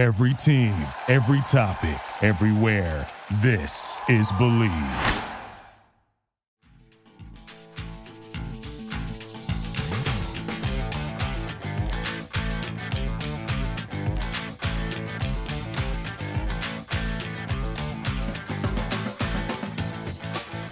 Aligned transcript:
Every 0.00 0.32
team, 0.32 0.72
every 1.08 1.42
topic, 1.42 2.00
everywhere. 2.22 3.06
This 3.42 4.00
is 4.08 4.32
Bleav. 4.32 4.70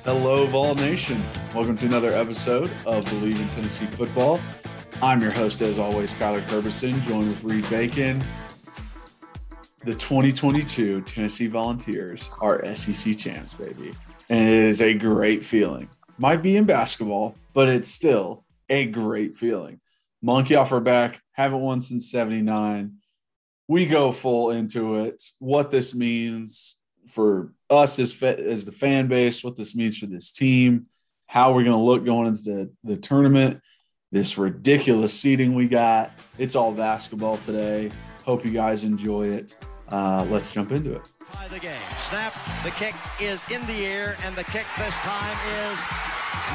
Hello, 0.05 0.47
Vol 0.47 0.75
Nation. 0.77 1.23
Welcome 1.55 1.77
to 1.77 1.85
another 1.85 2.15
episode 2.15 2.71
of 2.87 3.05
Bleav 3.05 3.39
in 3.39 3.49
Tennessee 3.51 3.85
Football. 3.85 4.41
I'm 5.03 5.21
your 5.21 5.33
host, 5.33 5.61
as 5.61 5.79
always, 5.79 6.15
Kyler 6.15 6.41
Kerberson, 6.47 7.03
joined 7.03 7.29
with 7.29 7.45
Reed 7.45 7.69
Bacon. 7.69 8.25
The 9.85 9.95
2022 9.95 11.03
Tennessee 11.03 11.47
Volunteers 11.47 12.31
are 12.41 12.75
SEC 12.75 13.17
champs, 13.17 13.55
baby. 13.55 13.95
And 14.29 14.49
it 14.49 14.55
is 14.55 14.83
a 14.83 14.93
great 14.93 15.45
feeling. 15.45 15.89
Might 16.19 16.43
be 16.43 16.57
in 16.57 16.65
basketball, 16.65 17.37
but 17.55 17.69
it's 17.69 17.89
still 17.89 18.45
a 18.69 18.87
great 18.87 19.37
feeling. 19.37 19.81
Monkey 20.21 20.57
off 20.57 20.73
our 20.73 20.81
back, 20.81 21.23
haven't 21.31 21.61
won 21.61 21.79
since 21.79 22.11
79. 22.11 22.95
We 23.69 23.87
go 23.87 24.11
full 24.11 24.51
into 24.51 24.97
it. 24.97 25.23
What 25.39 25.71
this 25.71 25.95
means 25.95 26.81
for 27.07 27.53
us 27.71 28.01
as, 28.01 28.21
as 28.21 28.65
the 28.65 28.73
fan 28.73 29.07
base, 29.07 29.45
what 29.45 29.57
this 29.57 29.77
means 29.77 29.97
for 29.97 30.07
this 30.07 30.33
team, 30.33 30.87
how 31.29 31.53
we're 31.53 31.63
going 31.63 31.77
to 31.77 31.83
look 31.83 32.05
going 32.05 32.27
into 32.27 32.43
the, 32.43 32.73
the 32.83 32.97
tournament, 32.97 33.61
this 34.11 34.39
ridiculous 34.39 35.13
seating 35.13 35.55
we 35.55 35.69
got. 35.69 36.11
It's 36.37 36.57
all 36.57 36.73
basketball 36.73 37.37
today. 37.37 37.91
Hope 38.29 38.45
you 38.45 38.51
guys 38.51 38.85
enjoy 38.85 39.27
it. 39.29 39.57
Uh, 39.89 40.23
let's 40.29 40.53
jump 40.53 40.71
into 40.71 40.95
it. 40.95 41.01
The 41.51 41.59
game. 41.59 41.81
Snap. 42.11 42.37
The 42.63 42.71
kick 42.73 42.95
is 43.19 43.41
in 43.51 43.67
the 43.67 43.87
air, 43.87 44.19
and 44.23 44.37
the 44.37 44.45
kick 44.45 44.67
this 44.77 44.93
time 44.97 45.39
is 45.49 45.79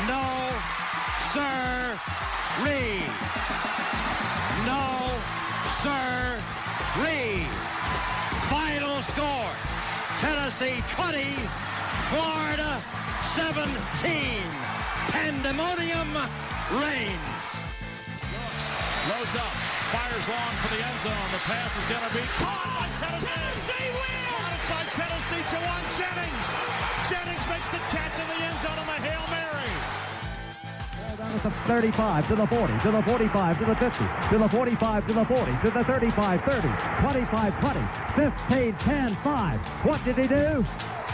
no, 0.05 0.21
sir, 1.33 1.99
Reed. 2.61 3.09
No, 4.69 4.85
sir, 5.81 6.37
Reed. 7.01 7.49
Final 8.53 9.01
score 9.09 9.49
Tennessee 10.21 10.77
20, 10.93 11.33
Florida 12.13 12.79
17. 13.33 14.45
Pandemonium 15.09 16.13
reigns. 16.77 17.33
Loads 19.09 19.35
up, 19.35 19.82
fires 19.93 20.27
long 20.27 20.53
for 20.57 20.73
the 20.73 20.81
end 20.81 20.99
zone. 21.05 21.29
The 21.29 21.43
pass 21.45 21.69
is 21.77 21.85
going 21.85 22.01
to 22.01 22.13
be 22.17 22.25
caught. 22.41 22.89
Tennessee, 22.97 23.29
Tennessee 23.29 23.89
wins. 23.93 24.63
by 24.65 24.81
Tennessee 24.89 25.45
to 25.53 25.57
Jauan 25.61 25.85
Jennings. 25.93 26.47
Jennings 27.05 27.45
makes 27.45 27.69
the 27.69 27.77
catch 27.93 28.17
in 28.17 28.25
the 28.25 28.39
end 28.41 28.57
zone 28.57 28.73
on 28.73 28.87
the 28.89 28.97
Hail 29.05 29.21
Mary. 29.29 29.69
Down 31.13 31.29
to 31.29 31.43
the 31.45 31.51
35, 31.69 32.27
to 32.27 32.35
the 32.35 32.47
40, 32.47 32.79
to 32.79 32.91
the 32.91 33.03
45, 33.03 33.59
to 33.59 33.65
the 33.65 33.75
50, 33.75 34.05
to 34.29 34.37
the 34.39 34.49
45, 34.49 35.07
to 35.07 35.13
the 35.13 35.25
40, 35.25 35.51
to 35.63 35.69
the 35.69 35.83
35, 35.83 36.41
30, 36.41 36.67
25, 37.01 37.59
20, 37.59 37.79
15, 38.49 38.73
10, 38.73 39.15
5. 39.15 39.59
What 39.85 40.03
did 40.05 40.17
he 40.17 40.27
do? 40.27 40.65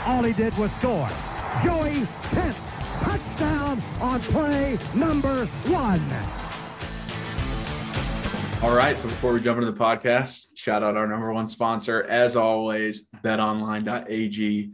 All 0.05 0.23
he 0.23 0.31
did 0.31 0.57
was 0.57 0.71
score. 0.79 1.09
Joey 1.65 2.07
Pence, 2.31 2.55
touchdown 3.01 3.81
on 3.99 4.21
play 4.21 4.79
number 4.95 5.45
one. 5.67 6.48
All 8.61 8.75
right. 8.75 8.97
So 8.97 9.03
before 9.03 9.31
we 9.31 9.39
jump 9.39 9.57
into 9.57 9.71
the 9.71 9.77
podcast, 9.77 10.47
shout 10.53 10.83
out 10.83 10.97
our 10.97 11.07
number 11.07 11.31
one 11.31 11.47
sponsor, 11.47 12.03
as 12.03 12.35
always, 12.35 13.05
betonline.ag. 13.23 14.71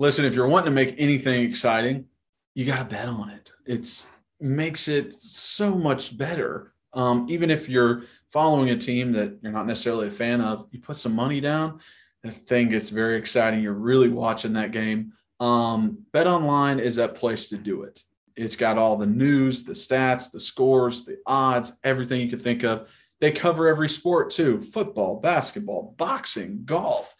Listen, 0.00 0.24
if 0.24 0.32
you're 0.32 0.48
wanting 0.48 0.64
to 0.64 0.70
make 0.70 0.94
anything 0.96 1.42
exciting, 1.42 2.06
you 2.54 2.64
got 2.64 2.78
to 2.78 2.84
bet 2.84 3.08
on 3.08 3.28
it. 3.28 3.52
It's 3.66 4.10
makes 4.40 4.88
it 4.88 5.12
so 5.12 5.74
much 5.74 6.16
better. 6.16 6.72
Um, 6.94 7.26
even 7.28 7.50
if 7.50 7.68
you're 7.68 8.04
following 8.32 8.70
a 8.70 8.78
team 8.78 9.12
that 9.12 9.36
you're 9.42 9.52
not 9.52 9.66
necessarily 9.66 10.08
a 10.08 10.10
fan 10.10 10.40
of, 10.40 10.66
you 10.70 10.80
put 10.80 10.96
some 10.96 11.14
money 11.14 11.38
down, 11.38 11.80
the 12.22 12.30
thing 12.30 12.70
gets 12.70 12.88
very 12.88 13.18
exciting. 13.18 13.60
You're 13.60 13.74
really 13.74 14.08
watching 14.08 14.54
that 14.54 14.72
game. 14.72 15.12
Um, 15.38 15.98
Bet 16.12 16.26
Online 16.26 16.80
is 16.80 16.96
that 16.96 17.14
place 17.14 17.48
to 17.48 17.58
do 17.58 17.82
it. 17.82 18.02
It's 18.36 18.56
got 18.56 18.78
all 18.78 18.96
the 18.96 19.06
news, 19.06 19.64
the 19.64 19.74
stats, 19.74 20.32
the 20.32 20.40
scores, 20.40 21.04
the 21.04 21.18
odds, 21.26 21.76
everything 21.84 22.22
you 22.22 22.30
could 22.30 22.40
think 22.40 22.64
of. 22.64 22.88
They 23.22 23.30
cover 23.30 23.68
every 23.68 23.88
sport 23.88 24.30
too 24.30 24.60
football, 24.60 25.20
basketball, 25.20 25.94
boxing, 25.96 26.62
golf, 26.64 27.14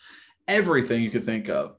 everything 0.48 1.00
you 1.00 1.12
could 1.12 1.24
think 1.24 1.48
of. 1.48 1.76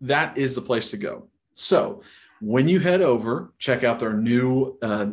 That 0.00 0.38
is 0.38 0.54
the 0.54 0.62
place 0.62 0.90
to 0.92 0.96
go. 0.96 1.28
So, 1.52 2.00
when 2.40 2.70
you 2.70 2.80
head 2.80 3.02
over, 3.02 3.52
check 3.58 3.84
out 3.84 3.98
their 3.98 4.14
new 4.14 4.78
uh, 4.80 5.08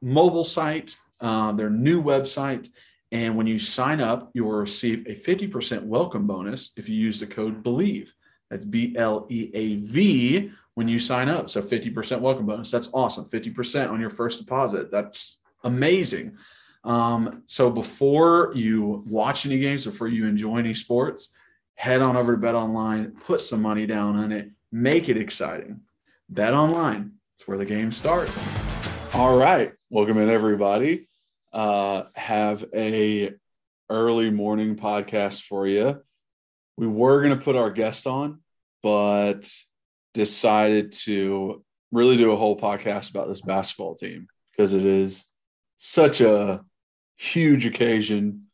mobile 0.00 0.44
site, 0.44 0.96
uh, 1.20 1.50
their 1.50 1.70
new 1.70 2.00
website. 2.00 2.68
And 3.10 3.36
when 3.36 3.48
you 3.48 3.58
sign 3.58 4.00
up, 4.00 4.30
you 4.32 4.44
will 4.44 4.52
receive 4.52 5.04
a 5.08 5.16
50% 5.16 5.82
welcome 5.82 6.24
bonus 6.24 6.70
if 6.76 6.88
you 6.88 6.94
use 6.94 7.18
the 7.18 7.26
code 7.26 7.64
BLEAV. 7.64 8.10
That's 8.48 8.64
B 8.64 8.94
L 8.96 9.26
E 9.28 9.50
A 9.54 9.76
V 9.76 10.52
when 10.74 10.86
you 10.86 11.00
sign 11.00 11.28
up. 11.28 11.50
So 11.50 11.60
50% 11.60 12.20
welcome 12.20 12.46
bonus. 12.46 12.70
That's 12.70 12.90
awesome. 12.94 13.24
50% 13.24 13.90
on 13.90 14.00
your 14.00 14.10
first 14.10 14.38
deposit. 14.38 14.92
That's 14.92 15.40
amazing. 15.64 16.36
Um, 16.88 17.42
so 17.44 17.68
before 17.68 18.50
you 18.54 19.04
watch 19.06 19.44
any 19.44 19.58
games, 19.58 19.84
before 19.84 20.08
you 20.08 20.26
enjoy 20.26 20.56
any 20.56 20.72
sports, 20.72 21.34
head 21.74 22.00
on 22.00 22.16
over 22.16 22.32
to 22.32 22.38
Bet 22.38 22.54
Online, 22.54 23.10
put 23.10 23.42
some 23.42 23.60
money 23.60 23.84
down 23.84 24.16
on 24.16 24.32
it, 24.32 24.50
make 24.72 25.10
it 25.10 25.18
exciting. 25.18 25.82
Bet 26.30 26.54
Online, 26.54 27.12
it's 27.36 27.46
where 27.46 27.58
the 27.58 27.66
game 27.66 27.90
starts. 27.90 28.48
All 29.12 29.36
right, 29.36 29.74
welcome 29.90 30.16
in 30.16 30.30
everybody. 30.30 31.10
Uh, 31.52 32.04
have 32.16 32.64
a 32.74 33.34
early 33.90 34.30
morning 34.30 34.76
podcast 34.76 35.42
for 35.42 35.66
you. 35.66 36.00
We 36.78 36.86
were 36.86 37.22
going 37.22 37.38
to 37.38 37.44
put 37.44 37.54
our 37.54 37.70
guest 37.70 38.06
on, 38.06 38.40
but 38.82 39.46
decided 40.14 40.92
to 40.92 41.62
really 41.92 42.16
do 42.16 42.32
a 42.32 42.36
whole 42.36 42.58
podcast 42.58 43.10
about 43.10 43.28
this 43.28 43.42
basketball 43.42 43.94
team 43.94 44.26
because 44.52 44.72
it 44.72 44.86
is 44.86 45.26
such 45.76 46.22
a 46.22 46.64
huge 47.18 47.66
occasion 47.66 48.46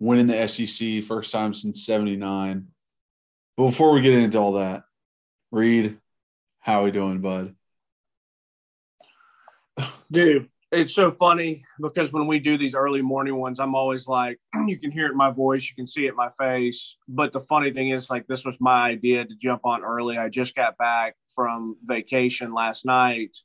winning 0.00 0.26
the 0.26 0.46
SEC 0.46 1.02
first 1.04 1.32
time 1.32 1.54
since 1.54 1.86
79. 1.86 2.66
But 3.56 3.64
before 3.64 3.92
we 3.92 4.00
get 4.00 4.12
into 4.14 4.38
all 4.38 4.52
that, 4.52 4.82
Reed, 5.50 5.98
how 6.60 6.82
are 6.82 6.84
we 6.84 6.90
doing, 6.90 7.20
bud? 7.20 7.54
Dude, 10.10 10.48
it's 10.70 10.94
so 10.94 11.12
funny 11.12 11.64
because 11.80 12.12
when 12.12 12.26
we 12.26 12.40
do 12.40 12.58
these 12.58 12.74
early 12.74 13.02
morning 13.02 13.36
ones, 13.36 13.60
I'm 13.60 13.74
always 13.74 14.06
like, 14.06 14.38
you 14.66 14.78
can 14.78 14.90
hear 14.90 15.06
it 15.06 15.12
in 15.12 15.16
my 15.16 15.30
voice, 15.30 15.68
you 15.68 15.74
can 15.74 15.86
see 15.86 16.06
it 16.06 16.10
in 16.10 16.16
my 16.16 16.28
face. 16.30 16.96
But 17.06 17.32
the 17.32 17.40
funny 17.40 17.72
thing 17.72 17.90
is, 17.90 18.10
like, 18.10 18.26
this 18.26 18.44
was 18.44 18.60
my 18.60 18.88
idea 18.88 19.24
to 19.24 19.34
jump 19.36 19.64
on 19.64 19.84
early. 19.84 20.18
I 20.18 20.28
just 20.28 20.54
got 20.54 20.76
back 20.76 21.16
from 21.28 21.76
vacation 21.82 22.52
last 22.52 22.84
night 22.84 23.38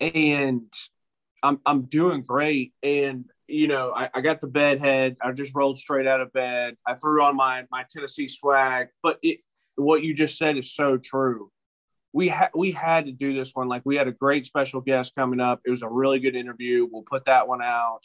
and 0.00 0.72
I'm, 1.42 1.60
I'm 1.64 1.82
doing 1.82 2.22
great. 2.22 2.72
And, 2.82 3.26
you 3.50 3.68
know, 3.68 3.92
I, 3.94 4.08
I 4.14 4.20
got 4.20 4.40
the 4.40 4.46
bed 4.46 4.80
head. 4.80 5.16
I 5.22 5.32
just 5.32 5.54
rolled 5.54 5.78
straight 5.78 6.06
out 6.06 6.20
of 6.20 6.32
bed. 6.32 6.76
I 6.86 6.94
threw 6.94 7.22
on 7.22 7.36
my, 7.36 7.64
my 7.70 7.84
Tennessee 7.90 8.28
swag. 8.28 8.88
But 9.02 9.18
it, 9.22 9.40
what 9.76 10.02
you 10.02 10.14
just 10.14 10.38
said 10.38 10.56
is 10.56 10.72
so 10.72 10.96
true 10.96 11.50
we 12.12 12.28
had 12.28 12.50
we 12.54 12.72
had 12.72 13.06
to 13.06 13.12
do 13.12 13.34
this 13.34 13.54
one. 13.54 13.68
Like 13.68 13.82
we 13.84 13.96
had 13.96 14.08
a 14.08 14.12
great 14.12 14.44
special 14.46 14.80
guest 14.80 15.14
coming 15.14 15.40
up. 15.40 15.60
It 15.64 15.70
was 15.70 15.82
a 15.82 15.88
really 15.88 16.18
good 16.18 16.34
interview. 16.34 16.88
We'll 16.90 17.02
put 17.02 17.26
that 17.26 17.46
one 17.46 17.62
out. 17.62 18.02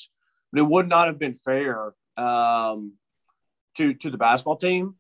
But 0.52 0.60
it 0.60 0.68
would 0.68 0.88
not 0.88 1.08
have 1.08 1.20
been 1.20 1.36
fair 1.36 1.94
um, 2.18 2.94
to 3.78 3.94
to 3.96 4.10
the 4.10 4.18
basketball 4.18 4.58
team. 4.58 4.96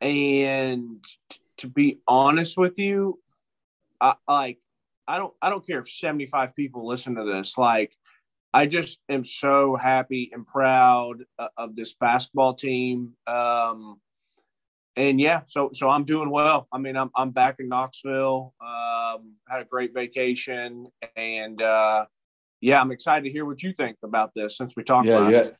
And 0.00 1.04
t- 1.28 1.40
to 1.58 1.68
be 1.68 2.00
honest 2.08 2.56
with 2.56 2.78
you, 2.78 3.20
I, 4.00 4.14
like 4.26 4.58
I 5.06 5.18
don't 5.18 5.34
I 5.42 5.50
don't 5.50 5.66
care 5.66 5.80
if 5.80 5.90
75 5.90 6.56
people 6.56 6.88
listen 6.88 7.16
to 7.16 7.24
this. 7.24 7.58
Like 7.58 7.94
I 8.52 8.66
just 8.66 8.98
am 9.08 9.24
so 9.24 9.76
happy 9.76 10.30
and 10.32 10.46
proud 10.46 11.24
of 11.56 11.76
this 11.76 11.94
basketball 11.94 12.54
team. 12.54 13.14
Um, 13.26 14.00
and 14.96 15.20
yeah, 15.20 15.42
so 15.46 15.70
so 15.72 15.88
I'm 15.88 16.04
doing 16.04 16.30
well. 16.30 16.66
I 16.72 16.78
mean, 16.78 16.96
I'm 16.96 17.10
I'm 17.14 17.30
back 17.30 17.56
in 17.58 17.68
Knoxville. 17.68 18.54
Um, 18.60 19.34
had 19.48 19.62
a 19.62 19.64
great 19.64 19.94
vacation, 19.94 20.88
and 21.16 21.62
uh, 21.62 22.06
yeah, 22.60 22.80
I'm 22.80 22.90
excited 22.90 23.24
to 23.24 23.30
hear 23.30 23.44
what 23.44 23.62
you 23.62 23.72
think 23.72 23.96
about 24.02 24.32
this 24.34 24.56
since 24.56 24.74
we 24.76 24.82
talked. 24.82 25.06
Yeah, 25.06 25.18
last. 25.18 25.32
yeah. 25.32 25.50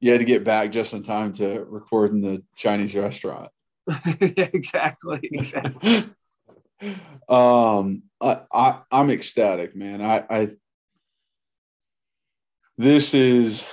You 0.00 0.12
had 0.12 0.20
to 0.20 0.24
get 0.24 0.44
back 0.44 0.70
just 0.70 0.94
in 0.94 1.02
time 1.02 1.32
to 1.34 1.64
record 1.64 2.12
in 2.12 2.20
the 2.20 2.42
Chinese 2.56 2.94
restaurant. 2.94 3.50
exactly. 4.20 5.20
Exactly. 5.22 6.10
um, 7.28 8.02
I, 8.20 8.40
I 8.52 8.80
I'm 8.90 9.10
ecstatic, 9.10 9.76
man. 9.76 10.00
I, 10.00 10.24
I 10.30 10.50
this 12.78 13.12
is 13.12 13.66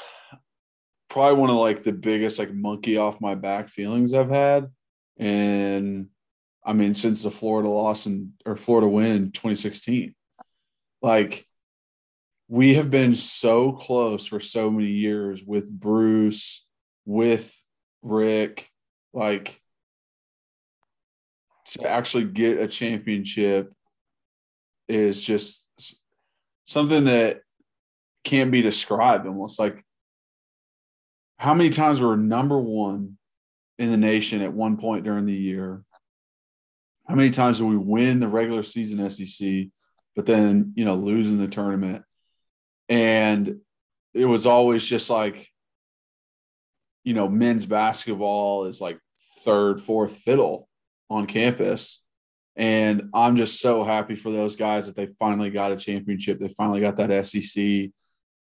probably 1.10 1.40
one 1.40 1.52
of 1.52 1.58
like 1.58 1.84
the 1.84 1.94
biggest 1.94 2.40
like 2.40 2.52
monkey 2.52 2.98
off 2.98 3.22
my 3.22 3.36
back 3.36 3.70
feelings 3.70 4.14
I've 4.14 4.32
had. 4.32 4.68
And 5.18 6.08
I 6.66 6.74
mean, 6.74 6.96
since 6.96 7.22
the 7.22 7.30
Florida 7.30 7.70
loss 7.70 8.08
and 8.08 8.32
or 8.46 8.58
Florida 8.58 8.88
win 8.88 9.12
in 9.12 9.32
2016. 9.32 10.16
Like 11.04 11.46
we 12.48 12.74
have 12.74 12.90
been 12.90 13.14
so 13.14 13.72
close 13.74 14.26
for 14.26 14.40
so 14.40 14.72
many 14.72 14.90
years 14.90 15.44
with 15.44 15.70
Bruce, 15.70 16.66
with 17.06 17.64
Rick, 18.02 18.68
like 19.14 19.62
to 21.68 21.88
actually 21.88 22.26
get 22.26 22.60
a 22.60 22.68
championship 22.68 23.72
is 24.88 25.24
just 25.24 25.68
something 26.64 27.06
that 27.06 27.42
can't 28.26 28.52
be 28.52 28.62
described 28.62 29.26
almost 29.26 29.60
like 29.60 29.82
how 31.38 31.54
many 31.54 31.70
times 31.70 32.02
were 32.02 32.18
number 32.18 32.60
one 32.60 33.18
in 33.78 33.92
the 33.92 33.98
nation 33.98 34.42
at 34.42 34.54
one 34.54 34.78
point 34.78 35.04
during 35.04 35.26
the 35.26 35.34
year? 35.34 35.84
How 37.08 37.16
many 37.16 37.30
times 37.30 37.60
did 37.60 37.66
we 37.68 37.78
win 37.78 38.20
the 38.20 38.28
regular 38.28 38.64
season 38.64 39.10
sec 39.10 39.68
but 40.16 40.26
then 40.26 40.74
you 40.76 40.86
know 40.86 40.96
losing 40.96 41.38
the 41.38 41.48
tournament? 41.48 42.04
And 42.90 43.60
it 44.14 44.26
was 44.26 44.48
always 44.48 44.86
just 44.86 45.10
like 45.10 45.48
you 47.04 47.14
know 47.14 47.28
men's 47.28 47.66
basketball 47.66 48.66
is 48.66 48.82
like 48.82 49.00
third 49.44 49.82
fourth 49.82 50.18
fiddle 50.18 50.68
on 51.10 51.28
campus. 51.28 52.02
And 52.56 53.10
i'm 53.14 53.36
just 53.36 53.60
so 53.60 53.84
happy 53.84 54.16
for 54.16 54.32
those 54.32 54.56
guys 54.56 54.88
that 54.88 54.96
they 54.96 55.08
finally 55.20 55.52
got 55.52 55.74
a 55.74 55.78
championship. 55.78 56.40
They 56.40 56.48
finally 56.48 56.80
got 56.80 56.96
that 56.96 57.26
sec 57.28 57.92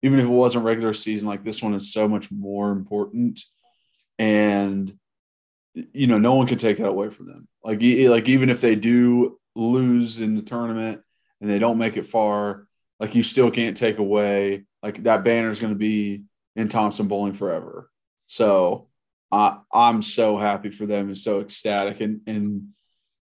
even 0.01 0.19
if 0.19 0.25
it 0.25 0.29
wasn't 0.29 0.65
regular 0.65 0.93
season 0.93 1.27
like 1.27 1.43
this 1.43 1.61
one 1.61 1.73
is 1.73 1.93
so 1.93 2.07
much 2.07 2.31
more 2.31 2.71
important 2.71 3.41
and 4.17 4.93
you 5.73 6.07
know 6.07 6.17
no 6.17 6.35
one 6.35 6.47
can 6.47 6.57
take 6.57 6.77
that 6.77 6.87
away 6.87 7.09
from 7.09 7.27
them 7.27 7.47
like 7.63 7.79
like 7.81 8.29
even 8.29 8.49
if 8.49 8.61
they 8.61 8.75
do 8.75 9.39
lose 9.55 10.19
in 10.21 10.35
the 10.35 10.41
tournament 10.41 11.01
and 11.41 11.49
they 11.49 11.59
don't 11.59 11.77
make 11.77 11.97
it 11.97 12.05
far 12.05 12.65
like 12.99 13.15
you 13.15 13.23
still 13.23 13.51
can't 13.51 13.77
take 13.77 13.97
away 13.97 14.65
like 14.83 15.03
that 15.03 15.23
banner 15.23 15.49
is 15.49 15.59
going 15.59 15.73
to 15.73 15.79
be 15.79 16.23
in 16.55 16.67
Thompson 16.67 17.07
Boling 17.07 17.33
forever. 17.33 17.89
So 18.27 18.87
uh, 19.31 19.57
I'm 19.73 20.01
so 20.01 20.37
happy 20.37 20.69
for 20.69 20.85
them 20.85 21.07
and 21.07 21.17
so 21.17 21.41
ecstatic 21.41 22.01
and 22.01 22.21
and 22.27 22.69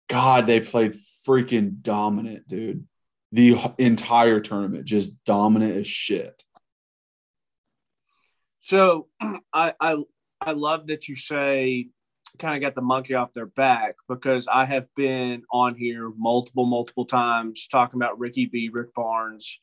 God, 0.07 0.45
they 0.45 0.59
played 0.59 0.97
freaking 1.25 1.81
dominant, 1.81 2.47
dude. 2.47 2.85
The 3.31 3.57
entire 3.77 4.41
tournament 4.41 4.85
just 4.85 5.23
dominant 5.23 5.77
as 5.77 5.87
shit. 5.87 6.43
So 8.61 9.07
I 9.53 9.73
I 9.79 9.97
I 10.39 10.51
love 10.51 10.87
that 10.87 11.07
you 11.07 11.15
say 11.15 11.89
kind 12.39 12.55
of 12.55 12.61
got 12.61 12.75
the 12.75 12.81
monkey 12.81 13.13
off 13.13 13.33
their 13.33 13.45
back 13.45 13.95
because 14.07 14.47
I 14.47 14.65
have 14.65 14.87
been 14.95 15.43
on 15.51 15.75
here 15.75 16.11
multiple, 16.17 16.65
multiple 16.65 17.05
times 17.05 17.67
talking 17.67 17.99
about 17.99 18.19
Ricky 18.19 18.45
B, 18.45 18.69
Rick 18.71 18.93
Barnes, 18.95 19.59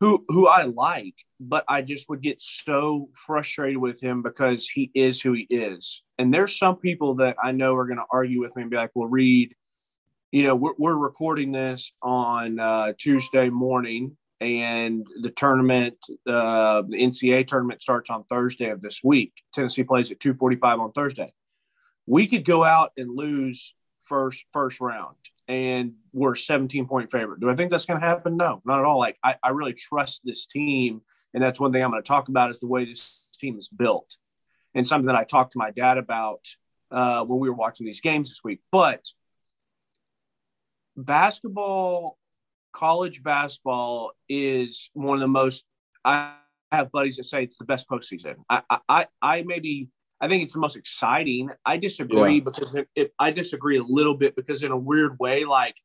who 0.00 0.24
who 0.28 0.46
I 0.46 0.64
like, 0.64 1.14
but 1.40 1.64
I 1.68 1.82
just 1.82 2.08
would 2.08 2.22
get 2.22 2.40
so 2.40 3.08
frustrated 3.14 3.78
with 3.78 4.00
him 4.00 4.22
because 4.22 4.68
he 4.68 4.90
is 4.94 5.20
who 5.20 5.32
he 5.32 5.46
is. 5.50 6.02
And 6.18 6.32
there's 6.32 6.56
some 6.56 6.76
people 6.76 7.16
that 7.16 7.36
I 7.42 7.52
know 7.52 7.74
are 7.74 7.86
going 7.86 7.98
to 7.98 8.04
argue 8.10 8.40
with 8.40 8.54
me 8.54 8.62
and 8.62 8.70
be 8.70 8.76
like, 8.76 8.90
"Well, 8.94 9.08
Reed, 9.08 9.54
you 10.30 10.42
know, 10.42 10.54
we're, 10.54 10.74
we're 10.78 10.94
recording 10.94 11.52
this 11.52 11.92
on 12.02 12.60
uh, 12.60 12.92
Tuesday 12.98 13.50
morning, 13.50 14.16
and 14.40 15.06
the 15.20 15.30
tournament, 15.30 15.96
uh, 16.26 16.82
the 16.82 16.96
NCAA 16.96 17.46
tournament 17.46 17.82
starts 17.82 18.10
on 18.10 18.24
Thursday 18.24 18.70
of 18.70 18.80
this 18.80 19.02
week. 19.02 19.32
Tennessee 19.52 19.84
plays 19.84 20.10
at 20.10 20.20
2:45 20.20 20.80
on 20.80 20.92
Thursday 20.92 21.32
we 22.08 22.26
could 22.26 22.44
go 22.44 22.64
out 22.64 22.92
and 22.96 23.14
lose 23.14 23.74
first 24.00 24.46
first 24.52 24.80
round 24.80 25.16
and 25.46 25.92
we're 26.12 26.34
17 26.34 26.86
point 26.86 27.10
favorite. 27.12 27.40
Do 27.40 27.50
I 27.50 27.54
think 27.54 27.70
that's 27.70 27.84
going 27.84 28.00
to 28.00 28.06
happen? 28.06 28.36
No, 28.36 28.62
not 28.64 28.78
at 28.78 28.84
all. 28.84 28.98
Like 28.98 29.18
I, 29.22 29.36
I 29.42 29.50
really 29.50 29.74
trust 29.74 30.22
this 30.24 30.46
team, 30.46 31.02
and 31.34 31.42
that's 31.42 31.60
one 31.60 31.72
thing 31.72 31.82
I'm 31.82 31.90
going 31.90 32.02
to 32.02 32.08
talk 32.08 32.28
about 32.28 32.50
is 32.50 32.60
the 32.60 32.66
way 32.66 32.86
this 32.86 33.18
team 33.38 33.58
is 33.58 33.68
built, 33.68 34.16
and 34.74 34.86
something 34.86 35.06
that 35.06 35.16
I 35.16 35.24
talked 35.24 35.52
to 35.52 35.58
my 35.58 35.70
dad 35.70 35.98
about 35.98 36.40
uh, 36.90 37.24
when 37.24 37.38
we 37.38 37.48
were 37.48 37.56
watching 37.56 37.86
these 37.86 38.00
games 38.00 38.28
this 38.28 38.40
week. 38.42 38.60
But 38.72 39.06
basketball, 40.96 42.18
college 42.72 43.22
basketball, 43.22 44.12
is 44.28 44.90
one 44.94 45.16
of 45.16 45.20
the 45.20 45.28
most. 45.28 45.64
I 46.04 46.34
have 46.72 46.92
buddies 46.92 47.16
that 47.16 47.24
say 47.24 47.44
it's 47.44 47.56
the 47.56 47.64
best 47.64 47.88
postseason. 47.88 48.36
I 48.48 48.62
I 48.88 49.06
I 49.20 49.42
maybe 49.42 49.88
I 50.20 50.28
think 50.28 50.42
it's 50.42 50.52
the 50.52 50.60
most 50.60 50.76
exciting. 50.76 51.50
I 51.64 51.76
disagree 51.76 52.36
yeah. 52.36 52.44
because 52.44 52.74
it, 52.74 52.88
it, 52.96 53.12
I 53.18 53.30
disagree 53.30 53.78
a 53.78 53.82
little 53.82 54.14
bit 54.14 54.34
because 54.34 54.62
in 54.62 54.72
a 54.72 54.76
weird 54.76 55.18
way, 55.18 55.44
like 55.44 55.76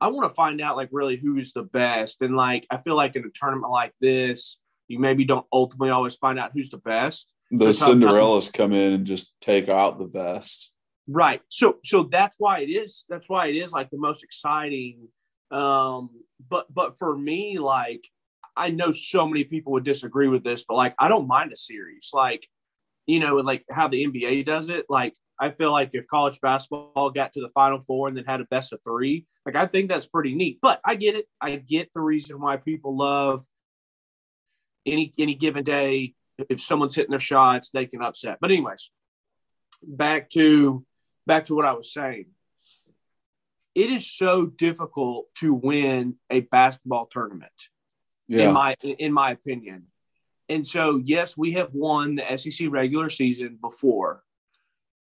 I 0.00 0.08
want 0.08 0.28
to 0.28 0.34
find 0.34 0.60
out 0.60 0.76
like 0.76 0.90
really 0.92 1.16
who's 1.16 1.52
the 1.52 1.62
best, 1.62 2.20
and 2.20 2.36
like 2.36 2.66
I 2.70 2.76
feel 2.76 2.96
like 2.96 3.16
in 3.16 3.24
a 3.24 3.30
tournament 3.34 3.70
like 3.70 3.94
this, 4.00 4.58
you 4.88 4.98
maybe 4.98 5.24
don't 5.24 5.46
ultimately 5.52 5.90
always 5.90 6.16
find 6.16 6.38
out 6.38 6.52
who's 6.52 6.70
the 6.70 6.78
best. 6.78 7.32
The 7.50 7.72
so 7.72 7.94
Cinderellas 7.94 8.52
come 8.52 8.72
in 8.74 8.92
and 8.92 9.06
just 9.06 9.32
take 9.40 9.68
out 9.68 9.98
the 9.98 10.04
best. 10.04 10.72
Right. 11.06 11.40
So 11.48 11.78
so 11.82 12.04
that's 12.04 12.36
why 12.38 12.60
it 12.60 12.68
is. 12.68 13.04
That's 13.08 13.28
why 13.28 13.46
it 13.46 13.56
is 13.56 13.72
like 13.72 13.90
the 13.90 13.98
most 13.98 14.22
exciting. 14.22 15.08
Um, 15.50 16.10
but 16.48 16.72
but 16.72 16.98
for 16.98 17.16
me, 17.16 17.58
like 17.58 18.04
I 18.56 18.70
know 18.70 18.92
so 18.92 19.26
many 19.26 19.44
people 19.44 19.72
would 19.72 19.84
disagree 19.84 20.28
with 20.28 20.44
this, 20.44 20.64
but 20.66 20.74
like 20.74 20.94
I 20.98 21.08
don't 21.08 21.26
mind 21.26 21.52
a 21.52 21.56
series. 21.56 22.10
Like 22.12 22.46
you 23.06 23.20
know, 23.20 23.36
like 23.36 23.64
how 23.70 23.88
the 23.88 24.06
NBA 24.06 24.44
does 24.46 24.68
it. 24.68 24.86
Like 24.88 25.14
I 25.40 25.50
feel 25.50 25.72
like 25.72 25.90
if 25.92 26.06
college 26.08 26.40
basketball 26.40 27.10
got 27.10 27.32
to 27.34 27.40
the 27.40 27.50
final 27.54 27.78
four 27.78 28.08
and 28.08 28.16
then 28.16 28.24
had 28.24 28.40
a 28.40 28.44
best 28.44 28.72
of 28.72 28.80
three, 28.84 29.26
like 29.46 29.56
I 29.56 29.66
think 29.66 29.88
that's 29.88 30.06
pretty 30.06 30.34
neat. 30.34 30.58
But 30.60 30.80
I 30.84 30.94
get 30.96 31.14
it. 31.14 31.26
I 31.40 31.56
get 31.56 31.90
the 31.94 32.00
reason 32.00 32.40
why 32.40 32.56
people 32.56 32.96
love 32.96 33.44
any 34.84 35.12
any 35.18 35.34
given 35.34 35.64
day. 35.64 36.14
If 36.48 36.60
someone's 36.60 36.94
hitting 36.94 37.10
their 37.10 37.18
shots, 37.18 37.70
they 37.70 37.86
can 37.86 38.02
upset. 38.02 38.38
But 38.40 38.50
anyways, 38.50 38.90
back 39.82 40.28
to 40.30 40.84
back 41.26 41.46
to 41.46 41.54
what 41.54 41.64
I 41.64 41.72
was 41.72 41.92
saying. 41.92 42.26
It 43.78 43.90
is 43.90 44.04
so 44.10 44.46
difficult 44.46 45.26
to 45.36 45.54
win 45.54 46.16
a 46.30 46.40
basketball 46.40 47.06
tournament. 47.06 47.52
Yeah. 48.26 48.48
In 48.48 48.52
my 48.52 48.74
in 48.82 49.12
my 49.12 49.30
opinion. 49.30 49.86
And 50.48 50.66
so, 50.66 51.00
yes, 51.04 51.36
we 51.36 51.52
have 51.52 51.70
won 51.72 52.16
the 52.16 52.36
SEC 52.36 52.68
regular 52.70 53.08
season 53.08 53.58
before, 53.60 54.24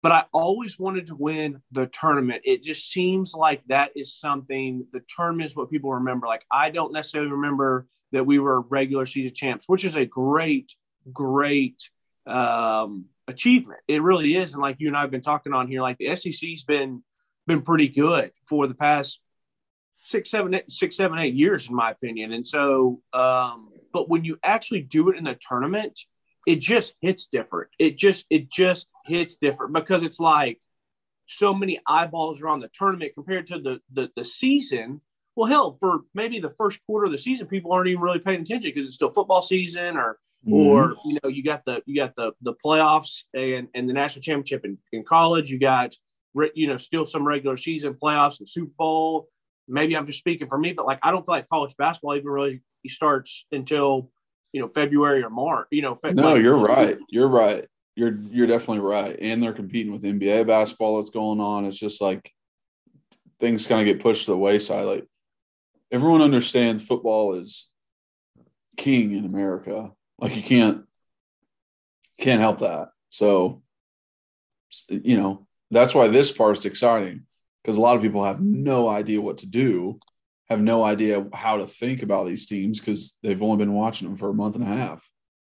but 0.03 0.13
I 0.13 0.25
always 0.33 0.79
wanted 0.79 1.07
to 1.07 1.17
win 1.17 1.63
the 1.73 1.87
tournament. 1.87 2.43
It 2.45 2.63
just 2.63 2.91
seems 2.91 3.35
like 3.35 3.63
that 3.69 3.91
is 3.97 4.15
something, 4.15 4.87
the 4.93 5.03
tournament 5.09 5.51
is 5.51 5.57
what 5.57 5.71
people 5.71 5.95
remember. 5.95 6.27
Like, 6.27 6.45
I 6.51 6.71
don't 6.71 6.93
necessarily 6.93 7.31
remember 7.31 7.87
that 8.13 8.27
we 8.27 8.39
were 8.39 8.63
regular 8.63 9.07
season 9.07 9.35
champs, 9.35 9.69
which 9.69 9.85
is 9.85 9.97
a 9.97 10.05
great, 10.05 10.75
great 11.13 11.89
um, 12.27 13.07
achievement. 13.29 13.81
It 13.87 14.03
really 14.03 14.37
is. 14.37 14.55
And 14.55 14.63
like 14.63 14.77
you 14.79 14.89
and 14.89 14.97
I 14.97 15.03
have 15.03 15.11
been 15.11 15.21
talking 15.21 15.53
on 15.53 15.69
here, 15.69 15.83
like 15.83 15.99
the 15.99 16.15
SEC's 16.17 16.65
been, 16.65 17.03
been 17.49 17.63
pretty 17.63 17.89
good 17.89 18.31
for 18.49 18.69
the 18.69 18.75
past 18.75 19.21
six, 19.97 20.31
seven, 20.31 20.55
eight, 20.55 20.71
six, 20.71 20.97
seven, 20.97 21.19
eight 21.19 21.35
years, 21.35 21.69
in 21.69 21.75
my 21.75 21.91
opinion. 21.91 22.33
And 22.33 22.47
so, 22.47 23.01
um, 23.13 23.71
but 23.93 24.09
when 24.09 24.25
you 24.25 24.39
actually 24.45 24.83
do 24.83 25.11
it 25.11 25.17
in 25.17 25.27
a 25.27 25.35
tournament, 25.35 25.99
it 26.47 26.61
just 26.61 26.95
hits 27.01 27.27
different. 27.27 27.71
It 27.79 27.99
just 27.99 28.25
it 28.31 28.51
just 28.51 28.89
hits 29.05 29.37
different 29.37 29.75
because 29.75 30.03
it's 30.03 30.21
like 30.21 30.61
so 31.27 31.53
many 31.53 31.81
eyeballs 31.87 32.41
are 32.41 32.49
on 32.49 32.61
the 32.61 32.71
tournament 32.73 33.13
compared 33.15 33.49
to 33.49 33.59
the 33.59 33.81
the, 33.93 34.11
the 34.17 34.25
season. 34.25 35.01
Well, 35.35 35.49
hell, 35.49 35.77
for 35.79 36.01
maybe 36.15 36.41
the 36.41 36.55
first 36.57 36.81
quarter 36.87 37.07
of 37.07 37.13
the 37.13 37.19
season, 37.19 37.47
people 37.47 37.73
aren't 37.73 37.89
even 37.89 38.03
really 38.03 38.19
paying 38.19 38.43
attention 38.43 38.73
because 38.75 38.87
it's 38.87 38.97
still 38.97 39.13
football 39.13 39.43
season, 39.43 39.97
or 39.97 40.19
mm-hmm. 40.47 40.55
or 40.55 40.95
you 41.05 41.19
know 41.23 41.29
you 41.29 41.43
got 41.43 41.65
the 41.65 41.83
you 41.87 41.97
got 41.97 42.17
the 42.17 42.33
the 42.43 42.55
playoffs 42.65 43.25
and 43.35 43.69
and 43.75 43.89
the 43.89 43.93
national 43.93 44.23
championship 44.23 44.65
in, 44.65 44.79
in 44.93 45.05
college. 45.05 45.51
You 45.51 45.59
got 45.59 45.95
you 46.55 46.67
know 46.67 46.77
still 46.77 47.07
some 47.07 47.27
regular 47.27 47.57
season 47.57 47.95
playoffs 47.95 48.39
and 48.39 48.49
Super 48.49 48.73
Bowl. 48.79 49.29
Maybe 49.67 49.97
I'm 49.97 50.07
just 50.07 50.19
speaking 50.19 50.49
for 50.49 50.59
me, 50.59 50.73
but 50.73 50.87
like 50.87 50.99
I 51.03 51.11
don't 51.11 51.25
feel 51.25 51.35
like 51.35 51.49
college 51.49 51.77
basketball 51.77 52.17
even 52.17 52.29
really 52.29 52.63
starts 52.87 53.47
until 53.53 54.11
you 54.53 54.61
know 54.61 54.69
February 54.69 55.23
or 55.23 55.31
March. 55.31 55.69
You 55.71 55.83
know, 55.83 55.95
Fe- 55.95 56.13
no, 56.13 56.35
you're 56.35 56.57
right. 56.57 56.99
You're 57.11 57.29
right. 57.29 57.67
You're 57.97 58.17
you're 58.31 58.47
definitely 58.47 58.81
right. 58.81 59.17
And 59.21 59.43
they're 59.43 59.53
competing 59.53 59.93
with 59.93 60.03
NBA 60.03 60.47
basketball 60.47 60.99
that's 60.99 61.11
going 61.11 61.41
on. 61.41 61.65
It's 61.65 61.79
just 61.79 62.01
like 62.01 62.31
things 63.41 63.67
kind 63.67 63.81
of 63.81 63.93
get 63.93 64.03
pushed 64.03 64.27
to 64.27 64.33
the 64.33 64.39
wayside. 64.39 64.87
Like 64.87 65.07
everyone 65.91 66.23
understands 66.23 66.83
football 66.83 67.35
is 67.35 67.71
king 68.77 69.15
in 69.15 69.25
America. 69.25 69.91
Like 70.19 70.37
you 70.37 70.43
can't 70.43 70.85
can't 72.21 72.41
help 72.41 72.59
that. 72.61 72.91
So 73.11 73.63
you 74.89 75.17
know 75.17 75.48
that's 75.71 75.95
why 75.95 76.09
this 76.09 76.33
part's 76.33 76.65
exciting 76.65 77.25
because 77.63 77.77
a 77.77 77.81
lot 77.81 77.97
of 77.97 78.03
people 78.03 78.25
have 78.25 78.41
no 78.41 78.89
idea 78.89 79.21
what 79.21 79.39
to 79.39 79.47
do 79.47 79.99
have 80.49 80.61
no 80.61 80.83
idea 80.83 81.27
how 81.35 81.59
to 81.59 81.67
think 81.67 82.03
about 82.03 82.27
these 82.27 82.47
teams 82.47 82.81
because 82.81 83.19
they've 83.23 83.43
only 83.43 83.59
been 83.59 83.75
watching 83.75 84.09
them 84.09 84.17
for 84.17 84.31
a 84.31 84.35
month 84.35 84.55
and 84.55 84.65
a 84.65 84.67
half. 84.67 85.07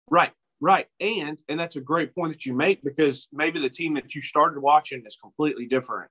Right, 0.08 0.30
right. 0.60 0.86
And 1.00 1.42
and 1.48 1.58
that's 1.58 1.76
a 1.76 1.80
great 1.80 2.14
point 2.14 2.32
that 2.32 2.46
you 2.46 2.54
make 2.54 2.82
because 2.84 3.28
maybe 3.32 3.60
the 3.60 3.70
team 3.70 3.94
that 3.94 4.14
you 4.14 4.20
started 4.20 4.60
watching 4.60 5.02
is 5.04 5.16
completely 5.20 5.66
different. 5.66 6.10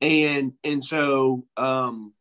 And 0.00 0.52
and 0.62 0.84
so 0.84 1.46
um 1.56 2.12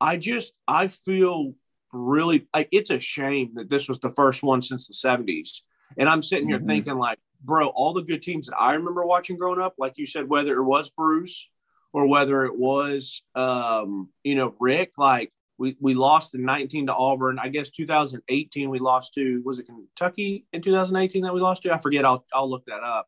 I 0.00 0.16
just 0.16 0.54
I 0.66 0.86
feel 0.88 1.54
really 1.92 2.48
like 2.54 2.68
it's 2.72 2.90
a 2.90 2.98
shame 2.98 3.52
that 3.54 3.68
this 3.68 3.88
was 3.88 3.98
the 4.00 4.08
first 4.08 4.42
one 4.42 4.62
since 4.62 4.88
the 4.88 4.94
70s. 4.94 5.60
And 5.98 6.08
I'm 6.08 6.22
sitting 6.22 6.48
here 6.48 6.58
mm-hmm. 6.58 6.68
thinking 6.68 6.98
like, 6.98 7.18
bro, 7.42 7.68
all 7.68 7.92
the 7.92 8.02
good 8.02 8.22
teams 8.22 8.46
that 8.46 8.56
I 8.58 8.74
remember 8.74 9.04
watching 9.04 9.36
growing 9.36 9.60
up, 9.60 9.74
like 9.78 9.94
you 9.96 10.06
said, 10.06 10.28
whether 10.28 10.56
it 10.56 10.64
was 10.64 10.90
Bruce 10.90 11.48
or 11.92 12.06
whether 12.06 12.44
it 12.44 12.56
was 12.56 13.22
um, 13.34 14.08
you 14.24 14.34
know, 14.34 14.54
Rick, 14.60 14.92
like 14.96 15.32
we, 15.58 15.76
we 15.80 15.94
lost 15.94 16.34
in 16.34 16.44
19 16.44 16.86
to 16.86 16.94
Auburn. 16.94 17.38
I 17.38 17.48
guess 17.48 17.70
2018 17.70 18.70
we 18.70 18.78
lost 18.78 19.14
to 19.14 19.42
was 19.44 19.58
it 19.58 19.66
Kentucky 19.66 20.46
in 20.52 20.62
2018 20.62 21.22
that 21.22 21.34
we 21.34 21.40
lost 21.40 21.62
to? 21.62 21.72
I 21.72 21.78
forget. 21.78 22.04
I'll 22.04 22.24
I'll 22.32 22.50
look 22.50 22.64
that 22.66 22.82
up. 22.82 23.06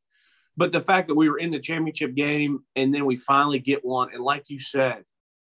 But 0.57 0.71
the 0.71 0.81
fact 0.81 1.09
that 1.09 1.17
we 1.17 1.29
were 1.29 1.39
in 1.39 1.51
the 1.51 1.59
championship 1.59 2.15
game 2.15 2.61
and 2.77 2.95
then 2.95 3.07
we 3.07 3.17
finally 3.17 3.59
get 3.59 3.85
one, 3.85 4.11
and 4.13 4.23
like 4.23 4.51
you 4.51 4.59
said, 4.59 5.05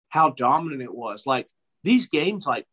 how 0.09 0.31
dominant 0.31 0.83
it 0.83 0.95
was. 0.95 1.25
Like 1.27 1.49
these 1.83 2.07
games, 2.07 2.47
like 2.47 2.67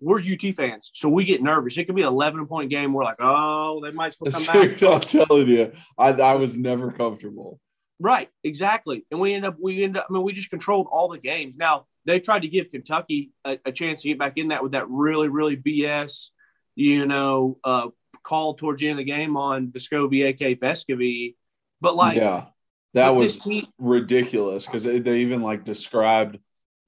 we're 0.00 0.20
UT 0.20 0.54
fans, 0.54 0.90
so 0.94 1.08
we 1.08 1.24
get 1.24 1.42
nervous. 1.42 1.78
It 1.78 1.84
could 1.86 1.94
be 1.94 2.02
an 2.02 2.08
11 2.08 2.46
point 2.46 2.70
game. 2.70 2.92
We're 2.92 3.04
like, 3.04 3.16
oh, 3.20 3.80
they 3.82 3.90
might 3.92 4.14
still 4.14 4.30
come 4.30 4.44
back. 4.44 4.82
I'm 4.82 5.00
telling 5.00 5.48
you, 5.48 5.72
I, 5.98 6.10
I 6.10 6.34
was 6.34 6.56
never 6.56 6.92
comfortable. 6.92 7.60
Right, 7.98 8.28
exactly. 8.44 9.06
And 9.10 9.20
we 9.20 9.32
end 9.32 9.46
up, 9.46 9.56
we 9.60 9.82
end 9.82 9.96
up, 9.96 10.06
I 10.08 10.12
mean, 10.12 10.22
we 10.22 10.32
just 10.32 10.50
controlled 10.50 10.86
all 10.90 11.08
the 11.08 11.18
games. 11.18 11.56
Now, 11.56 11.86
they 12.04 12.20
tried 12.20 12.42
to 12.42 12.48
give 12.48 12.70
Kentucky 12.70 13.32
a, 13.44 13.58
a, 13.64 13.72
chance 13.72 14.02
to 14.02 14.08
get 14.08 14.18
back 14.18 14.36
in 14.36 14.48
that 14.48 14.62
with 14.62 14.72
that 14.72 14.88
really, 14.88 15.28
really 15.28 15.56
BS, 15.56 16.28
you 16.74 17.06
know, 17.06 17.58
uh, 17.64 17.88
call 18.22 18.54
towards 18.54 18.80
the 18.80 18.88
end 18.88 19.00
of 19.00 19.06
the 19.06 19.10
game 19.10 19.36
on 19.36 19.68
Vescovi, 19.68 20.26
aka 20.26 20.54
Vescovi. 20.54 21.36
But 21.80 21.96
like, 21.96 22.18
yeah, 22.18 22.46
that 22.92 23.14
was 23.14 23.38
team, 23.38 23.66
ridiculous 23.78 24.66
because 24.66 24.84
they, 24.84 24.98
they 24.98 25.20
even 25.20 25.42
like 25.42 25.64
described 25.64 26.38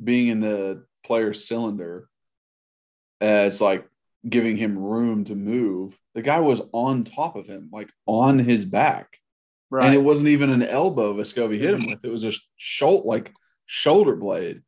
being 0.03 0.29
in 0.29 0.41
the 0.41 0.85
player's 1.05 1.49
cylinder 1.49 2.09
as 3.21 3.61
like 3.61 3.89
giving 4.29 4.57
him 4.57 4.79
room 4.79 5.25
to 5.25 5.35
move. 5.35 5.99
The 6.15 6.23
guy 6.23 6.41
was 6.41 6.63
on 6.73 7.05
top 7.05 7.37
of 7.37 7.47
him, 7.47 7.71
like 7.73 7.91
on 8.07 8.39
his 8.39 8.65
back. 8.65 9.17
Right. 9.71 9.87
And 9.87 9.95
it 9.95 10.03
wasn't 10.03 10.29
even 10.29 10.51
an 10.51 10.63
elbow 10.63 11.15
Vescovi 11.15 11.59
hit 11.59 11.75
him 11.75 11.87
with. 11.87 12.05
It 12.05 12.11
was 12.11 12.25
a 12.25 12.33
shoulder 12.57 13.07
like 13.07 13.33
shoulder 13.67 14.17
blade. 14.17 14.63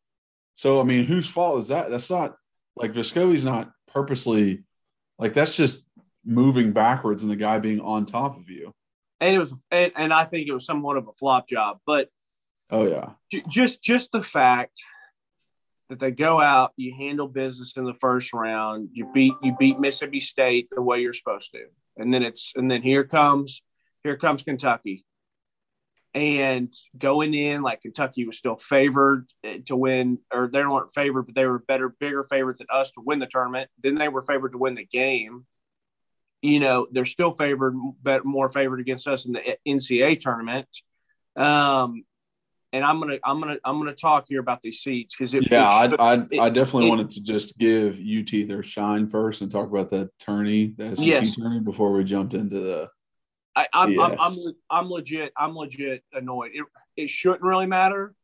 So 0.54 0.80
I 0.80 0.85
mean, 0.85 1.04
whose 1.04 1.28
fault 1.28 1.61
is 1.61 1.69
that? 1.69 1.90
That's 1.90 2.11
not 2.11 2.37
like 2.76 2.92
Vescovi's 2.92 3.45
not 3.45 3.71
purposely 3.87 4.64
like 5.19 5.35
that's 5.35 5.57
just 5.57 5.87
moving 6.25 6.73
backwards 6.73 7.23
and 7.23 7.33
the 7.33 7.37
guy 7.37 7.59
being 7.59 7.80
on 7.80 8.07
top 8.07 8.37
of 8.37 8.49
you. 8.49 8.73
And 9.21 9.35
it 9.35 9.38
was, 9.38 9.54
and, 9.71 9.92
and 9.97 10.12
I 10.12 10.25
think 10.25 10.49
it 10.49 10.52
was 10.52 10.64
somewhat 10.64 10.97
of 10.97 11.09
a 11.09 11.12
flop 11.12 11.49
job. 11.49 11.78
But 11.87 12.09
oh 12.71 12.87
yeah, 12.87 13.11
j- 13.30 13.45
just 13.49 13.83
just 13.83 14.12
the 14.12 14.23
fact 14.23 14.83
that 15.90 15.99
they 15.99 16.12
go 16.12 16.40
out, 16.40 16.73
you 16.76 16.94
handle 16.97 17.28
business 17.28 17.76
in 17.76 17.85
the 17.85 17.94
first 17.94 18.32
round, 18.32 18.90
you 18.92 19.11
beat 19.12 19.35
you 19.42 19.54
beat 19.59 19.78
Mississippi 19.78 20.20
State 20.20 20.68
the 20.70 20.80
way 20.80 21.00
you're 21.00 21.12
supposed 21.12 21.50
to, 21.52 21.66
and 21.97 22.14
then 22.14 22.23
it's 22.23 22.52
and 22.56 22.70
then 22.70 22.80
here 22.80 23.04
comes 23.04 23.62
here 24.02 24.16
comes 24.16 24.42
Kentucky, 24.44 25.04
and 26.14 26.73
going 26.97 27.35
in, 27.35 27.62
like 27.62 27.82
Kentucky 27.82 28.25
was 28.25 28.38
still 28.38 28.56
favored 28.56 29.26
eh, 29.44 29.59
to 29.66 29.76
win, 29.76 30.18
or 30.32 30.49
they 30.49 30.64
weren't 30.64 30.94
favored, 30.94 31.25
but 31.25 31.35
they 31.35 31.44
were 31.44 31.59
better, 31.59 31.88
bigger 31.88 32.25
favorites 32.25 32.59
than 32.59 32.68
us 32.73 32.92
to 32.92 33.02
win 33.04 33.18
the 33.18 33.26
tournament. 33.26 33.68
Then 33.82 33.97
they 33.97 34.09
were 34.09 34.23
favored 34.23 34.52
to 34.52 34.59
win 34.59 34.76
the 34.76 34.87
game. 34.87 35.44
You 36.40 36.61
know, 36.61 36.87
they're 36.90 37.04
still 37.04 37.35
favored, 37.35 37.75
but 38.00 38.25
more 38.25 38.49
favored 38.49 38.80
against 38.80 39.06
us 39.06 39.26
in 39.26 39.32
the 39.32 39.59
NCAA 39.66 40.20
tournament. 40.20 40.68
Um, 41.37 42.04
and 42.72 42.84
I'm 42.84 43.00
gonna, 43.00 43.18
I'm 43.24 43.40
gonna, 43.40 43.58
I'm 43.64 43.78
gonna 43.78 43.94
talk 43.94 44.26
here 44.28 44.40
about 44.40 44.62
these 44.62 44.80
seats 44.80 45.16
because 45.16 45.34
yeah, 45.34 45.84
it, 45.84 45.94
I, 45.98 46.14
I, 46.14 46.26
it, 46.30 46.40
I 46.40 46.50
definitely 46.50 46.86
it, 46.86 46.90
wanted 46.90 47.10
to 47.12 47.22
just 47.22 47.58
give 47.58 47.98
UT 48.00 48.48
their 48.48 48.62
shine 48.62 49.06
first 49.06 49.42
and 49.42 49.50
talk 49.50 49.68
about 49.68 49.90
the 49.90 50.10
tourney, 50.18 50.74
the 50.76 50.94
SEC 50.94 51.06
yes. 51.06 51.36
tourney, 51.36 51.60
before 51.60 51.92
we 51.92 52.04
jumped 52.04 52.34
into 52.34 52.60
the 52.60 52.90
I, 53.56 53.66
am 53.72 53.90
yes. 53.90 54.16
I'm, 54.20 54.32
I'm, 54.38 54.54
I'm 54.70 54.90
legit. 54.90 55.32
I'm 55.36 55.56
legit 55.56 56.02
annoyed. 56.12 56.52
It, 56.54 56.64
it 56.96 57.08
shouldn't 57.08 57.42
really 57.42 57.66
matter, 57.66 58.14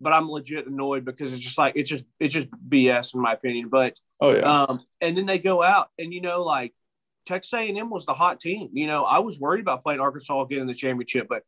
but 0.00 0.12
I'm 0.12 0.30
legit 0.30 0.66
annoyed 0.66 1.04
because 1.04 1.32
it's 1.32 1.42
just 1.42 1.58
like 1.58 1.74
it's 1.76 1.90
just 1.90 2.04
it's 2.18 2.32
just 2.32 2.48
BS 2.68 3.14
in 3.14 3.20
my 3.20 3.34
opinion. 3.34 3.68
But 3.68 3.98
oh 4.20 4.34
yeah. 4.34 4.62
Um, 4.62 4.80
and 5.00 5.16
then 5.16 5.26
they 5.26 5.38
go 5.38 5.62
out 5.62 5.90
and 5.98 6.12
you 6.12 6.20
know 6.20 6.42
like 6.42 6.74
Texas 7.26 7.52
A&M 7.52 7.90
was 7.90 8.06
the 8.06 8.14
hot 8.14 8.40
team. 8.40 8.70
You 8.72 8.86
know 8.86 9.04
I 9.04 9.18
was 9.18 9.38
worried 9.38 9.60
about 9.60 9.82
playing 9.82 10.00
Arkansas 10.00 10.40
again 10.42 10.60
in 10.60 10.66
the 10.66 10.74
championship, 10.74 11.26
but 11.28 11.42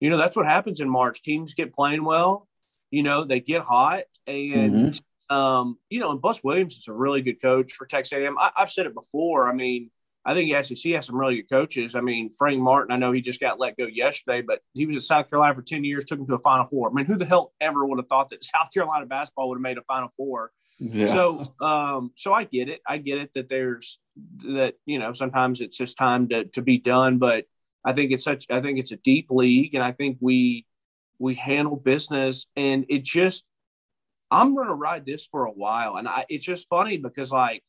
you 0.00 0.10
know 0.10 0.16
that's 0.16 0.36
what 0.36 0.46
happens 0.46 0.80
in 0.80 0.88
March. 0.88 1.22
Teams 1.22 1.54
get 1.54 1.74
playing 1.74 2.04
well. 2.04 2.48
You 2.90 3.02
know 3.02 3.24
they 3.24 3.40
get 3.40 3.62
hot 3.62 4.04
and. 4.26 4.72
Mm-hmm. 4.72 4.98
Um, 5.30 5.76
you 5.90 6.00
know, 6.00 6.10
and 6.10 6.22
Buzz 6.22 6.42
Williams 6.42 6.78
is 6.78 6.88
a 6.88 6.92
really 6.94 7.20
good 7.20 7.42
coach 7.42 7.74
for 7.74 7.84
Texas 7.84 8.16
A&M. 8.16 8.38
I, 8.38 8.50
I've 8.56 8.70
said 8.70 8.86
it 8.86 8.94
before. 8.94 9.46
I 9.46 9.52
mean, 9.52 9.90
I 10.24 10.34
think 10.34 10.52
the 10.52 10.62
SEC 10.62 10.92
has 10.92 11.06
some 11.06 11.16
really 11.16 11.36
good 11.36 11.48
coaches. 11.48 11.94
I 11.94 12.00
mean, 12.00 12.28
Frank 12.28 12.60
Martin, 12.60 12.92
I 12.92 12.98
know 12.98 13.12
he 13.12 13.20
just 13.22 13.40
got 13.40 13.58
let 13.58 13.78
go 13.78 13.86
yesterday, 13.86 14.42
but 14.42 14.60
he 14.74 14.84
was 14.84 14.96
at 14.96 15.02
South 15.02 15.30
Carolina 15.30 15.54
for 15.54 15.62
10 15.62 15.84
years, 15.84 16.04
took 16.04 16.18
him 16.18 16.26
to 16.26 16.34
a 16.34 16.38
Final 16.38 16.66
Four. 16.66 16.90
I 16.90 16.92
mean, 16.92 17.06
who 17.06 17.16
the 17.16 17.24
hell 17.24 17.52
ever 17.60 17.84
would 17.86 17.98
have 17.98 18.08
thought 18.08 18.28
that 18.30 18.44
South 18.56 18.72
Carolina 18.72 19.06
basketball 19.06 19.48
would 19.48 19.56
have 19.56 19.62
made 19.62 19.78
a 19.78 19.82
Final 19.82 20.10
Four? 20.16 20.50
Yeah. 20.78 21.06
So, 21.08 21.54
um, 21.60 22.12
so 22.14 22.32
I 22.32 22.44
get 22.44 22.68
it. 22.68 22.80
I 22.86 22.98
get 22.98 23.18
it 23.18 23.30
that 23.34 23.48
there's 23.48 23.98
that, 24.44 24.74
you 24.86 24.98
know, 24.98 25.12
sometimes 25.12 25.60
it's 25.60 25.76
just 25.76 25.96
time 25.96 26.28
to, 26.28 26.44
to 26.44 26.62
be 26.62 26.78
done, 26.78 27.18
but 27.18 27.46
I 27.84 27.92
think 27.92 28.12
it's 28.12 28.24
such, 28.24 28.46
I 28.50 28.60
think 28.60 28.78
it's 28.78 28.92
a 28.92 28.96
deep 28.96 29.28
league 29.30 29.74
and 29.74 29.82
I 29.84 29.92
think 29.92 30.18
we, 30.20 30.66
we 31.18 31.34
handle 31.34 31.76
business 31.76 32.46
and 32.56 32.86
it 32.88 33.04
just, 33.04 33.44
I'm 34.30 34.54
going 34.54 34.68
to 34.68 34.74
ride 34.74 35.06
this 35.06 35.26
for 35.26 35.46
a 35.46 35.50
while. 35.50 35.96
And 35.96 36.06
I, 36.06 36.26
it's 36.28 36.44
just 36.44 36.68
funny 36.68 36.98
because 36.98 37.32
like, 37.32 37.62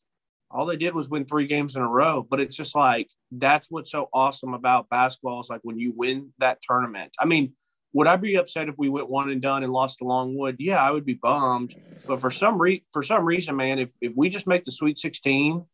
all 0.52 0.66
they 0.66 0.78
did 0.78 0.96
was 0.96 1.10
win 1.10 1.26
three 1.26 1.48
games 1.48 1.76
in 1.76 1.82
a 1.82 1.88
row. 1.88 2.26
But 2.28 2.40
it's 2.40 2.56
just 2.56 2.76
like 2.76 3.10
that's 3.32 3.68
what's 3.70 3.92
so 3.92 4.10
awesome 4.14 4.54
about 4.54 4.90
basketball 4.90 5.42
is 5.42 5.50
like 5.50 5.62
when 5.64 5.78
you 5.78 5.94
win 5.96 6.34
that 6.40 6.62
tournament. 6.62 7.14
I 7.20 7.26
mean, 7.26 7.54
would 7.94 8.08
I 8.08 8.16
be 8.18 8.36
upset 8.36 8.70
if 8.70 8.76
we 8.78 8.90
went 8.90 9.10
one 9.10 9.30
and 9.30 9.42
done 9.42 9.64
and 9.64 9.74
lost 9.74 10.00
to 10.00 10.06
Longwood? 10.06 10.58
Yeah, 10.60 10.78
I 10.84 10.92
would 10.92 11.06
be 11.06 11.16
bummed. 11.16 11.76
But 12.06 12.22
for 12.22 12.32
some 12.32 12.60
re- 12.60 12.84
for 12.92 13.04
some 13.04 13.26
reason, 13.26 13.56
man, 13.56 13.80
if 13.80 13.94
if 14.02 14.14
we 14.16 14.30
just 14.30 14.48
make 14.48 14.64
the 14.64 14.72
Sweet 14.72 14.98
16, 14.98 15.66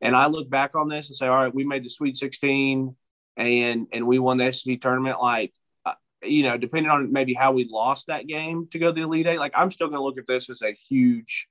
and 0.00 0.16
I 0.16 0.26
look 0.26 0.48
back 0.48 0.74
on 0.74 0.88
this 0.88 1.08
and 1.08 1.16
say, 1.16 1.26
all 1.26 1.36
right, 1.36 1.54
we 1.54 1.64
made 1.64 1.84
the 1.84 1.90
Sweet 1.90 2.16
16, 2.16 2.94
and 3.38 3.86
and 3.92 4.06
we 4.06 4.18
won 4.18 4.36
the 4.36 4.52
SEC 4.52 4.80
tournament, 4.80 5.20
like. 5.20 5.52
Uh, 5.86 5.94
you 6.22 6.42
know, 6.42 6.56
depending 6.56 6.90
on 6.90 7.12
maybe 7.12 7.32
how 7.32 7.52
we 7.52 7.68
lost 7.70 8.08
that 8.08 8.26
game 8.26 8.66
to 8.72 8.78
go 8.80 8.88
to 8.88 8.92
the 8.92 9.02
Elite 9.02 9.28
Eight, 9.28 9.38
like 9.38 9.52
I'm 9.54 9.70
still 9.70 9.86
going 9.86 10.00
to 10.00 10.04
look 10.04 10.18
at 10.18 10.26
this 10.26 10.50
as 10.50 10.62
a 10.62 10.76
huge 10.88 11.48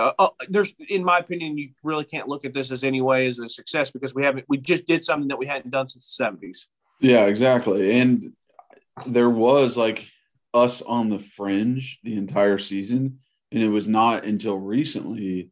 uh, 0.00 0.12
uh, 0.18 0.28
there's, 0.48 0.72
in 0.88 1.04
my 1.04 1.18
opinion, 1.18 1.58
you 1.58 1.70
really 1.82 2.04
can't 2.04 2.26
look 2.26 2.46
at 2.46 2.54
this 2.54 2.70
as 2.70 2.84
any 2.84 3.02
way 3.02 3.26
as 3.26 3.38
a 3.38 3.48
success 3.50 3.90
because 3.90 4.14
we 4.14 4.24
haven't. 4.24 4.46
We 4.48 4.56
just 4.56 4.86
did 4.86 5.04
something 5.04 5.28
that 5.28 5.38
we 5.38 5.46
hadn't 5.46 5.70
done 5.70 5.88
since 5.88 6.16
the 6.16 6.24
'70s. 6.24 6.66
Yeah, 7.00 7.26
exactly. 7.26 7.98
And 8.00 8.32
there 9.06 9.28
was 9.28 9.76
like 9.76 10.08
us 10.54 10.80
on 10.80 11.10
the 11.10 11.18
fringe 11.18 11.98
the 12.02 12.16
entire 12.16 12.58
season, 12.58 13.18
and 13.52 13.62
it 13.62 13.68
was 13.68 13.90
not 13.90 14.24
until 14.24 14.56
recently 14.56 15.50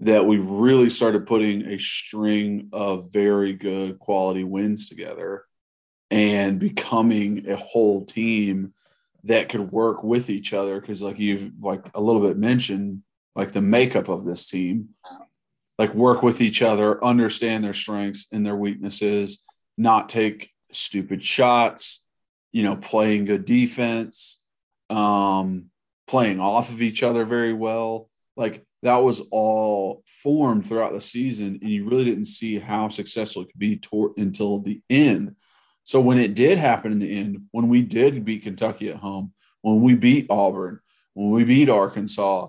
that 0.00 0.26
we 0.26 0.38
really 0.38 0.90
started 0.90 1.26
putting 1.26 1.66
a 1.66 1.78
string 1.78 2.68
of 2.72 3.10
very 3.12 3.52
good 3.52 3.98
quality 3.98 4.44
wins 4.44 4.88
together 4.88 5.44
and 6.10 6.58
becoming 6.58 7.48
a 7.48 7.56
whole 7.56 8.04
team 8.04 8.72
that 9.24 9.48
could 9.48 9.72
work 9.72 10.04
with 10.04 10.30
each 10.30 10.52
other 10.52 10.80
because 10.80 11.02
like 11.02 11.18
you've 11.18 11.50
like 11.60 11.84
a 11.94 12.00
little 12.00 12.22
bit 12.22 12.38
mentioned 12.38 13.02
like 13.38 13.52
the 13.52 13.62
makeup 13.62 14.08
of 14.08 14.24
this 14.24 14.50
team, 14.50 14.88
like 15.78 15.94
work 15.94 16.24
with 16.24 16.40
each 16.40 16.60
other, 16.60 17.02
understand 17.04 17.62
their 17.62 17.72
strengths 17.72 18.26
and 18.32 18.44
their 18.44 18.56
weaknesses, 18.56 19.44
not 19.76 20.08
take 20.08 20.50
stupid 20.72 21.22
shots, 21.22 22.04
you 22.50 22.64
know, 22.64 22.74
playing 22.74 23.26
good 23.26 23.44
defense, 23.44 24.40
um, 24.90 25.66
playing 26.08 26.40
off 26.40 26.70
of 26.70 26.82
each 26.82 27.04
other 27.04 27.24
very 27.24 27.52
well. 27.52 28.10
Like 28.36 28.64
that 28.82 28.98
was 28.98 29.20
all 29.30 30.04
formed 30.06 30.66
throughout 30.66 30.92
the 30.92 31.00
season, 31.00 31.58
and 31.60 31.70
you 31.70 31.88
really 31.88 32.04
didn't 32.04 32.26
see 32.26 32.58
how 32.58 32.88
successful 32.88 33.42
it 33.42 33.46
could 33.46 33.58
be 33.58 33.80
until 34.16 34.60
the 34.60 34.80
end. 34.88 35.34
So 35.82 36.00
when 36.00 36.18
it 36.18 36.34
did 36.34 36.58
happen 36.58 36.92
in 36.92 36.98
the 36.98 37.18
end, 37.18 37.46
when 37.50 37.68
we 37.68 37.82
did 37.82 38.24
beat 38.24 38.42
Kentucky 38.42 38.90
at 38.90 38.96
home, 38.96 39.32
when 39.62 39.82
we 39.82 39.94
beat 39.94 40.26
Auburn, 40.30 40.80
when 41.14 41.30
we 41.30 41.44
beat 41.44 41.68
Arkansas, 41.68 42.48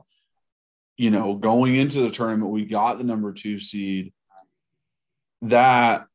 you 0.98 1.10
know, 1.10 1.36
going 1.36 1.76
into 1.76 2.02
the 2.02 2.12
tournament, 2.12 2.52
we 2.52 2.66
got 2.66 2.98
the 2.98 3.04
number 3.04 3.32
two 3.32 3.58
seed. 3.58 4.14
That 5.42 6.06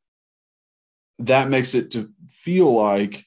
that 1.19 1.49
makes 1.49 1.73
it 1.75 1.91
to 1.91 2.11
feel 2.29 2.71
like, 2.71 3.25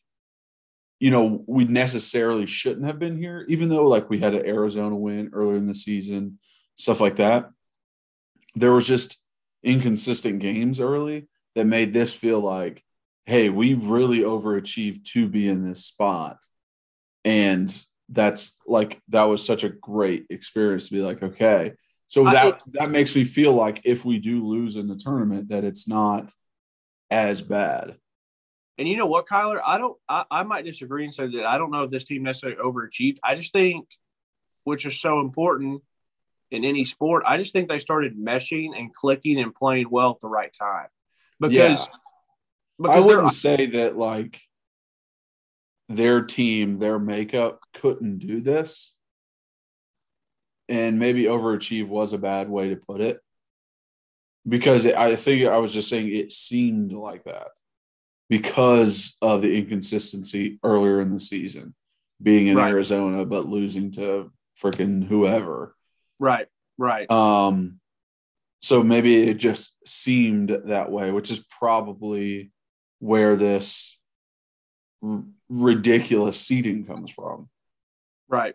you 1.00 1.10
know, 1.10 1.44
we 1.48 1.64
necessarily 1.64 2.46
shouldn't 2.46 2.86
have 2.86 2.98
been 2.98 3.16
here, 3.18 3.44
even 3.48 3.68
though 3.68 3.86
like 3.86 4.08
we 4.08 4.20
had 4.20 4.34
an 4.34 4.46
Arizona 4.46 4.94
win 4.94 5.30
earlier 5.32 5.56
in 5.56 5.66
the 5.66 5.74
season, 5.74 6.38
stuff 6.78 7.00
like 7.00 7.16
that. 7.16 7.50
There 8.54 8.72
was 8.72 8.86
just 8.86 9.20
inconsistent 9.62 10.38
games 10.38 10.80
early 10.80 11.28
that 11.54 11.66
made 11.66 11.92
this 11.92 12.14
feel 12.14 12.40
like, 12.40 12.82
hey, 13.26 13.50
we 13.50 13.74
really 13.74 14.20
overachieved 14.20 15.04
to 15.12 15.28
be 15.28 15.48
in 15.48 15.68
this 15.68 15.84
spot. 15.84 16.38
And 17.24 17.76
that's 18.08 18.56
like 18.66 19.00
that 19.08 19.24
was 19.24 19.44
such 19.44 19.64
a 19.64 19.68
great 19.68 20.26
experience 20.30 20.88
to 20.88 20.94
be 20.94 21.02
like, 21.02 21.22
okay. 21.22 21.74
So 22.06 22.26
I- 22.26 22.32
that 22.32 22.62
that 22.72 22.90
makes 22.90 23.14
me 23.14 23.24
feel 23.24 23.52
like 23.52 23.82
if 23.84 24.04
we 24.04 24.18
do 24.18 24.46
lose 24.46 24.76
in 24.76 24.88
the 24.88 24.96
tournament, 24.96 25.48
that 25.50 25.64
it's 25.64 25.86
not 25.86 26.32
as 27.10 27.42
bad. 27.42 27.96
And 28.78 28.86
you 28.88 28.96
know 28.96 29.06
what, 29.06 29.26
Kyler? 29.26 29.60
I 29.66 29.76
don't. 29.76 29.98
I, 30.08 30.24
I 30.30 30.42
might 30.44 30.64
disagree 30.64 31.04
and 31.04 31.12
say 31.12 31.26
that 31.26 31.44
I 31.44 31.58
don't 31.58 31.72
know 31.72 31.82
if 31.82 31.90
this 31.90 32.04
team 32.04 32.22
necessarily 32.22 32.58
overachieved. 32.62 33.18
I 33.24 33.34
just 33.34 33.52
think, 33.52 33.88
which 34.62 34.86
is 34.86 35.00
so 35.00 35.18
important 35.20 35.82
in 36.50 36.64
any 36.64 36.84
sport, 36.84 37.24
I 37.26 37.36
just 37.36 37.52
think 37.52 37.68
they 37.68 37.78
started 37.78 38.16
meshing 38.16 38.70
and 38.78 38.92
clicking 38.94 39.38
and 39.38 39.54
playing 39.54 39.88
well 39.90 40.12
at 40.12 40.20
the 40.20 40.28
right 40.28 40.52
time. 40.58 40.88
Because, 41.40 41.54
Yeah. 41.54 41.74
I 41.84 42.82
because 42.82 42.94
they're- 43.06 43.16
wouldn't 43.16 43.32
say 43.32 43.66
that 43.66 43.96
like 43.96 44.40
their 45.88 46.22
team, 46.22 46.78
their 46.78 46.98
makeup 46.98 47.60
couldn't 47.74 48.18
do 48.18 48.40
this. 48.40 48.94
And 50.68 50.98
maybe 50.98 51.24
overachieve 51.24 51.88
was 51.88 52.12
a 52.12 52.18
bad 52.18 52.50
way 52.50 52.68
to 52.70 52.76
put 52.76 53.00
it. 53.00 53.20
Because 54.46 54.84
it, 54.84 54.94
I 54.96 55.16
think 55.16 55.46
I 55.46 55.58
was 55.58 55.72
just 55.72 55.88
saying 55.88 56.14
it 56.14 56.30
seemed 56.32 56.92
like 56.92 57.24
that 57.24 57.48
because 58.28 59.16
of 59.22 59.40
the 59.42 59.56
inconsistency 59.58 60.58
earlier 60.62 61.00
in 61.00 61.12
the 61.12 61.20
season, 61.20 61.74
being 62.22 62.46
in 62.48 62.56
Right. 62.56 62.68
Arizona, 62.70 63.24
but 63.24 63.46
losing 63.46 63.90
to 63.92 64.30
freaking 64.62 65.04
whoever. 65.04 65.74
Right, 66.18 66.46
right. 66.76 67.10
Um, 67.10 67.80
so 68.60 68.82
maybe 68.82 69.28
it 69.28 69.34
just 69.34 69.76
seemed 69.86 70.50
that 70.66 70.90
way, 70.90 71.10
which 71.10 71.30
is 71.30 71.40
probably 71.40 72.50
where 72.98 73.36
this 73.36 73.98
r- 75.02 75.22
ridiculous 75.48 76.40
seating 76.40 76.84
comes 76.84 77.10
from. 77.10 77.48
Right. 78.28 78.54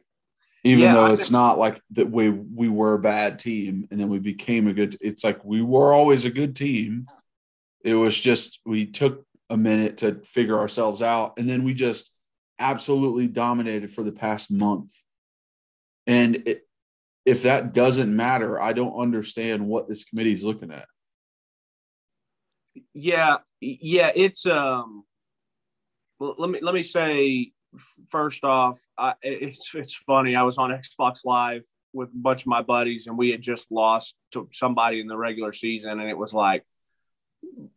Even 0.65 0.83
Yeah, 0.85 0.93
though 0.93 1.05
I 1.05 1.13
it's 1.13 1.31
not 1.31 1.57
like 1.57 1.81
that 1.91 2.09
we 2.09 2.29
we 2.29 2.69
were 2.69 2.93
a 2.93 2.99
bad 2.99 3.39
team 3.39 3.87
and 3.91 3.99
then 3.99 4.09
we 4.09 4.19
became 4.19 4.67
a 4.67 4.73
good. 4.73 4.95
It's 5.01 5.23
like 5.23 5.43
we 5.43 5.61
were 5.61 5.91
always 5.91 6.25
a 6.25 6.29
good 6.29 6.55
team. 6.55 7.07
It 7.83 7.95
was 7.95 8.17
just 8.19 8.59
we 8.65 8.85
took 8.85 9.25
a 9.49 9.57
minute 9.57 9.97
to 9.97 10.21
figure 10.23 10.57
ourselves 10.57 11.01
out, 11.01 11.33
and 11.37 11.49
then 11.49 11.63
we 11.63 11.73
just 11.73 12.13
absolutely 12.59 13.27
dominated 13.27 13.91
for 13.91 14.03
the 14.03 14.11
past 14.11 14.51
month. 14.51 14.93
And 16.07 16.47
it, 16.47 16.65
if 17.25 17.43
that 17.43 17.73
doesn't 17.73 18.15
matter, 18.15 18.61
I 18.61 18.73
don't 18.73 18.99
understand 18.99 19.65
what 19.67 19.87
this 19.87 20.03
committee 20.03 20.33
is 20.33 20.43
looking 20.43 20.71
at. 20.71 20.87
Yeah, 22.93 23.37
yeah, 23.61 24.11
it's 24.15 24.45
um 24.45 25.03
well, 26.19 26.35
let 26.37 26.49
me 26.49 26.59
let 26.61 26.73
me 26.73 26.83
say 26.83 27.51
first 28.09 28.43
off, 28.43 28.81
I, 28.97 29.13
it's 29.21 29.73
it's 29.73 29.95
funny. 29.95 30.35
I 30.35 30.43
was 30.43 30.57
on 30.57 30.71
Xbox 30.71 31.25
Live 31.25 31.63
with 31.93 32.09
a 32.09 32.17
bunch 32.17 32.41
of 32.41 32.47
my 32.47 32.61
buddies, 32.61 33.07
and 33.07 33.17
we 33.17 33.29
had 33.29 33.41
just 33.41 33.67
lost 33.69 34.15
to 34.31 34.49
somebody 34.51 34.99
in 34.99 35.07
the 35.07 35.17
regular 35.17 35.51
season, 35.51 35.99
and 35.99 36.09
it 36.09 36.17
was 36.17 36.33
like 36.33 36.63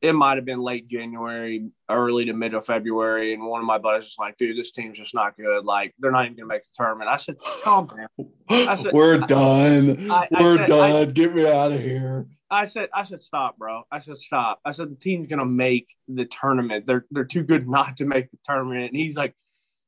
it 0.02 0.12
might 0.12 0.36
have 0.36 0.44
been 0.44 0.60
late 0.60 0.86
January, 0.88 1.68
early 1.90 2.24
to 2.26 2.32
mid 2.32 2.54
of 2.54 2.64
February, 2.66 3.34
and 3.34 3.44
one 3.44 3.60
of 3.60 3.66
my 3.66 3.78
buddies 3.78 4.04
was 4.04 4.16
like, 4.18 4.36
"Dude, 4.36 4.56
this 4.56 4.70
team's 4.72 4.98
just 4.98 5.14
not 5.14 5.36
good. 5.36 5.64
Like, 5.64 5.94
they're 5.98 6.10
not 6.10 6.24
even 6.24 6.36
gonna 6.36 6.46
make 6.48 6.62
the 6.62 6.70
tournament." 6.74 7.08
I 7.08 7.16
said, 7.16 7.36
"Calm 7.64 7.88
down." 7.88 8.76
said- 8.78 8.92
We're 8.92 9.18
done. 9.18 10.10
I- 10.10 10.28
I 10.34 10.42
We're 10.42 10.56
said- 10.56 10.66
done. 10.66 11.10
Get 11.10 11.34
me 11.34 11.46
out 11.46 11.72
of 11.72 11.80
here. 11.80 12.26
I 12.48 12.64
said, 12.66 12.88
I 12.94 13.02
said, 13.02 13.18
stop, 13.18 13.56
bro. 13.58 13.82
I 13.90 13.98
said, 13.98 14.16
stop. 14.18 14.60
I 14.64 14.70
said, 14.70 14.88
the 14.92 14.94
team's 14.94 15.26
gonna 15.26 15.44
make 15.44 15.88
the 16.06 16.26
tournament. 16.26 16.86
They're 16.86 17.04
they're 17.10 17.24
too 17.24 17.42
good 17.42 17.68
not 17.76 17.96
to 17.96 18.04
make 18.04 18.30
the 18.30 18.38
tournament. 18.44 18.92
And 18.92 18.96
he's 18.96 19.16
like, 19.16 19.34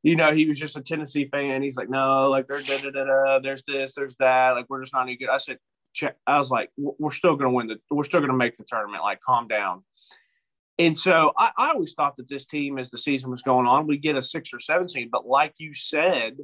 you 0.03 0.17
know, 0.17 0.33
he 0.33 0.47
was 0.47 0.59
just 0.59 0.77
a 0.77 0.81
Tennessee 0.81 1.29
fan. 1.31 1.63
He's 1.63 1.77
like, 1.77 1.89
no, 1.89 2.29
like 2.31 2.49
there's 2.49 2.67
da, 2.67 2.79
da, 2.79 2.91
da, 2.91 3.05
da, 3.05 3.39
there's 3.41 3.63
this, 3.67 3.93
there's 3.95 4.17
that. 4.17 4.53
Like 4.53 4.67
we're 4.69 4.81
just 4.83 4.93
not 4.93 5.03
any 5.03 5.17
good. 5.17 5.29
I 5.29 5.39
said, 5.39 5.59
check. 5.99 6.17
I 6.27 6.39
was 6.39 6.51
like, 6.51 6.71
"We're- 6.77 7.15
still 7.15 7.37
gonna 7.37 7.51
win 7.51 7.69
the. 7.69 7.81
We're 7.91 8.05
still 8.05 8.21
gonna 8.21 8.33
make 8.35 8.57
the 8.57 8.65
tournament. 8.65 9.03
Like, 9.03 9.21
calm 9.21 9.49
down. 9.49 9.85
And 10.79 10.97
so 10.97 11.33
I, 11.37 11.51
I 11.59 11.69
always 11.71 11.95
thought 11.95 12.17
that 12.17 12.29
this 12.29 12.47
team, 12.47 12.79
as 12.79 12.91
the 12.91 12.99
season 12.99 13.31
was 13.31 13.43
going 13.43 13.67
on, 13.67 13.87
we 13.87 13.99
get 13.99 14.17
a 14.17 14.23
six 14.23 14.55
or 14.55 14.61
seven 14.61 14.89
seed. 14.89 15.11
But 15.11 15.27
like 15.27 15.55
you 15.59 15.75
said, 15.75 16.39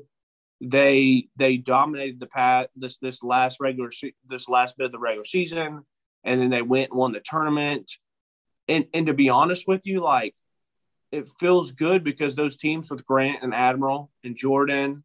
they 0.61 1.29
they 1.37 1.57
dominated 1.57 2.21
the 2.21 2.27
pat 2.27 2.71
this 2.75 2.97
this 2.99 3.23
last 3.23 3.61
regular 3.61 3.90
se- 3.90 4.14
this 4.29 4.49
last 4.49 4.77
bit 4.77 4.87
of 4.87 4.93
the 4.93 4.99
regular 4.99 5.25
season 5.25 5.85
and 6.25 6.40
then 6.40 6.51
they 6.51 6.62
went 6.62 6.90
and 6.90 6.99
won 6.99 7.12
the 7.12 7.21
tournament. 7.21 7.93
And 8.67 8.87
and 8.95 9.07
to 9.07 9.14
be 9.14 9.29
honest 9.29 9.69
with 9.69 9.87
you, 9.87 10.01
like 10.01 10.35
it 11.12 11.29
feels 11.38 11.71
good 11.71 12.03
because 12.03 12.35
those 12.35 12.57
teams 12.57 12.90
with 12.90 13.05
Grant 13.05 13.43
and 13.43 13.55
Admiral 13.55 14.11
and 14.25 14.37
Jordan 14.37 15.05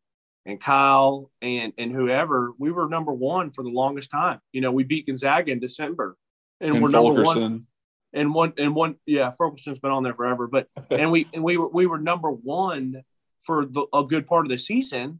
and 0.49 0.59
Kyle 0.59 1.29
and 1.43 1.73
and 1.77 1.91
whoever, 1.91 2.53
we 2.57 2.71
were 2.71 2.89
number 2.89 3.13
one 3.13 3.51
for 3.51 3.63
the 3.63 3.69
longest 3.69 4.09
time. 4.09 4.39
You 4.51 4.61
know, 4.61 4.71
we 4.71 4.83
beat 4.83 5.05
Gonzaga 5.05 5.51
in 5.51 5.59
December, 5.59 6.17
and, 6.59 6.73
And 6.73 6.83
we're 6.83 6.89
number 6.89 7.23
one. 7.23 7.67
And 8.11 8.33
one 8.33 8.53
and 8.57 8.73
one, 8.73 8.95
yeah, 9.05 9.29
Ferguson's 9.29 9.79
been 9.79 9.91
on 9.91 10.01
there 10.01 10.15
forever, 10.15 10.47
but 10.47 10.67
and 10.89 11.11
we 11.11 11.27
and 11.33 11.43
we 11.43 11.57
were 11.57 11.67
we 11.67 11.85
were 11.85 11.99
number 11.99 12.31
one 12.31 13.03
for 13.43 13.65
the, 13.65 13.85
a 13.93 14.03
good 14.03 14.25
part 14.25 14.45
of 14.47 14.49
the 14.49 14.57
season, 14.57 15.19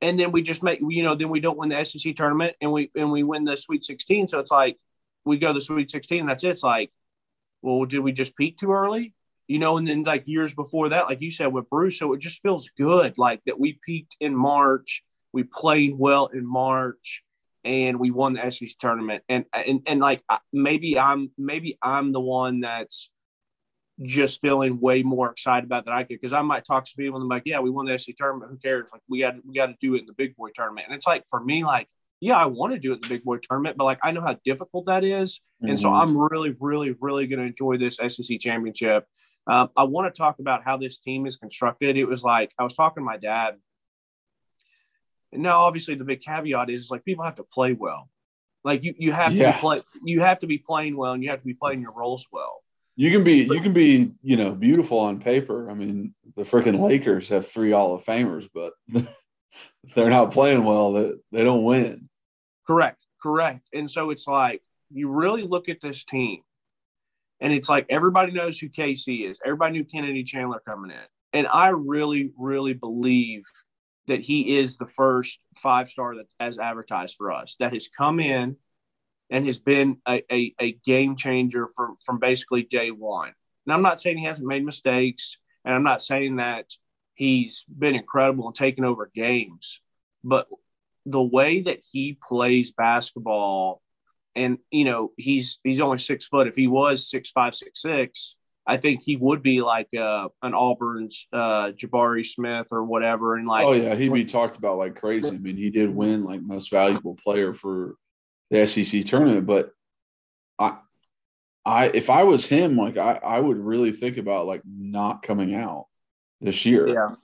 and 0.00 0.18
then 0.18 0.32
we 0.32 0.42
just 0.42 0.64
make 0.64 0.80
you 0.80 1.04
know 1.04 1.14
then 1.14 1.28
we 1.28 1.38
don't 1.38 1.56
win 1.56 1.68
the 1.68 1.84
SEC 1.84 2.16
tournament 2.16 2.56
and 2.60 2.72
we 2.72 2.90
and 2.96 3.12
we 3.12 3.22
win 3.22 3.44
the 3.44 3.56
Sweet 3.56 3.84
16. 3.84 4.26
So 4.26 4.40
it's 4.40 4.50
like 4.50 4.76
we 5.24 5.38
go 5.38 5.48
to 5.48 5.54
the 5.54 5.60
Sweet 5.60 5.88
16 5.88 6.18
and 6.18 6.28
that's 6.28 6.42
it. 6.42 6.48
It's 6.48 6.64
like, 6.64 6.90
well, 7.62 7.84
did 7.84 8.00
we 8.00 8.10
just 8.10 8.36
peak 8.36 8.58
too 8.58 8.72
early? 8.72 9.14
You 9.48 9.58
know, 9.58 9.76
and 9.76 9.86
then 9.86 10.04
like 10.04 10.24
years 10.26 10.54
before 10.54 10.90
that, 10.90 11.06
like 11.06 11.20
you 11.20 11.30
said 11.30 11.52
with 11.52 11.68
Bruce, 11.68 11.98
so 11.98 12.12
it 12.12 12.20
just 12.20 12.42
feels 12.42 12.70
good 12.78 13.18
like 13.18 13.40
that 13.46 13.58
we 13.58 13.78
peaked 13.84 14.16
in 14.20 14.34
March, 14.34 15.02
we 15.32 15.42
played 15.42 15.94
well 15.98 16.26
in 16.26 16.46
March, 16.46 17.22
and 17.64 17.98
we 17.98 18.10
won 18.10 18.34
the 18.34 18.50
SEC 18.50 18.70
tournament. 18.78 19.22
And 19.28 19.44
and 19.52 19.82
and 19.86 20.00
like 20.00 20.22
maybe 20.52 20.98
I'm 20.98 21.30
maybe 21.36 21.78
I'm 21.82 22.12
the 22.12 22.20
one 22.20 22.60
that's 22.60 23.10
just 24.00 24.40
feeling 24.40 24.80
way 24.80 25.02
more 25.02 25.30
excited 25.30 25.64
about 25.64 25.84
that 25.84 25.94
I 25.94 26.02
could 26.02 26.18
because 26.20 26.32
I 26.32 26.42
might 26.42 26.64
talk 26.64 26.84
to 26.86 26.92
people 26.96 27.16
and 27.16 27.24
I'm 27.24 27.28
like, 27.28 27.42
yeah, 27.44 27.60
we 27.60 27.70
won 27.70 27.86
the 27.86 27.98
SEC 27.98 28.16
tournament. 28.16 28.50
Who 28.50 28.56
cares? 28.56 28.88
Like 28.92 29.02
we 29.08 29.20
got 29.20 29.34
we 29.46 29.54
got 29.54 29.66
to 29.66 29.76
do 29.80 29.94
it 29.94 30.00
in 30.00 30.06
the 30.06 30.14
big 30.14 30.34
boy 30.36 30.48
tournament. 30.54 30.86
And 30.88 30.96
it's 30.96 31.06
like 31.06 31.24
for 31.28 31.40
me, 31.40 31.64
like 31.64 31.88
yeah, 32.20 32.36
I 32.36 32.46
want 32.46 32.72
to 32.72 32.78
do 32.78 32.92
it 32.92 32.96
in 32.96 33.00
the 33.02 33.08
big 33.08 33.24
boy 33.24 33.38
tournament, 33.38 33.76
but 33.76 33.84
like 33.84 33.98
I 34.02 34.12
know 34.12 34.20
how 34.20 34.36
difficult 34.44 34.86
that 34.86 35.02
is. 35.04 35.40
And 35.60 35.78
so 35.78 35.88
Mhm. 35.88 36.00
I'm 36.02 36.16
really, 36.16 36.54
really, 36.60 36.94
really 37.00 37.26
going 37.26 37.40
to 37.40 37.46
enjoy 37.46 37.78
this 37.78 37.96
SEC 37.96 38.38
championship. 38.38 39.06
Um, 39.46 39.70
I 39.76 39.84
want 39.84 40.12
to 40.12 40.16
talk 40.16 40.38
about 40.38 40.62
how 40.62 40.76
this 40.76 40.98
team 40.98 41.26
is 41.26 41.36
constructed. 41.36 41.96
It 41.96 42.04
was 42.04 42.22
like 42.22 42.52
I 42.58 42.62
was 42.62 42.74
talking 42.74 43.02
to 43.02 43.04
my 43.04 43.16
dad. 43.16 43.56
And 45.32 45.42
now, 45.42 45.62
obviously, 45.62 45.94
the 45.94 46.04
big 46.04 46.20
caveat 46.20 46.70
is 46.70 46.90
like 46.90 47.04
people 47.04 47.24
have 47.24 47.36
to 47.36 47.42
play 47.42 47.72
well. 47.72 48.08
Like 48.64 48.84
you, 48.84 48.94
you 48.96 49.12
have 49.12 49.30
to 49.30 49.36
Yeah. 49.36 49.52
be 49.52 49.58
play, 49.60 49.82
you 50.04 50.20
have 50.20 50.38
to 50.40 50.46
be 50.46 50.58
playing 50.58 50.96
well, 50.96 51.12
and 51.12 51.22
you 51.22 51.30
have 51.30 51.40
to 51.40 51.46
be 51.46 51.54
playing 51.54 51.80
your 51.80 51.92
roles 51.92 52.26
well. 52.30 52.62
You 52.94 53.10
can 53.10 53.24
be 53.24 53.44
you 53.44 53.60
can 53.60 53.72
be, 53.72 54.12
you 54.22 54.36
know, 54.36 54.52
beautiful 54.52 54.98
on 54.98 55.18
paper. 55.18 55.70
I 55.70 55.74
mean, 55.74 56.14
the 56.36 56.42
freaking 56.42 56.78
Lakers 56.78 57.30
have 57.30 57.48
three 57.48 57.70
Hall 57.70 57.94
of 57.94 58.04
Famers, 58.04 58.48
but 58.52 58.74
they're 59.94 60.10
not 60.10 60.30
playing 60.30 60.64
well. 60.64 60.92
They, 60.92 61.12
they 61.32 61.42
don't 61.42 61.64
win. 61.64 62.08
Correct, 62.66 63.02
correct. 63.20 63.66
And 63.72 63.90
so 63.90 64.10
it's 64.10 64.26
like 64.28 64.62
you 64.92 65.08
really 65.08 65.42
look 65.42 65.70
at 65.70 65.80
this 65.80 66.04
team, 66.04 66.42
and 67.42 67.52
it's 67.52 67.68
like 67.68 67.86
everybody 67.90 68.32
knows 68.32 68.58
who 68.58 68.68
KC 68.68 69.28
is. 69.28 69.40
Everybody 69.44 69.72
knew 69.72 69.84
Kennedy 69.84 70.22
Chandler 70.22 70.62
coming 70.64 70.92
in, 70.92 71.04
and 71.34 71.46
I 71.46 71.68
really, 71.68 72.30
really 72.38 72.72
believe 72.72 73.42
that 74.06 74.20
he 74.20 74.56
is 74.58 74.76
the 74.76 74.86
first 74.86 75.40
five 75.56 75.88
star 75.88 76.16
that 76.16 76.26
has 76.40 76.58
advertised 76.58 77.16
for 77.18 77.32
us 77.32 77.56
that 77.58 77.72
has 77.72 77.88
come 77.88 78.20
in 78.20 78.56
and 79.28 79.44
has 79.46 79.58
been 79.58 79.96
a, 80.08 80.22
a, 80.32 80.54
a 80.60 80.72
game 80.86 81.16
changer 81.16 81.66
from 81.66 81.96
from 82.06 82.18
basically 82.20 82.62
day 82.62 82.92
one. 82.92 83.32
And 83.66 83.74
I'm 83.74 83.82
not 83.82 84.00
saying 84.00 84.18
he 84.18 84.24
hasn't 84.24 84.46
made 84.46 84.64
mistakes, 84.64 85.36
and 85.64 85.74
I'm 85.74 85.84
not 85.84 86.02
saying 86.02 86.36
that 86.36 86.70
he's 87.14 87.64
been 87.66 87.96
incredible 87.96 88.46
and 88.46 88.54
taken 88.54 88.84
over 88.84 89.10
games, 89.12 89.80
but 90.22 90.46
the 91.06 91.22
way 91.22 91.62
that 91.62 91.80
he 91.90 92.16
plays 92.22 92.70
basketball 92.70 93.82
and 94.34 94.58
you 94.70 94.84
know 94.84 95.12
he's 95.16 95.58
he's 95.64 95.80
only 95.80 95.98
six 95.98 96.26
foot 96.26 96.46
if 96.46 96.56
he 96.56 96.66
was 96.66 97.08
six 97.08 97.30
five 97.30 97.54
six 97.54 97.82
six 97.82 98.36
i 98.66 98.76
think 98.76 99.02
he 99.04 99.16
would 99.16 99.42
be 99.42 99.60
like 99.60 99.88
uh 99.94 100.28
an 100.42 100.54
auburn's 100.54 101.26
uh 101.32 101.70
jabari 101.72 102.24
smith 102.24 102.68
or 102.72 102.84
whatever 102.84 103.36
and 103.36 103.46
like 103.46 103.66
oh 103.66 103.72
yeah, 103.72 103.94
he'd 103.94 104.12
be 104.12 104.24
talked 104.24 104.56
about 104.56 104.78
like 104.78 104.94
crazy. 104.96 105.34
I 105.34 105.38
mean, 105.38 105.56
he 105.56 105.70
did 105.70 105.94
win 105.94 106.24
like 106.24 106.42
most 106.42 106.70
valuable 106.70 107.14
player 107.14 107.54
for 107.54 107.94
the 108.50 108.66
SEC 108.66 109.04
tournament, 109.04 109.46
but 109.46 109.70
I 110.58 110.76
I 111.64 111.86
if 111.88 112.10
I 112.10 112.24
was 112.24 112.46
him, 112.46 112.76
like 112.76 112.96
I, 112.96 113.14
I 113.22 113.40
would 113.40 113.58
really 113.58 113.92
think 113.92 114.16
about 114.16 114.46
like 114.46 114.62
not 114.66 115.22
coming 115.22 115.54
out 115.54 115.86
this 116.40 116.64
year. 116.64 116.88
yeah 116.88 117.14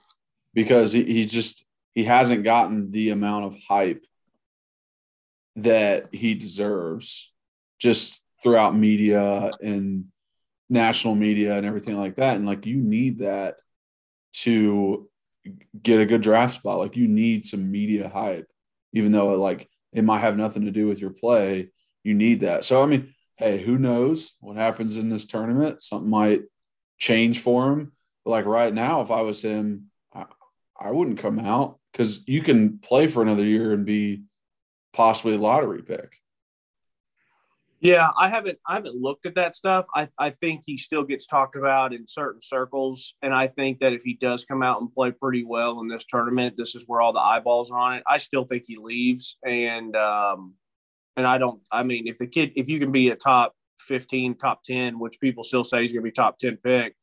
because 0.53 0.91
he, 0.91 1.03
he 1.03 1.25
just 1.25 1.63
he 1.95 2.03
hasn't 2.03 2.43
gotten 2.43 2.91
the 2.91 3.09
amount 3.09 3.45
of 3.45 3.57
hype 3.67 4.03
that 5.55 6.13
he 6.13 6.35
deserves 6.35 7.31
just 7.79 8.21
throughout 8.43 8.75
media 8.75 9.51
and 9.61 10.05
national 10.69 11.15
media 11.15 11.57
and 11.57 11.65
everything 11.65 11.97
like 11.97 12.15
that. 12.17 12.35
And 12.35 12.45
like 12.45 12.65
you 12.65 12.77
need 12.77 13.19
that 13.19 13.57
to 14.33 15.09
get 15.81 16.01
a 16.01 16.05
good 16.05 16.21
draft 16.21 16.55
spot. 16.55 16.79
Like 16.79 16.95
you 16.95 17.07
need 17.07 17.45
some 17.45 17.71
media 17.71 18.09
hype, 18.09 18.47
even 18.93 19.11
though 19.11 19.35
like 19.35 19.69
it 19.93 20.03
might 20.03 20.19
have 20.19 20.37
nothing 20.37 20.65
to 20.65 20.71
do 20.71 20.87
with 20.87 20.99
your 20.99 21.09
play. 21.09 21.71
You 22.03 22.13
need 22.13 22.41
that. 22.41 22.63
So 22.63 22.83
I 22.83 22.85
mean, 22.85 23.13
hey, 23.37 23.59
who 23.59 23.77
knows 23.77 24.35
what 24.39 24.57
happens 24.57 24.97
in 24.97 25.09
this 25.09 25.25
tournament? 25.25 25.81
Something 25.81 26.09
might 26.09 26.41
change 26.97 27.39
for 27.39 27.71
him. 27.71 27.91
But 28.23 28.31
like 28.31 28.45
right 28.45 28.73
now, 28.73 29.01
if 29.01 29.11
I 29.11 29.21
was 29.21 29.41
him, 29.41 29.89
I, 30.13 30.25
I 30.79 30.91
wouldn't 30.91 31.19
come 31.19 31.39
out 31.39 31.79
because 31.91 32.27
you 32.27 32.41
can 32.41 32.79
play 32.79 33.07
for 33.07 33.21
another 33.21 33.43
year 33.43 33.73
and 33.73 33.85
be 33.85 34.23
possibly 34.93 35.37
lottery 35.37 35.81
pick. 35.81 36.19
Yeah, 37.81 38.09
I 38.17 38.27
haven't 38.27 38.59
I 38.67 38.75
haven't 38.75 38.95
looked 38.95 39.25
at 39.25 39.35
that 39.35 39.55
stuff. 39.55 39.87
I 39.95 40.07
I 40.17 40.31
think 40.31 40.63
he 40.65 40.77
still 40.77 41.03
gets 41.03 41.27
talked 41.27 41.55
about 41.55 41.93
in 41.93 42.07
certain 42.07 42.41
circles, 42.41 43.13
and 43.21 43.33
I 43.33 43.47
think 43.47 43.79
that 43.79 43.93
if 43.93 44.03
he 44.03 44.15
does 44.15 44.43
come 44.43 44.61
out 44.61 44.81
and 44.81 44.91
play 44.91 45.11
pretty 45.11 45.45
well 45.45 45.79
in 45.79 45.87
this 45.87 46.03
tournament, 46.03 46.55
this 46.57 46.75
is 46.75 46.83
where 46.87 46.99
all 46.99 47.13
the 47.13 47.19
eyeballs 47.19 47.71
are 47.71 47.79
on 47.79 47.93
it. 47.95 48.03
I 48.05 48.17
still 48.17 48.43
think 48.43 48.63
he 48.67 48.75
leaves, 48.77 49.37
and 49.45 49.95
um, 49.95 50.55
and 51.15 51.25
I 51.25 51.37
don't. 51.37 51.61
I 51.71 51.83
mean, 51.83 52.07
if 52.07 52.17
the 52.17 52.27
kid, 52.27 52.51
if 52.57 52.67
you 52.67 52.79
can 52.79 52.91
be 52.91 53.09
a 53.09 53.15
top 53.15 53.53
fifteen, 53.77 54.35
top 54.35 54.61
ten, 54.63 54.99
which 54.99 55.19
people 55.21 55.45
still 55.45 55.63
say 55.63 55.81
he's 55.81 55.93
going 55.93 56.03
to 56.03 56.09
be 56.09 56.11
top 56.11 56.37
ten 56.37 56.57
pick, 56.57 56.95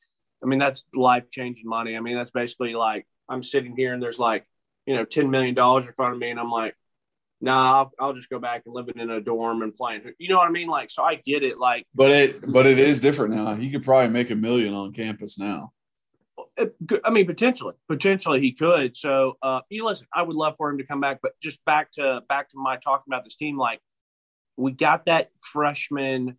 I 0.43 0.47
mean 0.47 0.59
that's 0.59 0.85
life 0.95 1.31
changing 1.31 1.67
money. 1.67 1.97
I 1.97 2.01
mean 2.01 2.17
that's 2.17 2.33
basically 2.33 2.75
like 2.75 3.07
I'm 3.31 3.43
sitting 3.43 3.75
here 3.77 3.95
and 3.95 4.03
there's 4.03 4.19
like 4.19 4.47
you 4.85 4.95
know 4.95 5.07
ten 5.07 5.31
million 5.31 5.55
dollars 5.55 5.87
in 5.87 5.95
front 5.95 6.13
of 6.13 6.21
me, 6.21 6.29
and 6.29 6.39
I'm 6.39 6.51
like 6.51 6.75
nah, 7.41 7.75
I'll, 7.75 7.93
I'll, 7.99 8.13
just 8.15 8.31
go 8.31 8.39
back 8.39 8.63
and 8.67 8.75
living 8.75 8.99
in 8.99 9.11
a 9.11 9.21
dorm 9.21 9.63
and 9.63 9.75
playing. 9.75 10.03
You 10.19 10.29
know 10.29 10.39
what 10.39 10.49
I 10.49 10.53
mean? 10.53 10.69
Like, 10.69 10.91
so 10.91 11.03
I 11.03 11.17
get 11.17 11.43
it. 11.43 11.59
Like, 11.59 11.87
but 11.95 12.11
it, 12.11 12.51
but 12.51 12.67
it 12.67 12.79
is 12.79 13.01
different 13.01 13.35
now. 13.35 13.55
He 13.55 13.71
could 13.71 13.85
probably 13.85 14.11
make 14.11 14.31
a 14.31 14.35
million 14.35 14.75
on 14.75 14.93
campus 14.93 15.39
now. 15.39 15.73
I 17.05 17.11
mean, 17.11 17.27
potentially, 17.27 17.75
potentially 17.89 18.41
he 18.41 18.53
could. 18.53 18.97
So, 18.97 19.37
uh, 19.43 19.61
you 19.69 19.85
listen, 19.85 20.07
I 20.15 20.23
would 20.23 20.37
love 20.37 20.55
for 20.57 20.71
him 20.71 20.79
to 20.79 20.85
come 20.85 21.01
back, 21.01 21.19
but 21.23 21.33
just 21.43 21.63
back 21.67 21.93
to 21.93 22.23
back 22.29 22.49
to 22.51 22.59
my 22.59 22.77
talking 22.77 23.13
about 23.13 23.25
this 23.25 23.37
team. 23.37 23.59
Like, 23.59 23.81
we 24.57 24.73
got 24.73 25.07
that 25.07 25.31
freshman 25.53 26.39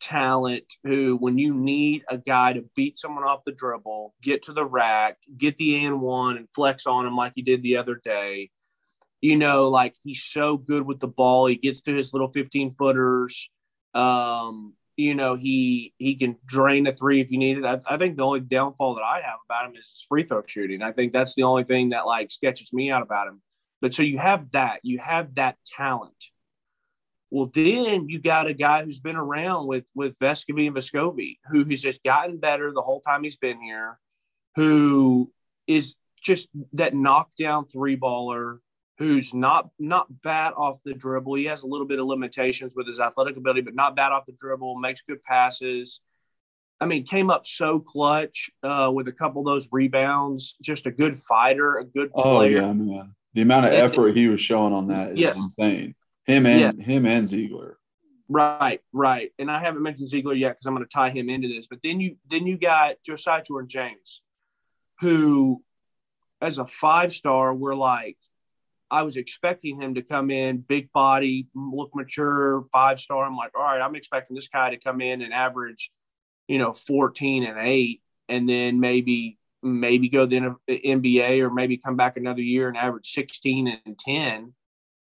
talent 0.00 0.64
who, 0.82 1.16
when 1.16 1.38
you 1.38 1.54
need 1.54 2.04
a 2.10 2.18
guy 2.18 2.52
to 2.52 2.64
beat 2.76 2.98
someone 2.98 3.24
off 3.24 3.40
the 3.46 3.52
dribble, 3.52 4.14
get 4.22 4.44
to 4.44 4.52
the 4.52 4.64
rack, 4.64 5.16
get 5.38 5.56
the 5.56 5.82
N 5.84 6.00
one, 6.00 6.36
and 6.36 6.48
flex 6.54 6.86
on 6.86 7.06
him 7.06 7.16
like 7.16 7.32
he 7.34 7.42
did 7.42 7.62
the 7.62 7.78
other 7.78 7.98
day 8.04 8.50
you 9.24 9.36
know, 9.36 9.70
like 9.70 9.94
he's 10.02 10.22
so 10.22 10.58
good 10.58 10.82
with 10.82 11.00
the 11.00 11.08
ball. 11.08 11.46
He 11.46 11.56
gets 11.56 11.80
to 11.82 11.96
his 11.96 12.12
little 12.12 12.28
15 12.28 12.72
footers. 12.72 13.48
Um, 13.94 14.74
you 14.98 15.14
know, 15.14 15.34
he 15.34 15.94
he 15.96 16.16
can 16.16 16.36
drain 16.44 16.86
a 16.86 16.92
three 16.92 17.22
if 17.22 17.30
you 17.30 17.38
need 17.38 17.56
it. 17.56 17.64
I, 17.64 17.80
I, 17.88 17.96
think 17.96 18.18
the 18.18 18.22
only 18.22 18.40
downfall 18.40 18.96
that 18.96 19.02
I 19.02 19.22
have 19.22 19.38
about 19.48 19.64
him 19.64 19.76
is 19.76 19.90
his 19.90 20.04
free 20.06 20.24
throw 20.24 20.42
shooting. 20.46 20.82
I 20.82 20.92
think 20.92 21.14
that's 21.14 21.34
the 21.34 21.44
only 21.44 21.64
thing 21.64 21.88
that 21.88 22.04
like 22.04 22.30
sketches 22.30 22.70
me 22.74 22.90
out 22.90 23.00
about 23.00 23.28
him. 23.28 23.40
But 23.80 23.94
so 23.94 24.02
you 24.02 24.18
have 24.18 24.50
that, 24.50 24.80
you 24.82 24.98
have 24.98 25.36
that 25.36 25.56
talent. 25.74 26.22
Well, 27.30 27.50
then 27.54 28.10
you 28.10 28.20
got 28.20 28.46
a 28.46 28.52
guy 28.52 28.84
who's 28.84 29.00
been 29.00 29.16
around 29.16 29.68
with 29.68 29.86
with 29.94 30.18
Vescovi 30.18 30.66
and 30.66 30.76
Vescovi, 30.76 31.38
who 31.46 31.64
has 31.64 31.80
just 31.80 32.04
gotten 32.04 32.36
better 32.36 32.72
the 32.72 32.82
whole 32.82 33.00
time 33.00 33.24
he's 33.24 33.38
been 33.38 33.62
here, 33.62 33.98
who 34.56 35.32
is 35.66 35.94
just 36.22 36.50
that 36.74 36.94
knockdown 36.94 37.66
three 37.66 37.96
baller 37.96 38.58
who's 38.98 39.34
not 39.34 39.70
not 39.78 40.06
bad 40.22 40.52
off 40.56 40.80
the 40.84 40.94
dribble. 40.94 41.34
He 41.34 41.44
has 41.46 41.62
a 41.62 41.66
little 41.66 41.86
bit 41.86 41.98
of 41.98 42.06
limitations 42.06 42.74
with 42.76 42.86
his 42.86 43.00
athletic 43.00 43.36
ability, 43.36 43.62
but 43.62 43.74
not 43.74 43.96
bad 43.96 44.12
off 44.12 44.26
the 44.26 44.32
dribble. 44.32 44.78
Makes 44.78 45.02
good 45.06 45.22
passes. 45.22 46.00
I 46.80 46.86
mean, 46.86 47.04
came 47.04 47.30
up 47.30 47.46
so 47.46 47.78
clutch 47.78 48.50
uh, 48.62 48.90
with 48.92 49.08
a 49.08 49.12
couple 49.12 49.40
of 49.40 49.46
those 49.46 49.68
rebounds. 49.70 50.56
Just 50.60 50.86
a 50.86 50.90
good 50.90 51.18
fighter, 51.18 51.76
a 51.76 51.84
good 51.84 52.10
oh, 52.14 52.22
player. 52.22 52.58
Oh 52.58 52.66
yeah, 52.66 52.72
man. 52.72 53.14
The 53.32 53.42
amount 53.42 53.66
of 53.66 53.72
effort 53.72 54.16
he 54.16 54.28
was 54.28 54.40
showing 54.40 54.72
on 54.72 54.88
that 54.88 55.12
is 55.12 55.18
yeah. 55.18 55.34
insane. 55.36 55.94
Him 56.24 56.46
and 56.46 56.78
yeah. 56.78 56.84
him 56.84 57.06
and 57.06 57.28
Zeigler. 57.28 57.74
Right, 58.28 58.80
right. 58.92 59.32
And 59.38 59.50
I 59.50 59.60
haven't 59.60 59.82
mentioned 59.82 60.08
Zeigler 60.08 60.38
yet 60.38 60.52
because 60.52 60.66
I'm 60.66 60.74
going 60.74 60.86
to 60.86 60.92
tie 60.92 61.10
him 61.10 61.28
into 61.28 61.48
this. 61.48 61.66
But 61.66 61.80
then 61.82 62.00
you 62.00 62.16
then 62.30 62.46
you 62.46 62.56
got 62.56 62.96
Josiah 63.04 63.42
Jordan 63.42 63.68
James, 63.68 64.22
who, 65.00 65.62
as 66.40 66.58
a 66.58 66.66
five 66.66 67.12
star, 67.12 67.52
we're 67.52 67.74
like 67.74 68.16
I 68.90 69.02
was 69.02 69.16
expecting 69.16 69.80
him 69.80 69.94
to 69.94 70.02
come 70.02 70.30
in, 70.30 70.58
big 70.58 70.92
body, 70.92 71.48
look 71.54 71.90
mature, 71.94 72.64
five 72.72 73.00
star. 73.00 73.24
I'm 73.24 73.36
like, 73.36 73.52
all 73.56 73.62
right, 73.62 73.80
I'm 73.80 73.96
expecting 73.96 74.34
this 74.34 74.48
guy 74.48 74.70
to 74.70 74.78
come 74.78 75.00
in 75.00 75.22
and 75.22 75.32
average, 75.32 75.90
you 76.48 76.58
know, 76.58 76.72
14 76.72 77.44
and 77.44 77.58
eight, 77.58 78.02
and 78.28 78.48
then 78.48 78.80
maybe 78.80 79.38
maybe 79.62 80.08
go 80.10 80.26
the 80.26 80.54
NBA 80.68 81.40
or 81.40 81.50
maybe 81.50 81.78
come 81.78 81.96
back 81.96 82.16
another 82.16 82.42
year 82.42 82.68
and 82.68 82.76
average 82.76 83.10
16 83.12 83.80
and 83.86 83.98
10 83.98 84.52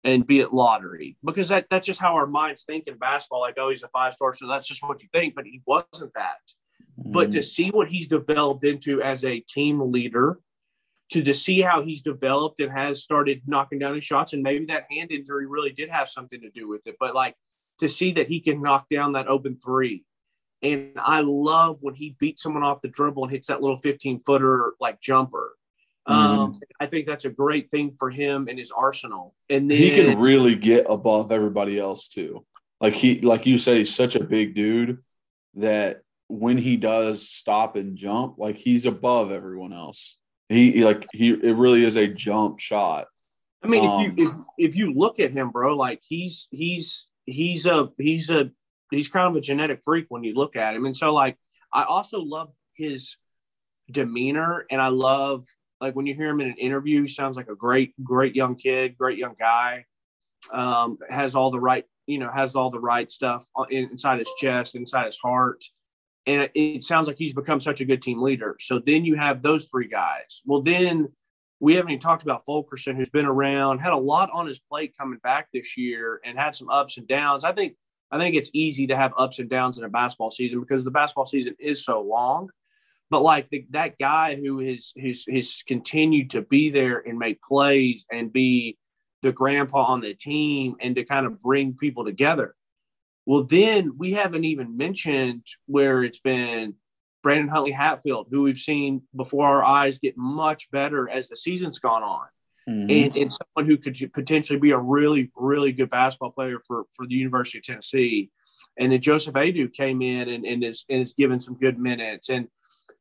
and 0.05 0.25
be 0.25 0.39
at 0.39 0.53
lottery 0.53 1.17
because 1.23 1.49
that 1.49 1.65
that's 1.69 1.85
just 1.85 1.99
how 1.99 2.15
our 2.15 2.27
minds 2.27 2.63
think 2.63 2.87
in 2.87 2.97
basketball. 2.97 3.41
Like, 3.41 3.55
oh, 3.57 3.69
he's 3.69 3.83
a 3.83 3.87
five 3.89 4.13
star, 4.13 4.33
so 4.33 4.47
that's 4.47 4.67
just 4.67 4.83
what 4.83 5.01
you 5.01 5.09
think. 5.13 5.35
But 5.35 5.45
he 5.45 5.61
wasn't 5.65 6.13
that. 6.15 6.39
Mm-hmm. 6.99 7.11
But 7.11 7.31
to 7.31 7.41
see 7.41 7.69
what 7.69 7.89
he's 7.89 8.07
developed 8.07 8.65
into 8.65 9.01
as 9.01 9.23
a 9.23 9.39
team 9.39 9.91
leader 9.91 10.39
to, 11.11 11.23
to 11.23 11.33
see 11.33 11.61
how 11.61 11.83
he's 11.83 12.01
developed 12.01 12.59
and 12.59 12.71
has 12.71 13.03
started 13.03 13.41
knocking 13.45 13.79
down 13.79 13.95
his 13.95 14.03
shots. 14.03 14.33
And 14.33 14.41
maybe 14.41 14.65
that 14.65 14.85
hand 14.89 15.11
injury 15.11 15.45
really 15.45 15.71
did 15.71 15.89
have 15.89 16.09
something 16.09 16.41
to 16.41 16.49
do 16.49 16.67
with 16.67 16.87
it. 16.87 16.95
But 16.99 17.13
like 17.13 17.35
to 17.79 17.89
see 17.89 18.13
that 18.13 18.27
he 18.27 18.39
can 18.39 18.61
knock 18.61 18.87
down 18.89 19.13
that 19.13 19.27
open 19.27 19.57
three. 19.63 20.05
And 20.61 20.93
I 20.97 21.21
love 21.21 21.77
when 21.81 21.93
he 21.93 22.15
beats 22.19 22.41
someone 22.41 22.63
off 22.63 22.81
the 22.81 22.87
dribble 22.87 23.23
and 23.23 23.31
hits 23.31 23.47
that 23.47 23.61
little 23.61 23.77
15 23.77 24.21
footer 24.25 24.73
like 24.79 25.01
jumper. 25.01 25.55
Mm-hmm. 26.07 26.39
Um, 26.39 26.59
I 26.79 26.85
think 26.85 27.05
that's 27.05 27.25
a 27.25 27.29
great 27.29 27.69
thing 27.69 27.95
for 27.97 28.09
him 28.09 28.47
and 28.49 28.57
his 28.57 28.71
arsenal. 28.71 29.35
And 29.49 29.69
then 29.69 29.77
he 29.77 29.91
can 29.91 30.19
really 30.19 30.55
get 30.55 30.85
above 30.89 31.31
everybody 31.31 31.79
else 31.79 32.07
too. 32.07 32.45
Like 32.79 32.93
he, 32.93 33.19
like 33.21 33.45
you 33.45 33.57
said, 33.57 33.77
he's 33.77 33.93
such 33.93 34.15
a 34.15 34.23
big 34.23 34.55
dude 34.55 34.99
that 35.55 36.01
when 36.27 36.57
he 36.57 36.77
does 36.77 37.29
stop 37.29 37.75
and 37.75 37.95
jump, 37.95 38.37
like 38.37 38.57
he's 38.57 38.85
above 38.85 39.31
everyone 39.31 39.73
else. 39.73 40.17
He 40.53 40.83
like 40.83 41.05
he 41.13 41.31
it 41.31 41.55
really 41.55 41.83
is 41.83 41.95
a 41.95 42.07
jump 42.07 42.59
shot. 42.59 43.07
I 43.63 43.67
mean, 43.67 43.85
um, 43.85 44.01
if 44.01 44.17
you 44.17 44.27
um, 44.27 44.45
if, 44.57 44.69
if 44.69 44.75
you 44.75 44.93
look 44.93 45.19
at 45.19 45.31
him, 45.31 45.51
bro, 45.51 45.75
like 45.75 46.01
he's 46.03 46.47
he's 46.51 47.07
he's 47.25 47.65
a 47.65 47.89
he's 47.97 48.29
a 48.29 48.51
he's 48.91 49.09
kind 49.09 49.27
of 49.27 49.35
a 49.35 49.41
genetic 49.41 49.81
freak 49.83 50.05
when 50.09 50.23
you 50.23 50.33
look 50.35 50.55
at 50.55 50.75
him. 50.75 50.85
And 50.85 50.95
so 50.95 51.13
like 51.13 51.37
I 51.73 51.83
also 51.83 52.19
love 52.19 52.51
his 52.75 53.17
demeanor 53.89 54.65
and 54.69 54.81
I 54.81 54.89
love 54.89 55.45
like 55.81 55.95
when 55.95 56.05
you 56.05 56.13
hear 56.13 56.29
him 56.29 56.41
in 56.41 56.47
an 56.47 56.57
interview, 56.57 57.01
he 57.01 57.07
sounds 57.07 57.35
like 57.35 57.49
a 57.49 57.55
great, 57.55 57.93
great 58.03 58.35
young 58.35 58.55
kid, 58.55 58.97
great 58.97 59.17
young 59.17 59.35
guy. 59.39 59.85
Um, 60.51 60.97
has 61.09 61.35
all 61.35 61.51
the 61.51 61.59
right, 61.59 61.85
you 62.05 62.19
know, 62.19 62.29
has 62.29 62.55
all 62.55 62.69
the 62.69 62.79
right 62.79 63.09
stuff 63.09 63.47
inside 63.69 64.19
his 64.19 64.31
chest, 64.37 64.75
inside 64.75 65.05
his 65.05 65.17
heart 65.17 65.63
and 66.25 66.49
it 66.53 66.83
sounds 66.83 67.07
like 67.07 67.17
he's 67.17 67.33
become 67.33 67.59
such 67.59 67.81
a 67.81 67.85
good 67.85 68.01
team 68.01 68.21
leader. 68.21 68.55
So 68.59 68.79
then 68.79 69.03
you 69.03 69.15
have 69.15 69.41
those 69.41 69.65
three 69.65 69.87
guys. 69.87 70.41
Well, 70.45 70.61
then 70.61 71.09
we 71.59 71.75
haven't 71.75 71.91
even 71.91 72.01
talked 72.01 72.23
about 72.23 72.45
Fulkerson, 72.45 72.95
who's 72.95 73.09
been 73.09 73.25
around, 73.25 73.79
had 73.79 73.93
a 73.93 73.97
lot 73.97 74.29
on 74.33 74.47
his 74.47 74.59
plate 74.59 74.95
coming 74.97 75.19
back 75.23 75.47
this 75.53 75.77
year, 75.77 76.19
and 76.25 76.37
had 76.37 76.55
some 76.55 76.69
ups 76.69 76.97
and 76.97 77.07
downs. 77.07 77.43
I 77.43 77.51
think 77.51 77.75
I 78.11 78.19
think 78.19 78.35
it's 78.35 78.51
easy 78.53 78.87
to 78.87 78.95
have 78.95 79.13
ups 79.17 79.39
and 79.39 79.49
downs 79.49 79.77
in 79.77 79.83
a 79.83 79.89
basketball 79.89 80.31
season 80.31 80.59
because 80.59 80.83
the 80.83 80.91
basketball 80.91 81.25
season 81.25 81.55
is 81.59 81.83
so 81.83 82.01
long. 82.01 82.49
But 83.09 83.23
like 83.23 83.49
the, 83.49 83.65
that 83.71 83.97
guy 83.97 84.35
who 84.35 84.59
has 84.59 84.93
has 85.01 85.25
has 85.31 85.63
continued 85.67 86.31
to 86.31 86.41
be 86.41 86.69
there 86.69 86.99
and 86.99 87.17
make 87.17 87.41
plays 87.41 88.05
and 88.11 88.31
be 88.31 88.77
the 89.23 89.31
grandpa 89.31 89.83
on 89.85 90.01
the 90.01 90.13
team 90.13 90.75
and 90.79 90.95
to 90.95 91.05
kind 91.05 91.25
of 91.25 91.41
bring 91.41 91.73
people 91.73 92.05
together 92.05 92.55
well, 93.25 93.43
then 93.43 93.93
we 93.97 94.13
haven't 94.13 94.43
even 94.43 94.75
mentioned 94.75 95.45
where 95.65 96.03
it's 96.03 96.19
been 96.19 96.75
Brandon 97.21 97.47
Huntley 97.47 97.71
Hatfield, 97.71 98.27
who 98.29 98.43
we've 98.43 98.57
seen 98.57 99.03
before 99.15 99.47
our 99.47 99.63
eyes 99.63 99.99
get 99.99 100.17
much 100.17 100.69
better 100.71 101.09
as 101.09 101.29
the 101.29 101.37
season's 101.37 101.79
gone 101.79 102.03
on. 102.03 102.27
Mm-hmm. 102.69 102.89
And, 102.89 103.17
and 103.17 103.33
someone 103.33 103.69
who 103.69 103.77
could 103.77 104.13
potentially 104.13 104.59
be 104.59 104.71
a 104.71 104.77
really, 104.77 105.31
really 105.35 105.71
good 105.71 105.89
basketball 105.89 106.31
player 106.31 106.59
for, 106.65 106.83
for 106.91 107.05
the 107.05 107.15
University 107.15 107.57
of 107.57 107.63
Tennessee. 107.63 108.29
And 108.77 108.91
then 108.91 109.01
Joseph 109.01 109.35
Aidoo 109.35 109.71
came 109.71 110.01
in 110.01 110.29
and, 110.29 110.45
and 110.45 110.63
is 110.63 110.85
and 110.89 111.01
is 111.01 111.13
given 111.13 111.39
some 111.39 111.55
good 111.55 111.77
minutes. 111.77 112.29
And 112.29 112.47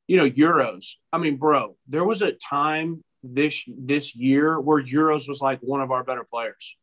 you 0.08 0.16
know, 0.16 0.24
Uros. 0.24 0.96
I 1.12 1.18
mean, 1.18 1.36
bro, 1.36 1.76
there 1.86 2.04
was 2.04 2.22
a 2.22 2.32
time 2.32 3.02
this 3.22 3.62
this 3.68 4.16
year 4.16 4.58
where 4.58 4.80
Uros 4.80 5.28
was 5.28 5.40
like 5.40 5.60
one 5.60 5.80
of 5.80 5.92
our 5.92 6.02
better 6.02 6.24
players 6.28 6.76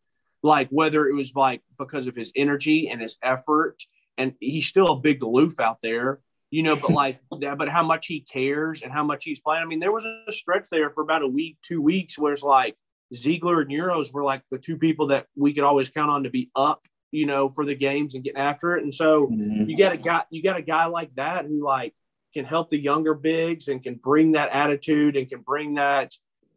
like 0.43 0.69
whether 0.69 1.07
it 1.07 1.13
was 1.13 1.33
like 1.35 1.61
because 1.77 2.07
of 2.07 2.15
his 2.15 2.31
energy 2.35 2.89
and 2.89 3.01
his 3.01 3.17
effort 3.21 3.77
and 4.17 4.33
he's 4.39 4.67
still 4.67 4.91
a 4.91 4.99
big 4.99 5.21
aloof 5.21 5.59
out 5.59 5.79
there 5.83 6.19
you 6.49 6.63
know 6.63 6.75
but 6.75 6.91
like 7.03 7.19
that 7.41 7.57
but 7.57 7.69
how 7.69 7.83
much 7.83 8.07
he 8.07 8.21
cares 8.21 8.81
and 8.81 8.91
how 8.91 9.03
much 9.03 9.23
he's 9.23 9.39
playing 9.39 9.61
i 9.61 9.65
mean 9.65 9.79
there 9.79 9.91
was 9.91 10.05
a 10.05 10.31
stretch 10.31 10.67
there 10.71 10.89
for 10.89 11.01
about 11.01 11.21
a 11.21 11.27
week 11.27 11.57
two 11.61 11.81
weeks 11.81 12.17
where 12.17 12.33
it's 12.33 12.43
like 12.43 12.75
Zeigler 13.13 13.61
and 13.61 13.71
Uros 13.71 14.13
were 14.13 14.23
like 14.23 14.43
the 14.51 14.59
two 14.59 14.77
people 14.77 15.07
that 15.07 15.25
we 15.35 15.51
could 15.51 15.63
always 15.63 15.89
count 15.89 16.11
on 16.11 16.23
to 16.23 16.29
be 16.29 16.51
up 16.55 16.85
you 17.11 17.25
know, 17.25 17.49
for 17.49 17.65
the 17.65 17.75
games 17.75 18.13
and 18.13 18.23
getting 18.23 18.39
after 18.39 18.77
it. 18.77 18.83
And 18.83 18.93
so 18.93 19.27
Mhm. 19.27 19.67
you 19.67 19.77
got 19.77 19.93
a 19.93 19.97
guy, 19.97 20.23
you 20.29 20.43
got 20.43 20.57
a 20.57 20.61
guy 20.61 20.85
like 20.85 21.13
that 21.15 21.45
who 21.45 21.63
like 21.63 21.95
can 22.33 22.45
help 22.45 22.69
the 22.69 22.77
younger 22.77 23.13
bigs 23.13 23.67
and 23.67 23.81
can 23.81 23.95
bring 23.95 24.33
that 24.33 24.51
attitude 24.51 25.17
and 25.17 25.27
can 25.27 25.41
bring 25.41 25.75
that 25.75 26.13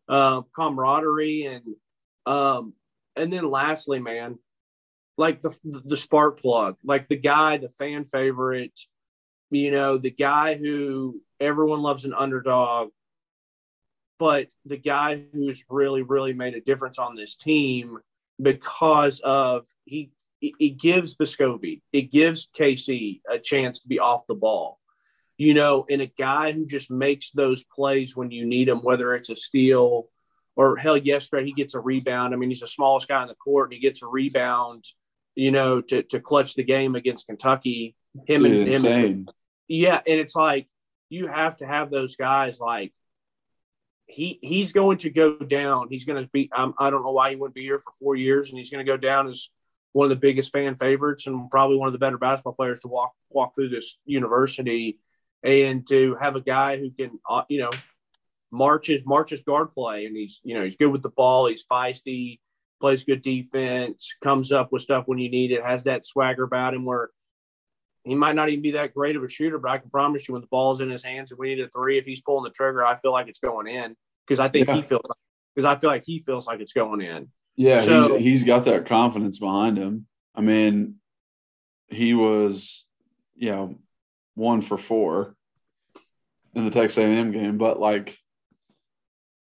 uh, 0.08 0.42
camaraderie 0.54 1.44
and 1.46 1.64
um, 2.26 2.74
and 3.16 3.32
then 3.32 3.50
lastly, 3.50 3.98
man, 3.98 4.38
like 5.16 5.42
the 5.42 5.54
the 5.64 5.96
spark 5.96 6.40
plug, 6.40 6.76
like 6.84 7.08
the 7.08 7.16
guy, 7.16 7.58
the 7.58 7.68
fan 7.68 8.04
favorite, 8.04 8.78
you 9.50 9.70
know, 9.70 9.98
the 9.98 10.10
guy 10.10 10.54
who 10.54 11.20
everyone 11.40 11.82
loves 11.82 12.04
an 12.04 12.14
underdog, 12.14 12.90
but 14.18 14.48
the 14.64 14.76
guy 14.76 15.22
who's 15.32 15.64
really 15.68 16.02
really 16.02 16.32
made 16.32 16.54
a 16.54 16.60
difference 16.60 16.98
on 16.98 17.14
this 17.14 17.36
team 17.36 17.98
because 18.40 19.20
of 19.20 19.66
he 19.84 20.10
it 20.40 20.80
gives 20.80 21.14
Vescovi, 21.14 21.82
it 21.92 22.10
gives 22.10 22.48
KC 22.58 23.20
a 23.30 23.38
chance 23.38 23.80
to 23.80 23.88
be 23.88 24.00
off 24.00 24.26
the 24.26 24.34
ball, 24.34 24.80
you 25.36 25.54
know, 25.54 25.86
and 25.88 26.02
a 26.02 26.06
guy 26.06 26.50
who 26.50 26.66
just 26.66 26.90
makes 26.90 27.30
those 27.30 27.62
plays 27.62 28.16
when 28.16 28.32
you 28.32 28.44
need 28.44 28.68
him, 28.68 28.78
whether 28.78 29.14
it's 29.14 29.30
a 29.30 29.36
steal 29.36 30.08
or 30.56 30.76
hell, 30.76 30.96
yesterday 30.96 31.44
he 31.46 31.52
gets 31.52 31.74
a 31.74 31.80
rebound. 31.80 32.34
I 32.34 32.36
mean, 32.36 32.50
he's 32.50 32.60
the 32.60 32.66
smallest 32.66 33.08
guy 33.08 33.22
in 33.22 33.28
the 33.28 33.34
court 33.34 33.68
and 33.68 33.74
he 33.74 33.80
gets 33.80 34.02
a 34.02 34.06
rebound, 34.06 34.84
you 35.34 35.50
know, 35.50 35.80
to, 35.80 36.02
to 36.04 36.20
clutch 36.20 36.54
the 36.54 36.64
game 36.64 36.94
against 36.94 37.26
Kentucky. 37.26 37.96
Him 38.26 38.42
Dude, 38.42 38.52
and 38.52 38.66
him, 38.66 38.74
insane. 38.74 39.26
yeah, 39.68 40.00
and 40.06 40.20
it's 40.20 40.36
like 40.36 40.66
you 41.08 41.26
have 41.26 41.56
to 41.58 41.66
have 41.66 41.90
those 41.90 42.16
guys 42.16 42.60
like 42.60 42.92
he 44.06 44.38
he's 44.42 44.72
going 44.72 44.98
to 44.98 45.10
go 45.10 45.38
down. 45.38 45.88
He's 45.88 46.04
going 46.04 46.22
to 46.22 46.28
be. 46.30 46.50
Um, 46.54 46.74
I 46.78 46.90
don't 46.90 47.02
know 47.02 47.12
why 47.12 47.30
he 47.30 47.36
wouldn't 47.36 47.54
be 47.54 47.62
here 47.62 47.78
for 47.78 47.92
four 47.98 48.14
years, 48.14 48.48
and 48.48 48.58
he's 48.58 48.70
going 48.70 48.84
to 48.84 48.90
go 48.90 48.98
down 48.98 49.28
as 49.28 49.48
one 49.92 50.04
of 50.04 50.10
the 50.10 50.16
biggest 50.16 50.52
fan 50.52 50.76
favorites 50.76 51.26
and 51.26 51.50
probably 51.50 51.76
one 51.76 51.86
of 51.86 51.92
the 51.92 51.98
better 51.98 52.18
basketball 52.18 52.54
players 52.54 52.80
to 52.80 52.88
walk 52.88 53.12
walk 53.30 53.54
through 53.54 53.70
this 53.70 53.96
university. 54.04 54.98
And 55.44 55.84
to 55.88 56.14
have 56.20 56.36
a 56.36 56.40
guy 56.40 56.78
who 56.78 56.90
can, 56.92 57.18
uh, 57.28 57.42
you 57.48 57.60
know, 57.60 57.70
marches 58.52 59.04
marches 59.04 59.40
guard 59.40 59.72
play, 59.74 60.06
and 60.06 60.16
he's 60.16 60.40
you 60.44 60.54
know 60.54 60.62
he's 60.64 60.76
good 60.76 60.92
with 60.92 61.02
the 61.02 61.08
ball. 61.08 61.48
He's 61.48 61.64
feisty, 61.64 62.38
plays 62.80 63.02
good 63.04 63.22
defense, 63.22 64.14
comes 64.22 64.52
up 64.52 64.70
with 64.70 64.82
stuff 64.82 65.04
when 65.06 65.18
you 65.18 65.30
need 65.30 65.50
it. 65.50 65.64
Has 65.64 65.84
that 65.84 66.06
swagger 66.06 66.44
about 66.44 66.74
him 66.74 66.84
where 66.84 67.10
he 68.04 68.14
might 68.14 68.34
not 68.34 68.48
even 68.48 68.62
be 68.62 68.72
that 68.72 68.94
great 68.94 69.16
of 69.16 69.22
a 69.22 69.28
shooter, 69.28 69.58
but 69.58 69.70
I 69.70 69.78
can 69.78 69.88
promise 69.90 70.26
you 70.28 70.32
when 70.32 70.40
the 70.40 70.48
ball's 70.48 70.80
in 70.80 70.90
his 70.90 71.02
hands 71.04 71.30
and 71.30 71.38
we 71.38 71.54
need 71.54 71.64
a 71.64 71.68
three, 71.68 71.98
if 71.98 72.04
he's 72.04 72.20
pulling 72.20 72.44
the 72.44 72.50
trigger, 72.50 72.84
I 72.84 72.96
feel 72.96 73.12
like 73.12 73.28
it's 73.28 73.38
going 73.38 73.68
in 73.68 73.96
because 74.26 74.40
I 74.40 74.48
think 74.48 74.68
he 74.68 74.82
feels 74.82 75.02
because 75.54 75.64
I 75.64 75.78
feel 75.78 75.90
like 75.90 76.04
he 76.04 76.18
feels 76.18 76.46
like 76.46 76.60
it's 76.60 76.72
going 76.72 77.00
in. 77.00 77.28
Yeah, 77.56 77.80
So- 77.80 78.16
he's 78.16 78.24
he's 78.24 78.44
got 78.44 78.64
that 78.66 78.86
confidence 78.86 79.38
behind 79.38 79.78
him. 79.78 80.06
I 80.34 80.40
mean, 80.40 80.96
he 81.88 82.14
was, 82.14 82.86
you 83.34 83.50
know, 83.50 83.76
one 84.34 84.62
for 84.62 84.78
four 84.78 85.36
in 86.54 86.64
the 86.64 86.70
Texas 86.70 86.98
A&M 86.98 87.32
game, 87.32 87.58
but 87.58 87.78
like, 87.78 88.18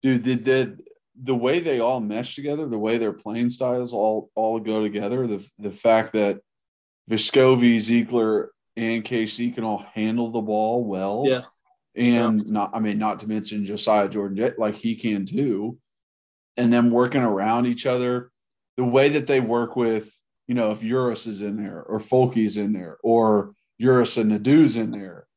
dude, 0.01 0.23
the 0.23 0.36
the 0.36 0.77
the 1.21 1.36
way 1.36 1.60
they 1.60 1.79
all 1.79 1.99
mesh 1.99 2.36
together, 2.36 2.67
the 2.67 2.77
way 2.77 2.97
their 2.97 3.13
playing 3.13 3.49
styles 3.49 3.93
all 3.93 4.29
all 4.36 4.60
go 4.60 4.83
together, 4.83 5.27
the 5.27 5.47
the 5.60 5.71
fact 5.71 6.13
that 6.13 6.39
Vescovi, 7.10 7.77
Zeigler, 7.77 8.47
and 8.75 9.03
KC 9.03 9.53
can 9.55 9.63
all 9.63 9.79
handle 9.93 10.29
the 10.31 10.41
ball 10.41 10.83
well, 10.83 11.23
Yeah. 11.27 11.43
and 11.95 12.45
not 12.47 12.71
I 12.73 12.79
mean, 12.79 12.97
not 12.99 13.19
to 13.19 13.27
mention 13.27 13.65
Josiah 13.65 14.10
Jordan, 14.10 14.53
like 14.57 14.75
he 14.75 14.95
can 14.95 15.25
too 15.25 15.77
and 16.57 16.73
them 16.73 16.89
working 16.91 17.21
around 17.21 17.67
each 17.67 17.86
other. 17.86 18.31
The 18.77 18.83
way 18.83 19.10
that 19.10 19.27
they 19.27 19.39
work 19.39 19.75
with, 19.75 20.12
you 20.47 20.55
know, 20.55 20.71
if 20.71 20.81
Uros 20.83 21.25
is 21.27 21.41
in 21.41 21.57
there 21.57 21.81
or 21.81 21.99
Folky's 21.99 22.57
in 22.57 22.73
there 22.73 22.97
or 23.03 23.53
Uros 23.79 24.17
and 24.17 24.31
Aidoo's 24.31 24.75
in 24.75 24.91
there, 24.91 25.27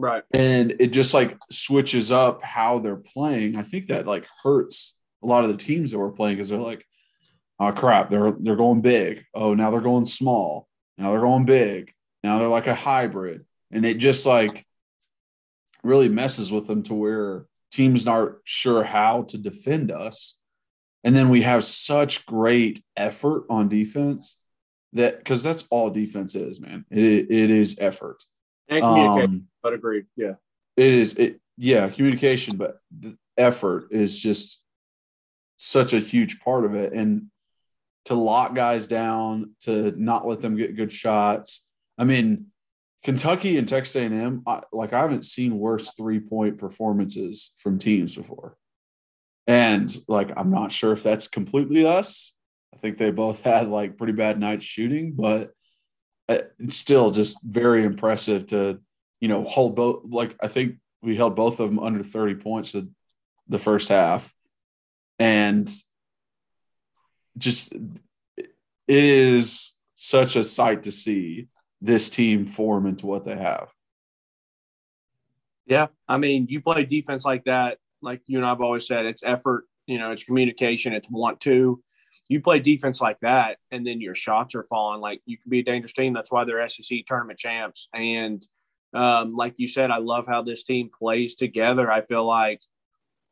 Right. 0.00 0.22
and 0.32 0.76
it 0.80 0.88
just 0.88 1.12
like 1.12 1.36
switches 1.50 2.10
up 2.10 2.42
how 2.42 2.78
they're 2.78 2.96
playing. 2.96 3.56
I 3.56 3.62
think 3.62 3.88
that 3.88 4.06
like 4.06 4.26
hurts 4.42 4.96
a 5.22 5.26
lot 5.26 5.44
of 5.44 5.50
the 5.50 5.62
teams 5.62 5.90
that 5.90 5.98
we're 5.98 6.10
playing 6.10 6.36
because 6.36 6.48
they're 6.48 6.58
like, 6.58 6.86
oh 7.58 7.72
crap, 7.72 8.08
they're 8.08 8.32
they're 8.40 8.56
going 8.56 8.80
big. 8.80 9.24
Oh, 9.34 9.52
now 9.52 9.70
they're 9.70 9.80
going 9.80 10.06
small. 10.06 10.68
Now 10.96 11.10
they're 11.10 11.20
going 11.20 11.44
big. 11.44 11.92
Now 12.24 12.38
they're 12.38 12.48
like 12.48 12.66
a 12.66 12.74
hybrid, 12.74 13.44
and 13.70 13.84
it 13.84 13.98
just 13.98 14.24
like 14.24 14.64
really 15.82 16.08
messes 16.08 16.50
with 16.50 16.66
them 16.66 16.82
to 16.84 16.94
where 16.94 17.44
teams 17.70 18.06
aren't 18.06 18.36
sure 18.44 18.82
how 18.82 19.22
to 19.24 19.38
defend 19.38 19.90
us. 19.92 20.38
And 21.04 21.14
then 21.14 21.28
we 21.28 21.42
have 21.42 21.64
such 21.64 22.26
great 22.26 22.82
effort 22.96 23.44
on 23.48 23.68
defense 23.68 24.38
that 24.92 25.18
because 25.18 25.42
that's 25.42 25.66
all 25.70 25.90
defense 25.90 26.34
is, 26.34 26.60
man. 26.60 26.84
It, 26.90 27.30
it 27.30 27.50
is 27.50 27.78
effort. 27.80 28.22
And 28.70 28.82
communicate, 28.82 29.28
Um, 29.28 29.48
but 29.62 29.72
agreed. 29.74 30.06
Yeah. 30.16 30.34
it 30.76 30.86
is 30.86 31.14
it 31.14 31.40
yeah 31.58 31.88
communication 31.90 32.56
but 32.56 32.78
the 32.96 33.18
effort 33.36 33.88
is 33.90 34.18
just 34.18 34.62
such 35.58 35.92
a 35.92 35.98
huge 35.98 36.40
part 36.40 36.64
of 36.64 36.74
it 36.74 36.92
and 36.94 37.26
to 38.06 38.14
lock 38.14 38.54
guys 38.54 38.86
down 38.86 39.50
to 39.60 39.92
not 40.00 40.26
let 40.26 40.40
them 40.40 40.56
get 40.56 40.76
good 40.76 40.90
shots 40.92 41.66
i 41.98 42.04
mean 42.04 42.46
kentucky 43.02 43.58
and 43.58 43.68
texas 43.68 43.96
a&m 43.96 44.42
I, 44.46 44.62
like 44.72 44.92
i 44.94 45.00
haven't 45.00 45.24
seen 45.26 45.58
worse 45.58 45.92
three 45.94 46.20
point 46.20 46.56
performances 46.56 47.52
from 47.58 47.78
teams 47.78 48.16
before 48.16 48.56
and 49.46 49.94
like 50.08 50.30
i'm 50.36 50.50
not 50.50 50.72
sure 50.72 50.92
if 50.92 51.02
that's 51.02 51.28
completely 51.28 51.84
us 51.84 52.34
i 52.74 52.78
think 52.78 52.96
they 52.96 53.10
both 53.10 53.42
had 53.42 53.68
like 53.68 53.98
pretty 53.98 54.14
bad 54.14 54.38
nights 54.40 54.64
shooting 54.64 55.12
but 55.12 55.50
Uh, 56.30 56.38
it's 56.58 56.76
still 56.76 57.10
just 57.10 57.36
very 57.42 57.84
impressive 57.84 58.46
to 58.46 58.80
you 59.20 59.28
know, 59.28 59.44
hold 59.44 59.76
both. 59.76 60.02
Like 60.08 60.34
I 60.40 60.48
think 60.48 60.76
we 61.02 61.14
held 61.14 61.36
both 61.36 61.60
of 61.60 61.68
them 61.68 61.78
under 61.78 62.02
30 62.02 62.36
points 62.36 62.74
the 63.48 63.58
first 63.58 63.90
half. 63.90 64.34
And 65.18 65.70
just 67.36 67.74
it 67.74 68.48
is 68.88 69.74
such 69.94 70.36
a 70.36 70.44
sight 70.44 70.84
to 70.84 70.92
see 70.92 71.48
this 71.80 72.10
team 72.10 72.46
form 72.46 72.86
into 72.86 73.06
what 73.06 73.24
they 73.24 73.36
have. 73.36 73.68
Yeah. 75.66 75.88
I 76.08 76.16
mean, 76.16 76.46
you 76.48 76.60
play 76.60 76.84
defense 76.84 77.24
like 77.24 77.44
that, 77.44 77.78
like 78.02 78.22
you 78.26 78.38
and 78.38 78.46
I've 78.46 78.60
always 78.60 78.86
said, 78.86 79.04
it's 79.04 79.22
effort, 79.22 79.66
you 79.86 79.98
know, 79.98 80.10
it's 80.10 80.24
communication, 80.24 80.92
it's 80.92 81.08
want 81.10 81.40
to. 81.40 81.82
You 82.28 82.40
play 82.40 82.58
defense 82.60 83.00
like 83.00 83.18
that, 83.20 83.58
and 83.70 83.86
then 83.86 84.00
your 84.00 84.14
shots 84.14 84.54
are 84.54 84.64
falling. 84.64 85.00
Like 85.00 85.20
you 85.26 85.36
can 85.38 85.50
be 85.50 85.60
a 85.60 85.64
dangerous 85.64 85.92
team. 85.92 86.12
That's 86.12 86.30
why 86.30 86.44
they're 86.44 86.68
SEC 86.68 87.06
tournament 87.06 87.38
champs. 87.38 87.88
And 87.94 88.46
um, 88.94 89.36
like 89.36 89.54
you 89.56 89.68
said, 89.68 89.90
I 89.90 89.98
love 89.98 90.26
how 90.26 90.42
this 90.42 90.64
team 90.64 90.90
plays 90.96 91.34
together. 91.34 91.90
I 91.90 92.02
feel 92.02 92.26
like 92.26 92.60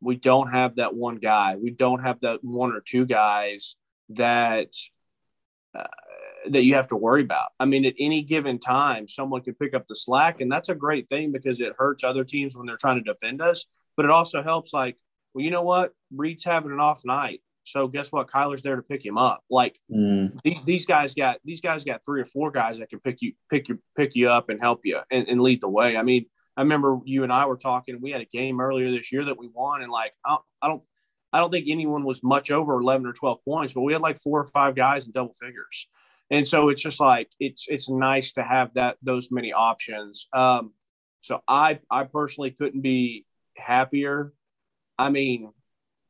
we 0.01 0.15
don't 0.15 0.51
have 0.51 0.77
that 0.77 0.95
one 0.95 1.17
guy. 1.17 1.55
We 1.55 1.71
don't 1.71 2.01
have 2.01 2.21
that 2.21 2.43
one 2.43 2.71
or 2.71 2.81
two 2.81 3.05
guys 3.05 3.75
that 4.09 4.73
uh, 5.77 5.83
that 6.49 6.63
you 6.63 6.75
have 6.75 6.87
to 6.87 6.95
worry 6.95 7.21
about. 7.21 7.49
I 7.59 7.65
mean, 7.65 7.85
at 7.85 7.95
any 7.99 8.21
given 8.21 8.59
time, 8.59 9.07
someone 9.07 9.41
could 9.41 9.59
pick 9.59 9.73
up 9.73 9.87
the 9.87 9.95
slack, 9.95 10.41
and 10.41 10.51
that's 10.51 10.69
a 10.69 10.75
great 10.75 11.09
thing 11.09 11.31
because 11.31 11.59
it 11.59 11.73
hurts 11.77 12.03
other 12.03 12.23
teams 12.23 12.55
when 12.55 12.65
they're 12.65 12.77
trying 12.77 13.03
to 13.03 13.13
defend 13.13 13.41
us. 13.41 13.65
But 13.97 14.05
it 14.05 14.11
also 14.11 14.41
helps, 14.41 14.71
like, 14.71 14.97
well, 15.33 15.43
you 15.43 15.51
know 15.51 15.63
what? 15.63 15.93
Reed's 16.15 16.45
having 16.45 16.71
an 16.71 16.79
off 16.79 17.03
night, 17.03 17.41
so 17.63 17.87
guess 17.87 18.11
what? 18.11 18.29
Kyler's 18.29 18.61
there 18.61 18.75
to 18.75 18.81
pick 18.81 19.05
him 19.05 19.17
up. 19.17 19.43
Like 19.49 19.79
these, 20.43 20.57
these 20.65 20.85
guys 20.85 21.13
got 21.13 21.37
these 21.43 21.61
guys 21.61 21.83
got 21.83 22.03
three 22.03 22.21
or 22.21 22.25
four 22.25 22.51
guys 22.51 22.79
that 22.79 22.89
can 22.89 22.99
pick 22.99 23.21
you 23.21 23.33
pick 23.49 23.69
you 23.69 23.79
pick 23.95 24.15
you 24.15 24.29
up 24.29 24.49
and 24.49 24.59
help 24.59 24.81
you 24.83 24.99
and, 25.11 25.27
and 25.27 25.41
lead 25.41 25.61
the 25.61 25.69
way. 25.69 25.97
I 25.97 26.03
mean, 26.03 26.25
I 26.57 26.61
remember 26.61 26.99
you 27.05 27.23
and 27.23 27.31
I 27.31 27.45
were 27.45 27.57
talking. 27.57 28.01
We 28.01 28.11
had 28.11 28.21
a 28.21 28.25
game 28.25 28.59
earlier 28.59 28.91
this 28.91 29.11
year 29.11 29.25
that 29.25 29.37
we 29.37 29.47
won, 29.47 29.81
and 29.81 29.91
like 29.91 30.13
I, 30.25 30.37
I 30.61 30.67
don't 30.67 30.83
I 31.31 31.39
don't 31.39 31.51
think 31.51 31.67
anyone 31.69 32.03
was 32.03 32.23
much 32.23 32.51
over 32.51 32.79
eleven 32.79 33.05
or 33.05 33.13
twelve 33.13 33.43
points, 33.45 33.73
but 33.73 33.81
we 33.81 33.93
had 33.93 34.01
like 34.01 34.19
four 34.19 34.39
or 34.39 34.45
five 34.45 34.75
guys 34.75 35.05
in 35.05 35.11
double 35.11 35.35
figures. 35.41 35.87
And 36.31 36.47
so 36.47 36.69
it's 36.69 36.81
just 36.81 36.99
like 36.99 37.29
it's 37.39 37.65
it's 37.67 37.89
nice 37.89 38.33
to 38.33 38.43
have 38.43 38.73
that 38.75 38.97
those 39.01 39.29
many 39.31 39.53
options. 39.53 40.27
Um, 40.33 40.73
so 41.21 41.41
I 41.47 41.79
I 41.89 42.03
personally 42.05 42.51
couldn't 42.51 42.81
be 42.81 43.25
happier. 43.55 44.33
I 44.97 45.09
mean, 45.09 45.51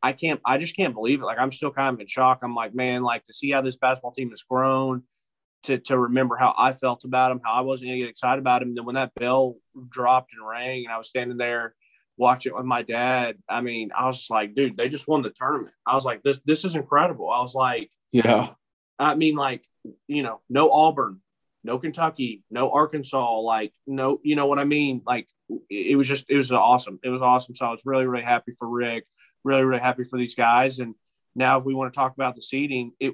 I 0.02 0.14
can't 0.14 0.40
I 0.46 0.58
just 0.58 0.76
can't 0.76 0.94
believe 0.94 1.22
it. 1.22 1.26
Like 1.26 1.40
I'm 1.40 1.52
still 1.52 1.72
kind 1.72 1.94
of 1.94 2.00
in 2.00 2.08
shock. 2.08 2.40
I'm 2.42 2.56
like, 2.56 2.74
man, 2.74 3.04
like 3.04 3.26
to 3.26 3.34
see 3.34 3.52
how 3.52 3.62
this 3.62 3.76
basketball 3.76 4.14
team 4.14 4.30
has 4.30 4.44
grown, 4.44 5.04
to 5.64 5.78
to 5.78 5.98
remember 5.98 6.36
how 6.36 6.54
I 6.58 6.72
felt 6.72 7.04
about 7.04 7.32
him, 7.32 7.42
how 7.44 7.54
I 7.54 7.62
wasn't 7.62 7.90
gonna 7.90 8.00
get 8.00 8.10
excited 8.10 8.40
about 8.40 8.62
him. 8.62 8.76
Then 8.76 8.86
when 8.86 8.96
that 8.96 9.14
bell 9.16 9.56
dropped 9.90 10.32
and 10.34 10.48
rang 10.48 10.86
and 10.86 10.94
I 10.94 10.98
was 10.98 11.08
standing 11.10 11.38
there 11.38 11.76
watching 12.18 12.52
it 12.52 12.56
with 12.56 12.66
my 12.66 12.82
dad, 12.84 13.38
I 13.50 13.62
mean, 13.62 13.92
I 13.98 14.06
was 14.06 14.28
like, 14.30 14.56
dude, 14.56 14.78
they 14.78 14.90
just 14.90 15.08
won 15.08 15.22
the 15.22 15.30
tournament. 15.30 15.74
I 15.86 15.96
was 15.96 16.06
like, 16.06 16.24
this 16.24 16.40
this 16.46 16.66
is 16.66 16.76
incredible. 16.76 17.30
I 17.30 17.42
was 17.42 17.56
like, 17.56 17.90
Yeah. 18.12 18.52
I 19.00 19.16
mean, 19.16 19.36
like, 19.36 19.64
you 20.08 20.24
know, 20.24 20.42
no 20.50 20.72
Auburn, 20.72 21.22
no 21.64 21.80
Kentucky, 21.80 22.44
no 22.52 22.72
Arkansas, 22.72 23.40
like, 23.40 23.74
no, 23.88 24.20
you 24.24 24.36
know 24.36 24.46
what 24.48 24.60
I 24.60 24.66
mean? 24.66 25.02
Like, 25.06 25.28
it 25.70 25.98
was 25.98 26.08
just, 26.08 26.26
it 26.30 26.36
was 26.36 26.52
awesome. 26.52 27.00
It 27.02 27.10
was 27.10 27.22
awesome. 27.22 27.56
So 27.56 27.66
I 27.66 27.72
was 27.72 27.82
really, 27.86 28.06
really 28.06 28.26
happy 28.26 28.52
for 28.60 28.68
Rick, 28.68 29.06
really, 29.44 29.64
really 29.64 29.82
happy 29.82 30.04
for 30.04 30.18
these 30.18 30.36
guys. 30.36 30.80
And 30.80 30.96
now, 31.36 31.60
if 31.60 31.66
we 31.66 31.74
want 31.74 31.94
to 31.94 31.98
talk 31.98 32.14
about 32.14 32.36
the 32.36 32.42
seeding, 32.42 32.92
it, 33.00 33.14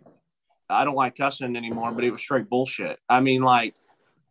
I 0.69 0.83
don't 0.83 0.95
like 0.95 1.17
cussing 1.17 1.55
anymore, 1.55 1.91
but 1.91 2.03
it 2.03 2.11
was 2.11 2.21
straight 2.21 2.49
bullshit. 2.49 2.99
I 3.09 3.19
mean, 3.19 3.41
like, 3.41 3.75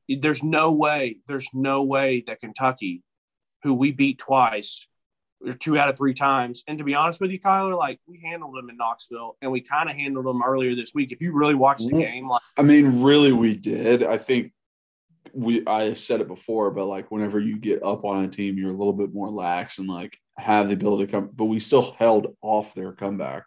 there's 0.09 0.42
no 0.42 0.72
way, 0.72 1.18
there's 1.26 1.48
no 1.52 1.83
way 1.83 2.24
that 2.26 2.40
Kentucky, 2.40 3.02
who 3.62 3.74
we 3.74 3.92
beat 3.92 4.18
twice, 4.18 4.87
or 5.46 5.52
two 5.52 5.78
out 5.78 5.88
of 5.88 5.96
three 5.96 6.14
times, 6.14 6.62
and 6.66 6.78
to 6.78 6.85
be 6.85 6.94
honest 6.94 7.20
with 7.20 7.30
you, 7.30 7.38
Kyler, 7.40 7.76
like 7.76 8.00
we 8.07 8.20
handled 8.24 8.57
them 8.57 8.70
in 8.70 8.76
Knoxville, 8.76 9.37
and 9.42 9.52
we 9.52 9.61
kind 9.61 9.90
of 9.90 9.96
handled 9.96 10.26
them 10.26 10.42
earlier 10.42 10.74
this 10.74 10.92
week. 10.94 11.12
If 11.12 11.20
you 11.20 11.33
really 11.33 11.54
watch 11.54 11.78
the 11.78 11.88
mm-hmm. 11.88 11.98
game, 11.98 12.28
like, 12.28 12.42
I 12.57 12.62
mean, 12.62 13.02
really, 13.02 13.33
we 13.33 13.57
did. 13.57 14.02
I 14.02 14.18
think 14.18 14.52
we 15.33 15.66
I 15.66 15.85
have 15.85 15.98
said 15.98 16.20
it 16.20 16.28
before, 16.28 16.70
but 16.70 16.87
like 16.87 17.11
whenever 17.11 17.40
you 17.40 17.59
get 17.59 17.83
up 17.83 18.04
on 18.04 18.24
a 18.24 18.28
team, 18.28 18.57
you're 18.57 18.70
a 18.70 18.76
little 18.76 18.92
bit 18.92 19.12
more 19.12 19.30
lax 19.30 19.78
and 19.78 19.88
like 19.88 20.16
have 20.36 20.68
the 20.68 20.74
ability 20.74 21.06
to 21.06 21.12
come, 21.12 21.30
but 21.34 21.44
we 21.44 21.60
still 21.60 21.92
held 21.92 22.36
off 22.42 22.74
their 22.74 22.92
comeback. 22.92 23.44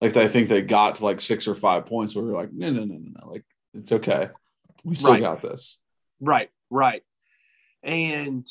Like 0.00 0.16
I 0.16 0.28
think 0.28 0.48
they 0.48 0.62
got 0.62 0.96
to 0.96 1.04
like 1.04 1.20
six 1.20 1.48
or 1.48 1.54
five 1.54 1.86
points 1.86 2.14
where 2.14 2.24
we 2.24 2.30
are 2.32 2.36
like, 2.36 2.52
no, 2.52 2.70
no, 2.70 2.84
no, 2.84 2.94
no, 2.94 3.10
no. 3.20 3.30
Like 3.30 3.44
it's 3.74 3.92
okay. 3.92 4.30
We 4.84 4.94
still 4.94 5.12
Right. 5.12 5.22
got 5.22 5.42
this. 5.42 5.80
Right, 6.20 6.50
right. 6.70 7.02
And 7.82 8.46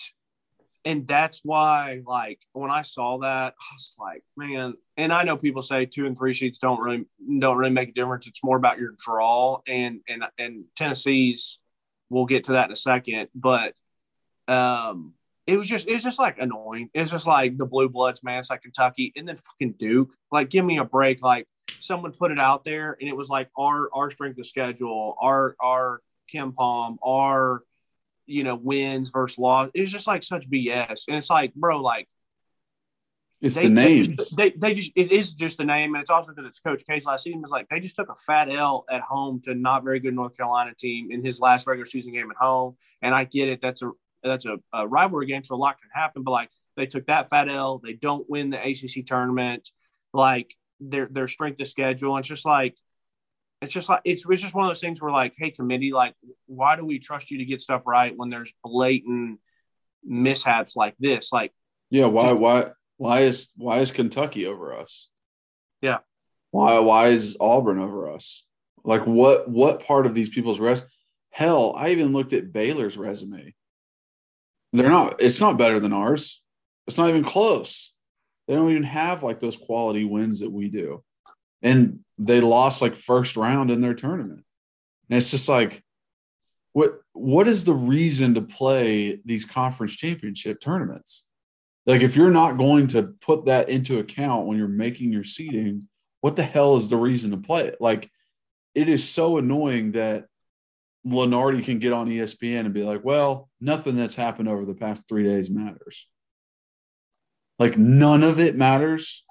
and 0.83 1.07
that's 1.07 1.41
why 1.43 2.01
like 2.05 2.39
when 2.53 2.69
I 2.69 2.83
saw 2.83 3.17
that, 3.19 3.55
I 3.59 3.73
was 3.73 3.95
like, 3.97 4.23
man, 4.37 4.75
and 4.97 5.11
I 5.11 5.23
know 5.23 5.35
people 5.35 5.63
say 5.63 5.85
two 5.85 6.05
and 6.05 6.15
three 6.17 6.33
sheets 6.33 6.59
don't 6.59 6.79
really 6.79 7.05
don't 7.39 7.57
really 7.57 7.71
make 7.71 7.89
a 7.89 7.93
difference. 7.93 8.27
It's 8.27 8.43
more 8.43 8.57
about 8.57 8.77
your 8.79 8.95
draw 8.99 9.61
and 9.67 10.01
and 10.07 10.23
and 10.37 10.65
Tennessee's 10.75 11.59
we'll 12.09 12.25
get 12.27 12.43
to 12.45 12.51
that 12.53 12.67
in 12.67 12.71
a 12.71 12.75
second, 12.75 13.29
but 13.33 13.73
um 14.47 15.13
it 15.47 15.57
was 15.57 15.67
just 15.67 15.87
it 15.87 15.93
was 15.93 16.03
just 16.03 16.19
like 16.19 16.39
annoying. 16.39 16.89
It's 16.93 17.11
just 17.11 17.27
like 17.27 17.57
the 17.57 17.65
blue 17.65 17.89
bloods, 17.89 18.23
man. 18.23 18.39
It's 18.39 18.49
like 18.49 18.63
Kentucky 18.63 19.13
and 19.15 19.27
then 19.27 19.35
fucking 19.37 19.73
Duke. 19.73 20.09
Like, 20.31 20.49
give 20.49 20.65
me 20.65 20.79
a 20.79 20.85
break. 20.85 21.21
Like 21.23 21.47
someone 21.81 22.11
put 22.13 22.31
it 22.31 22.39
out 22.39 22.63
there 22.63 22.97
and 22.99 23.07
it 23.09 23.15
was 23.15 23.29
like 23.29 23.49
our 23.57 23.89
our 23.93 24.09
strength 24.09 24.39
of 24.39 24.47
schedule, 24.47 25.15
our 25.21 25.55
our 25.61 26.01
KenPom, 26.33 26.97
our 27.05 27.61
you 28.25 28.43
know 28.43 28.55
wins 28.55 29.11
versus 29.11 29.37
loss. 29.37 29.69
It 29.75 29.81
was 29.81 29.91
just 29.91 30.07
like 30.07 30.23
such 30.23 30.49
BS. 30.49 31.03
And 31.07 31.17
it's 31.17 31.29
like, 31.29 31.53
bro, 31.53 31.79
like 31.79 32.07
It's 33.41 33.53
they, 33.55 33.67
the 33.67 33.75
they 33.75 34.01
just- 34.01 34.35
They, 34.35 34.49
they 34.51 34.73
just 34.73 34.91
it 34.95 35.11
is 35.11 35.35
just 35.35 35.59
the 35.59 35.63
name, 35.65 35.93
and 35.93 36.01
it's 36.01 36.09
also 36.09 36.31
because 36.33 36.47
it's 36.49 36.59
Coach 36.59 36.83
K's 36.89 37.05
last 37.05 37.23
season. 37.23 37.41
It's 37.43 37.51
like 37.51 37.67
they 37.69 37.79
just 37.79 37.95
took 37.95 38.09
a 38.09 38.15
fat 38.15 38.49
L 38.49 38.85
at 38.89 39.01
home 39.01 39.41
to 39.43 39.53
not 39.53 39.83
very 39.83 39.99
good 39.99 40.15
North 40.15 40.35
Carolina 40.35 40.73
team 40.73 41.11
in 41.11 41.23
his 41.23 41.39
last 41.39 41.67
regular 41.67 41.85
season 41.85 42.13
game 42.13 42.31
at 42.31 42.37
home. 42.37 42.77
And 43.03 43.13
I 43.13 43.25
get 43.25 43.47
it, 43.49 43.59
that's 43.61 43.83
a 43.83 43.91
that's 44.25 44.45
a, 44.45 44.57
a 44.73 44.87
rivalry 44.87 45.27
game, 45.27 45.43
so 45.43 45.55
a 45.55 45.57
lot 45.57 45.79
can 45.79 45.89
happen. 45.93 46.23
But 46.23 46.31
like 46.31 46.49
they 46.75 46.85
took 46.85 47.07
that 47.07 47.29
fat 47.29 47.49
L, 47.49 47.79
they 47.83 47.93
don't 47.93 48.29
win 48.29 48.49
the 48.49 48.61
ACC 48.61 49.05
tournament. 49.05 49.69
Like 50.13 50.55
their 50.79 51.07
their 51.09 51.27
strength 51.27 51.59
of 51.61 51.67
schedule, 51.67 52.15
and 52.15 52.21
it's 52.21 52.29
just 52.29 52.45
like 52.45 52.75
it's 53.61 53.73
just 53.73 53.89
like 53.89 54.01
it's, 54.05 54.25
it's 54.27 54.41
just 54.41 54.53
one 54.53 54.65
of 54.65 54.69
those 54.69 54.81
things 54.81 55.01
where 55.01 55.11
like, 55.11 55.33
hey 55.37 55.51
committee, 55.51 55.91
like 55.91 56.15
why 56.45 56.75
do 56.75 56.85
we 56.85 56.99
trust 56.99 57.31
you 57.31 57.39
to 57.39 57.45
get 57.45 57.61
stuff 57.61 57.83
right 57.85 58.13
when 58.15 58.29
there's 58.29 58.53
blatant 58.63 59.39
mishaps 60.03 60.75
like 60.75 60.95
this? 60.99 61.31
Like 61.31 61.53
Yeah, 61.89 62.05
why 62.05 62.29
Just- 62.29 62.41
why 62.41 62.71
why 62.97 63.21
is 63.21 63.49
why 63.55 63.79
is 63.79 63.91
Kentucky 63.91 64.45
over 64.45 64.77
us? 64.77 65.09
Yeah. 65.81 65.99
Why 66.51 66.79
why 66.79 67.07
is 67.09 67.37
Auburn 67.39 67.79
over 67.79 68.11
us? 68.11 68.45
Like 68.83 69.05
what 69.05 69.49
what 69.49 69.85
part 69.85 70.05
of 70.05 70.13
these 70.13 70.29
people's 70.29 70.59
rest? 70.59 70.85
hell, 71.35 71.73
I 71.75 71.89
even 71.89 72.13
looked 72.13 72.31
at 72.31 72.53
Baylor's 72.53 72.97
resume. 72.97 73.53
They're 74.77 74.89
not 74.89 75.21
it's 75.21 75.41
not 75.41 75.57
better 75.57 75.79
than 75.79 75.93
ours. 75.93 76.41
It's 76.87 76.97
not 76.97 77.09
even 77.09 77.23
close. 77.23 77.93
They 78.47 78.55
don't 78.55 78.71
even 78.71 78.83
have 78.83 79.23
like 79.23 79.39
those 79.39 79.57
quality 79.57 80.05
wins 80.05 80.39
that 80.41 80.51
we 80.51 80.69
do. 80.69 81.03
And 81.61 81.99
they 82.17 82.41
lost 82.41 82.81
like 82.81 82.95
first 82.95 83.35
round 83.35 83.71
in 83.71 83.81
their 83.81 83.93
tournament. 83.93 84.43
And 85.09 85.17
it's 85.17 85.31
just 85.31 85.49
like 85.49 85.83
what 86.73 86.99
what 87.13 87.47
is 87.47 87.63
the 87.63 87.73
reason 87.73 88.33
to 88.33 88.41
play 88.41 89.21
these 89.23 89.45
conference 89.45 89.95
championship 89.95 90.59
tournaments? 90.59 91.25
Like 91.85 92.01
if 92.01 92.15
you're 92.15 92.31
not 92.31 92.57
going 92.57 92.87
to 92.87 93.13
put 93.21 93.45
that 93.45 93.69
into 93.69 93.99
account 93.99 94.45
when 94.45 94.57
you're 94.57 94.67
making 94.67 95.13
your 95.13 95.23
seating, 95.23 95.87
what 96.21 96.35
the 96.35 96.43
hell 96.43 96.75
is 96.75 96.89
the 96.89 96.97
reason 96.97 97.31
to 97.31 97.37
play 97.37 97.67
it? 97.67 97.77
Like 97.79 98.09
it 98.73 98.89
is 98.89 99.07
so 99.07 99.37
annoying 99.37 99.93
that 99.93 100.25
Lunardi 101.07 101.63
can 101.63 101.79
get 101.79 101.93
on 101.93 102.07
ESPN 102.07 102.61
and 102.61 102.73
be 102.73 102.83
like, 102.83 103.03
well, 103.03 103.49
nothing 103.61 103.95
that's 103.95 104.15
happened 104.15 104.49
over 104.49 104.65
the 104.65 104.73
past 104.73 105.07
three 105.07 105.23
days 105.23 105.49
matters. 105.49 106.07
Like 107.59 107.77
none 107.77 108.23
of 108.23 108.39
it 108.39 108.55
matters. 108.55 109.23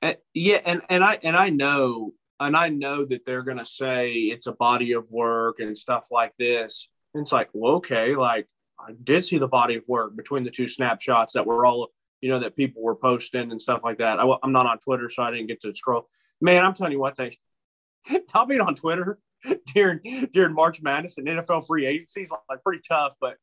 Uh, 0.00 0.14
yeah, 0.32 0.60
and 0.64 0.80
and 0.88 1.04
I 1.04 1.18
and 1.22 1.36
I 1.36 1.50
know 1.50 2.14
and 2.40 2.56
I 2.56 2.68
know 2.68 3.04
that 3.04 3.24
they're 3.24 3.42
gonna 3.42 3.64
say 3.64 4.12
it's 4.12 4.46
a 4.46 4.52
body 4.52 4.92
of 4.92 5.10
work 5.10 5.60
and 5.60 5.76
stuff 5.76 6.08
like 6.10 6.34
this. 6.36 6.88
And 7.14 7.22
it's 7.22 7.32
like, 7.32 7.50
well, 7.52 7.74
okay, 7.74 8.16
like 8.16 8.48
I 8.80 8.92
did 9.04 9.24
see 9.24 9.38
the 9.38 9.46
body 9.46 9.76
of 9.76 9.84
work 9.86 10.16
between 10.16 10.42
the 10.42 10.50
two 10.50 10.68
snapshots 10.68 11.34
that 11.34 11.46
were 11.46 11.66
all 11.66 11.88
you 12.20 12.30
know 12.30 12.40
that 12.40 12.56
people 12.56 12.82
were 12.82 12.96
posting 12.96 13.50
and 13.50 13.60
stuff 13.60 13.82
like 13.84 13.98
that. 13.98 14.18
I, 14.18 14.36
am 14.42 14.52
not 14.52 14.66
on 14.66 14.78
Twitter, 14.78 15.08
so 15.08 15.22
I 15.22 15.30
didn't 15.30 15.48
get 15.48 15.60
to 15.62 15.74
scroll. 15.74 16.08
Man, 16.40 16.64
I'm 16.64 16.74
telling 16.74 16.92
you 16.92 17.00
what, 17.00 17.16
they 17.16 17.38
not 18.34 18.48
being 18.48 18.60
on 18.60 18.74
Twitter 18.74 19.18
during 19.74 20.00
during 20.32 20.54
March 20.54 20.80
Madness 20.82 21.18
and 21.18 21.26
NFL 21.26 21.66
free 21.66 21.86
agency 21.86 22.22
is 22.22 22.32
like 22.48 22.62
pretty 22.62 22.82
tough. 22.86 23.14
But 23.20 23.36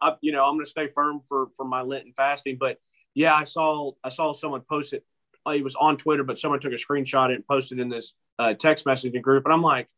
I, 0.00 0.14
you 0.20 0.32
know, 0.32 0.44
I'm 0.44 0.54
going 0.54 0.64
to 0.64 0.70
stay 0.70 0.88
firm 0.88 1.20
for 1.28 1.48
for 1.56 1.64
my 1.64 1.82
Lenten 1.82 2.12
fasting. 2.16 2.56
But 2.58 2.78
yeah, 3.14 3.34
I 3.34 3.44
saw 3.44 3.92
I 4.04 4.10
saw 4.10 4.32
someone 4.32 4.62
post 4.68 4.92
it. 4.92 5.04
uh, 5.46 5.50
It 5.52 5.64
was 5.64 5.76
on 5.76 5.96
Twitter, 5.96 6.24
but 6.24 6.38
someone 6.38 6.60
took 6.60 6.72
a 6.72 6.76
screenshot 6.76 7.34
and 7.34 7.46
posted 7.46 7.78
in 7.78 7.88
this 7.88 8.14
uh, 8.38 8.54
text 8.54 8.84
messaging 8.84 9.22
group. 9.22 9.44
And 9.44 9.54
I'm 9.54 9.62
like, 9.62 9.88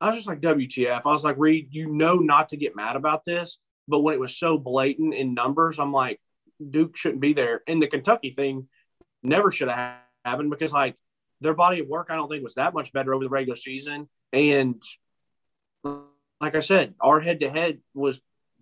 I 0.00 0.06
was 0.06 0.16
just 0.16 0.28
like, 0.28 0.40
WTF? 0.40 1.02
I 1.04 1.10
was 1.10 1.24
like, 1.24 1.36
Reed, 1.38 1.68
you 1.72 1.92
know 1.92 2.16
not 2.16 2.50
to 2.50 2.56
get 2.56 2.76
mad 2.76 2.96
about 2.96 3.24
this, 3.24 3.58
but 3.86 4.00
when 4.00 4.14
it 4.14 4.20
was 4.20 4.36
so 4.36 4.56
blatant 4.56 5.14
in 5.14 5.34
numbers, 5.34 5.78
I'm 5.78 5.92
like, 5.92 6.20
Duke 6.70 6.96
shouldn't 6.96 7.20
be 7.20 7.32
there. 7.32 7.62
And 7.66 7.82
the 7.82 7.86
Kentucky 7.88 8.30
thing 8.30 8.68
never 9.22 9.50
should 9.50 9.68
have 9.68 9.96
happened 10.24 10.50
because 10.50 10.72
like 10.72 10.96
their 11.40 11.54
body 11.54 11.80
of 11.80 11.88
work, 11.88 12.08
I 12.10 12.16
don't 12.16 12.28
think 12.28 12.42
was 12.42 12.54
that 12.54 12.74
much 12.74 12.92
better 12.92 13.14
over 13.14 13.24
the 13.24 13.30
regular 13.30 13.56
season. 13.56 14.08
And 14.32 14.82
like 16.40 16.54
I 16.54 16.60
said, 16.60 16.94
our 17.00 17.20
head 17.20 17.40
to 17.40 17.50
head 17.50 17.78
was, 17.94 18.20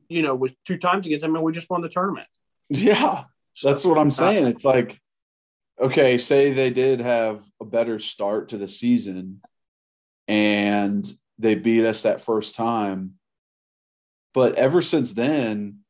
you 0.09 0.23
know, 0.23 0.35
was 0.35 0.53
two 0.67 0.79
times 0.79 1.07
against 1.07 1.23
them, 1.23 1.35
and 1.35 1.45
we 1.45 1.53
just 1.53 1.71
won 1.71 1.83
the 1.83 1.89
tournament. 1.89 2.29
Yeah. 2.69 3.25
That's 3.62 3.85
what 3.85 3.99
I'm 3.99 4.11
saying. 4.11 4.47
It's 4.47 4.65
like, 4.65 5.01
okay, 5.81 6.19
say 6.19 6.53
they 6.53 6.71
did 6.71 7.01
have 7.01 7.43
a 7.61 7.65
better 7.65 7.99
start 7.99 8.51
to 8.51 8.59
the 8.59 8.69
season 8.69 9.41
and 10.29 11.07
they 11.39 11.55
beat 11.55 11.85
us 11.85 12.03
that 12.03 12.23
first 12.23 12.55
time. 12.55 13.15
But 14.35 14.57
ever 14.57 14.83
since 14.83 15.12
then, 15.15 15.81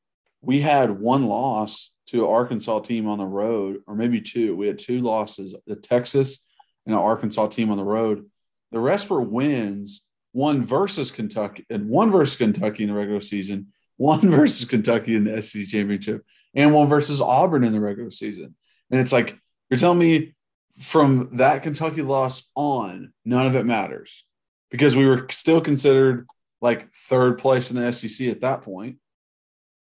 we 0.41 0.61
had 0.61 1.01
one 1.01 1.27
loss 1.27 1.93
to 2.09 2.25
an 2.25 2.31
Arkansas 2.31 2.81
team 2.81 3.09
on 3.09 3.19
the 3.19 3.25
road, 3.25 3.83
or 3.87 3.97
maybe 3.97 4.21
two. 4.21 4.55
We 4.55 4.69
had 4.69 4.79
two 4.79 5.01
losses 5.01 5.55
to 5.67 5.75
Texas 5.75 6.45
an 6.87 6.95
Arkansas 6.95 7.49
team 7.49 7.71
on 7.71 7.77
the 7.77 7.85
road. 7.85 8.27
The 8.73 8.81
rest 8.81 9.11
were 9.11 9.21
wins, 9.21 10.07
one 10.33 10.65
versus 10.65 11.11
Kentucky 11.11 11.65
and 11.71 11.89
one 11.89 12.11
versus 12.11 12.37
Kentucky 12.37 12.85
in 12.85 12.91
the 12.91 12.95
regular 12.95 13.21
season, 13.21 13.69
one 13.97 14.31
versus 14.31 14.67
Kentucky 14.67 15.15
in 15.15 15.25
the 15.25 15.43
SEC 15.43 15.67
championship 15.67 16.25
and 16.55 16.75
one 16.75 16.89
versus 16.89 17.21
Auburn 17.21 17.65
in 17.65 17.73
the 17.73 17.81
regular 17.81 18.11
season. 18.11 18.55
And 18.91 19.01
it's 19.01 19.13
like, 19.13 19.39
you're 19.71 19.79
telling 19.79 19.99
me 19.99 20.35
from 20.79 21.37
that 21.37 21.63
Kentucky 21.63 22.03
loss 22.03 22.51
on, 22.55 23.13
none 23.25 23.47
of 23.47 23.57
it 23.57 23.65
matters 23.65 24.25
because 24.71 24.97
we 24.97 25.07
were 25.07 25.27
still 25.31 25.61
considered 25.61 26.29
like 26.61 26.93
third 26.93 27.39
place 27.39 27.71
in 27.71 27.77
the 27.77 27.93
SEC 27.93 28.29
at 28.29 28.41
that 28.41 28.63
point. 28.63 28.99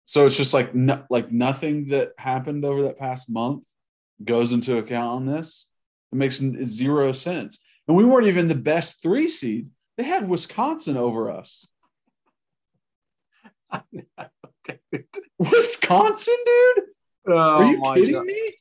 So 0.05 0.25
it's 0.25 0.37
just 0.37 0.55
like, 0.55 0.75
no, 0.75 1.05
like 1.11 1.31
nothing 1.31 1.89
that 1.89 2.13
happened 2.17 2.65
over 2.65 2.83
that 2.85 2.99
past 2.99 3.29
month 3.29 3.65
goes 4.25 4.53
into 4.53 4.79
account 4.79 5.09
on 5.09 5.27
this. 5.27 5.68
It 6.13 6.17
makes 6.17 6.39
zero 6.39 7.13
sense. 7.13 7.61
And 7.87 7.97
we 7.97 8.05
weren't 8.05 8.27
even 8.27 8.49
the 8.49 8.55
best 8.55 9.03
three 9.03 9.29
seed. 9.29 9.69
They 9.97 10.05
had 10.05 10.29
Wisconsin 10.29 10.97
over 10.97 11.31
us. 11.31 11.67
Wisconsin, 15.39 16.37
dude? 16.47 16.85
Are 17.35 17.63
oh 17.63 17.71
you 17.71 17.83
Oh 17.85 17.95
kidding 17.95 18.15
God. 18.15 18.25
me? 18.25 18.53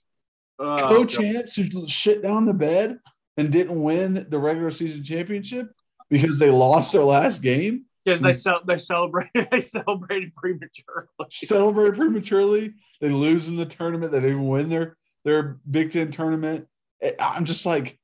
Oh, 0.60 0.78
Coach. 0.78 1.16
Chance 1.16 1.56
who 1.56 1.88
shit 1.88 2.24
down 2.24 2.46
the 2.46 2.54
bed 2.54 3.00
and 3.38 3.52
didn't 3.52 3.82
win 3.82 4.26
the 4.30 4.40
regular 4.40 4.72
season 4.72 5.04
championship 5.04 5.72
because 6.10 6.40
they 6.40 6.50
lost 6.50 6.94
their 6.94 7.04
last 7.04 7.42
game, 7.42 7.86
because 8.04 8.22
they 8.22 8.32
mm. 8.32 8.42
cel- 8.42 8.64
they 8.66 8.78
celebrated 8.78 9.48
they 9.52 9.62
celebrated 9.62 10.36
prematurely. 10.36 11.08
celebrated 11.30 11.96
prematurely. 11.96 12.74
They 13.00 13.10
lose 13.10 13.48
in 13.48 13.56
the 13.56 13.66
tournament. 13.66 14.12
They 14.12 14.20
didn't 14.20 14.32
even 14.32 14.48
win 14.48 14.70
their 14.70 14.98
their 15.24 15.60
Big 15.70 15.92
Ten 15.92 16.12
tournament. 16.12 16.68
I- 17.04 17.16
I'm 17.20 17.46
just 17.46 17.66
like, 17.66 18.00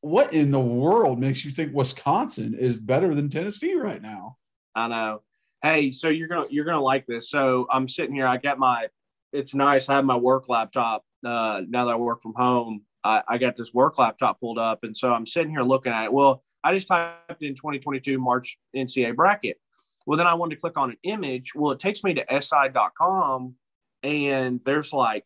what 0.00 0.32
in 0.32 0.50
the 0.52 0.60
world 0.60 1.18
makes 1.18 1.44
you 1.44 1.50
think 1.50 1.74
Wisconsin 1.74 2.54
is 2.54 2.78
better 2.78 3.14
than 3.14 3.28
Tennessee 3.28 3.74
right 3.74 4.00
now? 4.00 4.36
I 4.74 4.88
know. 4.88 5.22
Hey, 5.62 5.90
so 5.90 6.08
you're 6.08 6.28
gonna 6.28 6.46
you're 6.50 6.64
gonna 6.64 6.82
like 6.82 7.06
this. 7.06 7.30
So 7.30 7.66
I'm 7.70 7.88
sitting 7.88 8.14
here. 8.14 8.26
I 8.26 8.36
got 8.36 8.58
my. 8.58 8.86
It's 9.32 9.54
nice. 9.54 9.88
I 9.88 9.96
have 9.96 10.04
my 10.04 10.16
work 10.16 10.48
laptop. 10.48 11.04
Uh, 11.24 11.62
now 11.68 11.86
that 11.86 11.94
I 11.94 11.96
work 11.96 12.22
from 12.22 12.34
home, 12.34 12.82
I, 13.02 13.22
I 13.28 13.38
got 13.38 13.56
this 13.56 13.74
work 13.74 13.98
laptop 13.98 14.38
pulled 14.40 14.58
up, 14.58 14.84
and 14.84 14.96
so 14.96 15.12
I'm 15.12 15.26
sitting 15.26 15.50
here 15.50 15.62
looking 15.62 15.92
at 15.92 16.04
it. 16.04 16.12
Well, 16.12 16.42
I 16.62 16.74
just 16.74 16.86
typed 16.86 17.42
in 17.42 17.54
2022 17.54 18.18
March 18.18 18.58
NCA 18.74 19.16
bracket. 19.16 19.58
Well, 20.06 20.16
then 20.16 20.26
I 20.26 20.34
wanted 20.34 20.54
to 20.54 20.60
click 20.60 20.76
on 20.76 20.90
an 20.90 20.96
image. 21.02 21.54
Well, 21.54 21.72
it 21.72 21.80
takes 21.80 22.04
me 22.04 22.14
to 22.14 22.40
si.com, 22.40 23.54
and 24.02 24.60
there's 24.64 24.92
like, 24.92 25.24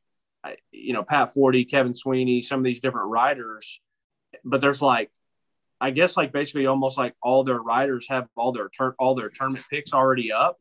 you 0.72 0.92
know, 0.92 1.02
Pat 1.02 1.34
Forde, 1.34 1.68
Kevin 1.70 1.94
Sweeney, 1.94 2.42
some 2.42 2.60
of 2.60 2.64
these 2.64 2.80
different 2.80 3.08
writers, 3.08 3.80
but 4.44 4.60
there's 4.60 4.80
like, 4.82 5.10
I 5.80 5.90
guess 5.90 6.16
like 6.16 6.32
basically 6.32 6.66
almost 6.66 6.98
like 6.98 7.14
all 7.22 7.44
their 7.44 7.60
writers 7.60 8.06
have 8.08 8.28
all 8.36 8.52
their 8.52 8.68
turn 8.68 8.94
all 8.98 9.14
their 9.14 9.30
tournament 9.30 9.64
picks 9.70 9.92
already 9.92 10.32
up, 10.32 10.58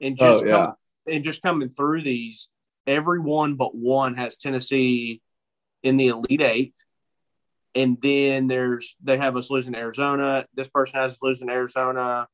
and 0.00 0.16
just 0.16 0.44
Oh, 0.44 0.46
yeah. 0.46 0.64
come, 0.64 0.74
and 1.06 1.24
just 1.24 1.42
coming 1.42 1.68
through 1.68 2.02
these, 2.02 2.48
everyone 2.86 3.56
but 3.56 3.74
one 3.74 4.14
has 4.16 4.36
Tennessee 4.36 5.20
in 5.82 5.96
the 5.96 6.08
Elite 6.08 6.40
Eight. 6.42 6.74
And 7.76 7.98
then 8.00 8.46
there's 8.46 8.94
they 9.02 9.18
have 9.18 9.36
us 9.36 9.50
losing 9.50 9.74
Arizona. 9.74 10.46
This 10.54 10.68
person 10.68 11.00
has 11.00 11.12
us 11.14 11.18
losing 11.22 11.50
Arizona. 11.50 12.28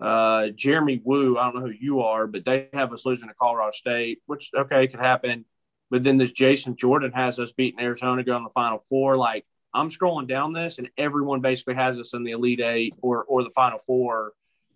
Uh, 0.00 0.48
Jeremy 0.56 1.00
Wu, 1.04 1.38
I 1.38 1.44
don't 1.44 1.54
know 1.56 1.66
who 1.66 1.74
you 1.78 2.00
are, 2.00 2.26
but 2.26 2.44
they 2.44 2.68
have 2.72 2.92
us 2.92 3.04
losing 3.06 3.28
to 3.28 3.34
Colorado 3.34 3.70
State, 3.72 4.20
which 4.26 4.50
okay 4.56 4.88
could 4.88 4.98
happen. 4.98 5.44
But 5.92 6.02
then 6.02 6.16
this 6.16 6.32
Jason 6.32 6.74
Jordan 6.74 7.12
has 7.12 7.38
us 7.38 7.52
beating 7.52 7.78
Arizona, 7.78 8.24
going 8.24 8.42
to 8.42 8.48
the 8.48 8.54
Final 8.54 8.78
Four. 8.78 9.18
Like 9.18 9.44
I'm 9.74 9.90
scrolling 9.90 10.26
down 10.26 10.54
this, 10.54 10.78
and 10.78 10.88
everyone 10.96 11.42
basically 11.42 11.74
has 11.74 11.98
us 11.98 12.14
in 12.14 12.24
the 12.24 12.30
Elite 12.30 12.62
Eight 12.62 12.94
or 13.02 13.22
or 13.24 13.44
the 13.44 13.50
Final 13.50 13.78
Four. 13.78 14.32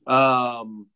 Um, 0.07 0.89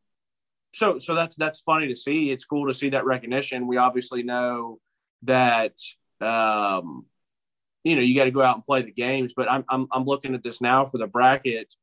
so 0.75 0.99
so 0.99 1.15
that's 1.15 1.37
that's 1.37 1.63
funny 1.63 1.89
to 1.89 1.97
see. 1.97 2.31
It's 2.31 2.45
cool 2.45 2.69
to 2.69 2.75
see 2.75 2.91
that 2.91 3.07
recognition. 3.07 3.67
We 3.67 3.79
obviously 3.79 4.23
know 4.23 4.79
that 5.23 5.79
um, 6.21 7.07
you 7.83 7.97
know 7.97 8.03
you 8.03 8.15
got 8.15 8.25
to 8.25 8.31
go 8.31 8.43
out 8.43 8.57
and 8.57 8.67
play 8.67 8.83
the 8.83 8.93
games, 8.93 9.33
but 9.35 9.51
I'm, 9.51 9.65
I'm 9.71 9.89
I'm 9.91 10.05
looking 10.05 10.35
at 10.35 10.43
this 10.43 10.61
now 10.61 10.85
for 10.85 10.99
the 10.99 11.07
bracket. 11.07 11.75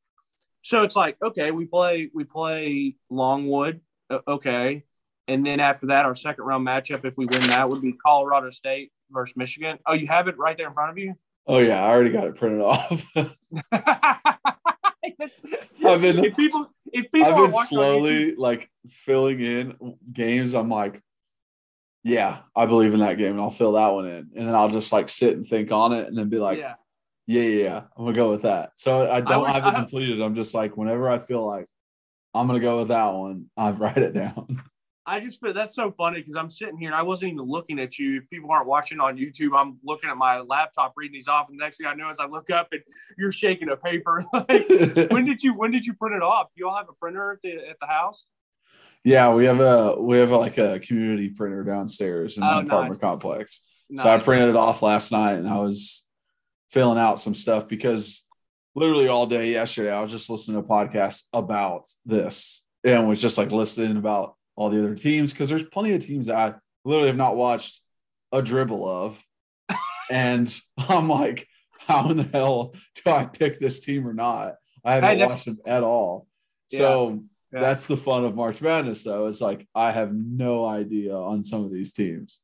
So 0.62 0.84
it's 0.84 0.94
like 0.94 1.16
okay, 1.20 1.50
we 1.50 1.64
play 1.64 2.08
we 2.14 2.22
play 2.22 2.94
Longwood, 3.10 3.80
okay, 4.28 4.84
and 5.28 5.46
then 5.46 5.60
after 5.60 5.86
that, 5.88 6.04
our 6.04 6.14
second 6.14 6.44
round 6.44 6.66
matchup, 6.66 7.04
if 7.04 7.16
we 7.16 7.26
win 7.26 7.42
that, 7.48 7.68
would 7.68 7.82
be 7.82 7.92
Colorado 7.92 8.50
State 8.50 8.90
versus 9.10 9.36
Michigan. 9.36 9.78
Oh, 9.86 9.92
you 9.94 10.06
have 10.08 10.26
it 10.28 10.36
right 10.38 10.56
there 10.56 10.68
in 10.68 10.74
front 10.74 10.90
of 10.90 10.98
you. 10.98 11.14
Oh 11.46 11.58
yeah, 11.58 11.84
I 11.84 11.88
already 11.90 12.10
got 12.10 12.26
it 12.26 12.34
printed 12.36 12.60
off. 12.60 13.04
I've 15.84 16.00
been- 16.02 16.24
if 16.24 16.36
people 16.36 16.66
if 16.92 17.10
people 17.12 17.28
I've 17.32 17.36
been 17.36 17.52
slowly 17.52 18.34
like 18.36 18.70
filling 18.88 19.40
in 19.40 19.96
games. 20.12 20.54
I'm 20.54 20.68
like, 20.70 21.00
yeah, 22.02 22.38
I 22.56 22.66
believe 22.66 22.94
in 22.94 23.00
that 23.00 23.18
game, 23.18 23.32
and 23.32 23.40
I'll 23.40 23.50
fill 23.50 23.72
that 23.72 23.88
one 23.88 24.06
in, 24.06 24.30
and 24.36 24.48
then 24.48 24.54
I'll 24.54 24.68
just 24.70 24.92
like 24.92 25.08
sit 25.08 25.36
and 25.36 25.46
think 25.46 25.70
on 25.72 25.92
it, 25.92 26.06
and 26.06 26.16
then 26.16 26.28
be 26.28 26.38
like, 26.38 26.58
yeah. 26.58 26.74
yeah, 27.26 27.42
yeah, 27.42 27.64
yeah, 27.64 27.82
I'm 27.96 28.04
gonna 28.04 28.16
go 28.16 28.30
with 28.30 28.42
that. 28.42 28.72
So 28.76 29.10
I 29.10 29.20
don't 29.20 29.42
wish- 29.42 29.52
have 29.52 29.66
it 29.66 29.74
completed. 29.76 30.20
I'm 30.22 30.34
just 30.34 30.54
like, 30.54 30.76
whenever 30.76 31.08
I 31.10 31.18
feel 31.18 31.44
like 31.46 31.66
I'm 32.34 32.46
gonna 32.46 32.60
go 32.60 32.78
with 32.78 32.88
that 32.88 33.10
one, 33.14 33.46
I 33.56 33.70
write 33.70 33.98
it 33.98 34.12
down. 34.14 34.62
I 35.08 35.20
just 35.20 35.40
feel 35.40 35.54
that's 35.54 35.74
so 35.74 35.90
funny 35.90 36.20
because 36.20 36.36
I'm 36.36 36.50
sitting 36.50 36.76
here 36.76 36.88
and 36.88 36.94
I 36.94 37.02
wasn't 37.02 37.32
even 37.32 37.46
looking 37.46 37.78
at 37.78 37.98
you. 37.98 38.18
If 38.18 38.30
people 38.30 38.50
aren't 38.50 38.66
watching 38.66 39.00
on 39.00 39.16
YouTube, 39.16 39.58
I'm 39.58 39.78
looking 39.82 40.10
at 40.10 40.16
my 40.16 40.40
laptop 40.40 40.92
reading 40.96 41.14
these 41.14 41.28
off, 41.28 41.48
and 41.48 41.58
the 41.58 41.64
next 41.64 41.78
thing 41.78 41.86
I 41.86 41.94
know 41.94 42.10
is 42.10 42.20
I 42.20 42.26
look 42.26 42.50
up 42.50 42.68
and 42.72 42.82
you're 43.16 43.32
shaking 43.32 43.70
a 43.70 43.76
paper. 43.76 44.22
like, 44.32 44.48
when 45.10 45.24
did 45.24 45.42
you 45.42 45.54
when 45.54 45.70
did 45.70 45.86
you 45.86 45.94
print 45.94 46.14
it 46.16 46.22
off? 46.22 46.48
You 46.54 46.68
all 46.68 46.76
have 46.76 46.88
a 46.88 46.92
printer 46.92 47.32
at 47.32 47.38
the 47.42 47.68
at 47.68 47.76
the 47.80 47.86
house? 47.86 48.26
yeah, 49.04 49.32
we 49.32 49.46
have 49.46 49.60
a 49.60 49.96
we 50.00 50.18
have 50.18 50.32
a, 50.32 50.36
like 50.36 50.58
a 50.58 50.78
community 50.80 51.30
printer 51.30 51.64
downstairs 51.64 52.36
in 52.36 52.44
my 52.44 52.56
Oh, 52.56 52.60
apartment 52.60 52.92
nice. 52.92 53.00
complex. 53.00 53.62
So 53.96 54.10
I 54.10 54.18
printed 54.18 54.50
it 54.50 54.56
off 54.56 54.82
last 54.82 55.12
night 55.12 55.34
and 55.38 55.48
I 55.48 55.58
was 55.58 56.06
filling 56.70 56.98
out 56.98 57.20
some 57.20 57.34
stuff 57.34 57.66
because 57.68 58.26
literally 58.74 59.08
all 59.08 59.26
day 59.26 59.50
yesterday 59.52 59.90
I 59.90 60.02
was 60.02 60.10
just 60.10 60.28
listening 60.28 60.60
to 60.60 60.68
podcasts 60.68 61.24
about 61.32 61.86
this 62.04 62.66
and 62.84 63.08
was 63.08 63.22
just 63.22 63.38
like 63.38 63.50
listening 63.50 63.96
about 63.96 64.36
all 64.58 64.68
the 64.70 64.78
other 64.78 64.96
teams 64.96 65.32
because 65.32 65.48
there's 65.48 65.62
plenty 65.62 65.92
of 65.92 66.04
teams 66.04 66.26
that 66.26 66.36
I 66.36 66.54
literally 66.84 67.06
have 67.06 67.16
not 67.16 67.36
watched 67.36 67.80
a 68.32 68.42
dribble 68.42 68.86
of. 68.88 69.24
and 70.10 70.52
I'm 70.76 71.08
like, 71.08 71.46
how 71.78 72.10
in 72.10 72.16
the 72.16 72.24
hell 72.24 72.74
do 72.96 73.10
I 73.12 73.24
pick 73.24 73.60
this 73.60 73.78
team 73.78 74.06
or 74.06 74.12
not? 74.12 74.56
I 74.84 74.94
haven't 74.94 75.10
Hey, 75.10 75.18
that- 75.18 75.28
watched 75.28 75.44
them 75.44 75.58
at 75.64 75.84
all. 75.84 76.26
So 76.66 77.22
Yeah. 77.52 77.60
that's 77.60 77.86
the 77.86 77.96
fun 77.96 78.24
of 78.24 78.34
March 78.34 78.60
Madness, 78.60 79.04
though. 79.04 79.28
It's 79.28 79.40
like 79.40 79.64
I 79.76 79.92
have 79.92 80.12
no 80.12 80.64
idea 80.66 81.14
on 81.16 81.44
some 81.44 81.64
of 81.64 81.72
these 81.72 81.92
teams. 81.92 82.42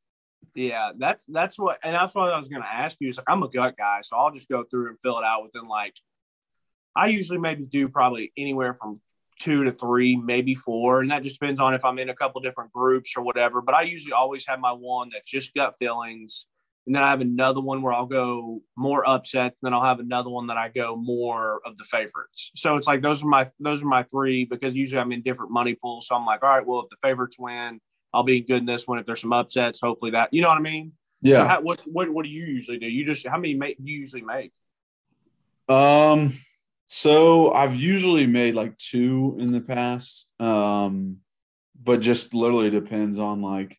Yeah, 0.55 0.91
that's 0.97 1.25
that's 1.25 1.59
what, 1.59 1.79
and 1.83 1.93
that's 1.93 2.15
what 2.15 2.31
I 2.31 2.37
was 2.37 2.47
going 2.47 2.61
to 2.61 2.67
ask 2.67 2.95
you. 3.01 3.09
Is 3.09 3.17
like 3.17 3.29
I'm 3.29 3.43
a 3.43 3.49
gut 3.49 3.75
guy, 3.77 3.99
so 4.03 4.15
I'll 4.15 4.31
just 4.31 4.47
go 4.47 4.63
through 4.63 4.87
and 4.87 4.97
fill 5.01 5.19
it 5.19 5.25
out 5.25 5.43
within 5.43 5.67
like. 5.67 5.93
I 6.95 7.07
usually 7.07 7.39
maybe 7.39 7.65
do 7.65 7.89
probably 7.89 8.31
anywhere 8.37 8.73
from 8.73 9.01
two 9.39 9.63
to 9.63 9.71
three, 9.71 10.15
maybe 10.15 10.55
four, 10.55 11.01
and 11.01 11.11
that 11.11 11.23
just 11.23 11.39
depends 11.39 11.59
on 11.59 11.73
if 11.73 11.83
I'm 11.83 11.99
in 11.99 12.09
a 12.09 12.15
couple 12.15 12.41
different 12.41 12.71
groups 12.71 13.13
or 13.17 13.23
whatever. 13.23 13.61
But 13.61 13.75
I 13.75 13.83
usually 13.83 14.13
always 14.13 14.45
have 14.47 14.59
my 14.59 14.71
one 14.71 15.09
that's 15.11 15.29
just 15.29 15.53
gut 15.53 15.75
feelings, 15.77 16.47
and 16.85 16.95
then 16.95 17.03
I 17.03 17.09
have 17.09 17.21
another 17.21 17.61
one 17.61 17.81
where 17.81 17.93
I'll 17.93 18.05
go 18.05 18.61
more 18.77 19.07
upset, 19.07 19.45
and 19.45 19.53
then 19.63 19.73
I'll 19.73 19.83
have 19.83 19.99
another 19.99 20.29
one 20.29 20.47
that 20.47 20.57
I 20.57 20.69
go 20.69 20.95
more 20.95 21.61
of 21.65 21.77
the 21.77 21.83
favorites. 21.83 22.51
So 22.55 22.77
it's 22.77 22.87
like 22.87 23.01
those 23.01 23.23
are 23.23 23.27
my 23.27 23.45
those 23.59 23.83
are 23.83 23.87
my 23.87 24.03
three 24.03 24.45
because 24.45 24.75
usually 24.75 25.01
I'm 25.01 25.11
in 25.11 25.21
different 25.21 25.51
money 25.51 25.75
pools. 25.75 26.07
So 26.07 26.15
I'm 26.15 26.25
like, 26.25 26.43
all 26.43 26.49
right, 26.49 26.65
well 26.65 26.81
if 26.81 26.89
the 26.89 26.97
favorites 27.01 27.37
win. 27.39 27.79
I'll 28.13 28.23
be 28.23 28.39
good 28.39 28.59
in 28.59 28.65
this 28.65 28.87
one. 28.87 28.97
If 28.97 29.05
there's 29.05 29.19
some 29.19 29.33
upsets, 29.33 29.81
hopefully 29.81 30.11
that 30.11 30.29
you 30.31 30.41
know 30.41 30.47
what 30.47 30.57
I 30.57 30.61
mean. 30.61 30.93
Yeah. 31.21 31.37
So 31.37 31.47
how, 31.47 31.61
what 31.61 31.81
what 31.91 32.09
what 32.09 32.23
do 32.23 32.29
you 32.29 32.45
usually 32.45 32.77
do? 32.77 32.87
You 32.87 33.05
just 33.05 33.27
how 33.27 33.37
many 33.37 33.55
make 33.55 33.77
do 33.77 33.91
you 33.91 33.99
usually 33.99 34.21
make? 34.21 34.53
Um, 35.67 36.33
so 36.87 37.51
I've 37.51 37.75
usually 37.75 38.27
made 38.27 38.55
like 38.55 38.77
two 38.77 39.37
in 39.39 39.51
the 39.51 39.61
past. 39.61 40.29
Um, 40.39 41.17
but 41.81 41.99
just 41.99 42.33
literally 42.33 42.69
depends 42.69 43.19
on 43.19 43.41
like, 43.41 43.77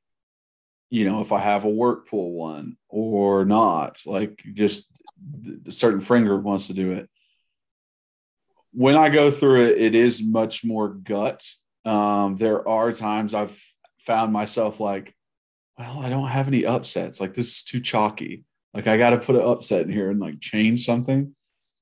you 0.90 1.04
know, 1.04 1.20
if 1.20 1.32
I 1.32 1.40
have 1.40 1.64
a 1.64 1.70
work 1.70 2.08
pool 2.08 2.32
one 2.32 2.76
or 2.88 3.44
not. 3.44 4.00
Like 4.06 4.42
just 4.54 4.90
a 5.66 5.72
certain 5.72 6.00
friend 6.00 6.26
group 6.26 6.42
wants 6.42 6.68
to 6.68 6.74
do 6.74 6.92
it. 6.92 7.08
When 8.72 8.96
I 8.96 9.08
go 9.08 9.30
through 9.30 9.66
it, 9.66 9.78
it 9.78 9.94
is 9.94 10.22
much 10.22 10.64
more 10.64 10.88
gut. 10.88 11.44
Um, 11.84 12.36
there 12.36 12.66
are 12.68 12.92
times 12.92 13.32
I've 13.32 13.58
found 14.00 14.32
myself 14.32 14.80
like, 14.80 15.14
well, 15.78 16.00
I 16.00 16.08
don't 16.08 16.28
have 16.28 16.48
any 16.48 16.64
upsets. 16.64 17.20
Like 17.20 17.34
this 17.34 17.56
is 17.56 17.62
too 17.62 17.80
chalky. 17.80 18.44
Like 18.74 18.86
I 18.86 18.98
got 18.98 19.10
to 19.10 19.18
put 19.18 19.36
an 19.36 19.42
upset 19.42 19.82
in 19.82 19.92
here 19.92 20.10
and 20.10 20.20
like 20.20 20.40
change 20.40 20.84
something. 20.84 21.34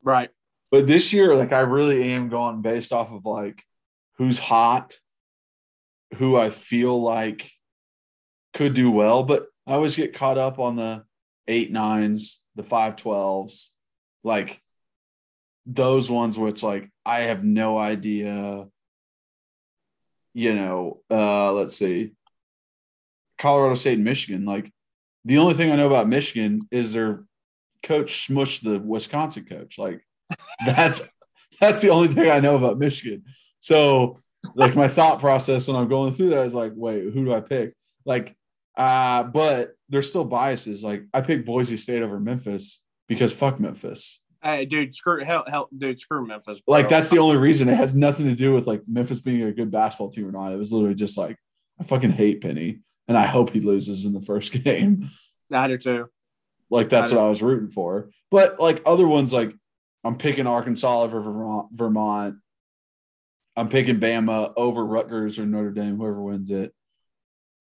Right. 0.02 0.30
But 0.74 0.88
this 0.88 1.12
year, 1.12 1.36
like 1.36 1.52
I 1.52 1.60
really 1.60 2.02
am 2.14 2.28
going 2.28 2.60
based 2.60 2.92
off 2.92 3.12
of 3.12 3.24
like 3.24 3.62
who's 4.18 4.40
hot, 4.40 4.96
who 6.16 6.34
I 6.34 6.50
feel 6.50 7.00
like 7.00 7.48
could 8.54 8.74
do 8.74 8.90
well. 8.90 9.22
But 9.22 9.46
I 9.68 9.74
always 9.74 9.94
get 9.94 10.14
caught 10.14 10.36
up 10.36 10.58
on 10.58 10.74
the 10.74 11.04
eight 11.46 11.70
nines, 11.70 12.42
the 12.56 12.64
five 12.64 12.96
twelves, 12.96 13.72
like 14.24 14.60
those 15.64 16.10
ones 16.10 16.36
which 16.36 16.64
like 16.64 16.90
I 17.06 17.20
have 17.20 17.44
no 17.44 17.78
idea. 17.78 18.66
You 20.32 20.54
know, 20.54 21.02
uh, 21.08 21.52
let's 21.52 21.76
see. 21.76 22.14
Colorado 23.38 23.76
State 23.76 23.94
and 23.94 24.04
Michigan. 24.04 24.44
Like 24.44 24.72
the 25.24 25.38
only 25.38 25.54
thing 25.54 25.70
I 25.70 25.76
know 25.76 25.86
about 25.86 26.08
Michigan 26.08 26.66
is 26.72 26.92
their 26.92 27.22
coach 27.84 28.26
smushed 28.28 28.62
the 28.62 28.80
Wisconsin 28.80 29.44
coach. 29.44 29.78
Like 29.78 30.04
that's 30.66 31.10
that's 31.60 31.80
the 31.80 31.90
only 31.90 32.08
thing 32.08 32.30
I 32.30 32.40
know 32.40 32.56
about 32.56 32.78
Michigan. 32.78 33.24
So 33.58 34.20
like 34.54 34.76
my 34.76 34.88
thought 34.88 35.20
process 35.20 35.68
when 35.68 35.76
I'm 35.76 35.88
going 35.88 36.12
through 36.12 36.30
that 36.30 36.44
is 36.44 36.54
like, 36.54 36.72
wait, 36.74 37.04
who 37.04 37.24
do 37.24 37.34
I 37.34 37.40
pick? 37.40 37.74
Like, 38.04 38.36
uh, 38.76 39.24
but 39.24 39.74
there's 39.88 40.08
still 40.08 40.24
biases. 40.24 40.84
Like 40.84 41.04
I 41.12 41.20
picked 41.20 41.46
Boise 41.46 41.76
State 41.76 42.02
over 42.02 42.20
Memphis 42.20 42.82
because 43.08 43.32
fuck 43.32 43.60
Memphis. 43.60 44.20
Hey, 44.42 44.66
dude, 44.66 44.94
screw 44.94 45.24
hell, 45.24 45.44
hell 45.46 45.68
dude, 45.76 45.98
screw 45.98 46.26
Memphis. 46.26 46.60
bro. 46.60 46.72
Like 46.76 46.88
that's 46.88 47.08
the 47.08 47.18
only 47.18 47.38
reason. 47.38 47.68
It 47.68 47.76
has 47.76 47.94
nothing 47.94 48.26
to 48.26 48.34
do 48.34 48.52
with 48.52 48.66
like 48.66 48.82
Memphis 48.86 49.20
being 49.20 49.42
a 49.42 49.52
good 49.52 49.70
basketball 49.70 50.10
team 50.10 50.28
or 50.28 50.32
not. 50.32 50.52
It 50.52 50.58
was 50.58 50.72
literally 50.72 50.94
just 50.94 51.16
like 51.16 51.38
I 51.80 51.84
fucking 51.84 52.12
hate 52.12 52.42
Penny, 52.42 52.80
and 53.08 53.16
I 53.16 53.26
hope 53.26 53.50
he 53.50 53.60
loses 53.60 54.04
in 54.04 54.12
the 54.12 54.20
first 54.20 54.52
game. 54.64 55.08
I 55.52 55.68
do 55.68 55.78
too. 55.78 56.08
Like 56.70 56.88
that's 56.88 57.12
what 57.12 57.22
I 57.22 57.28
was 57.28 57.42
rooting 57.42 57.70
for. 57.70 58.10
But 58.30 58.58
like 58.58 58.82
other 58.84 59.06
ones, 59.06 59.32
like 59.32 59.54
I'm 60.04 60.16
picking 60.16 60.46
Arkansas 60.46 61.02
over 61.02 61.20
Vermont. 61.20 61.68
Vermont. 61.72 62.36
I'm 63.56 63.68
picking 63.68 64.00
Bama 64.00 64.52
over 64.56 64.84
Rutgers 64.84 65.38
or 65.38 65.46
Notre 65.46 65.70
Dame, 65.70 65.96
whoever 65.96 66.22
wins 66.22 66.50
it. 66.50 66.74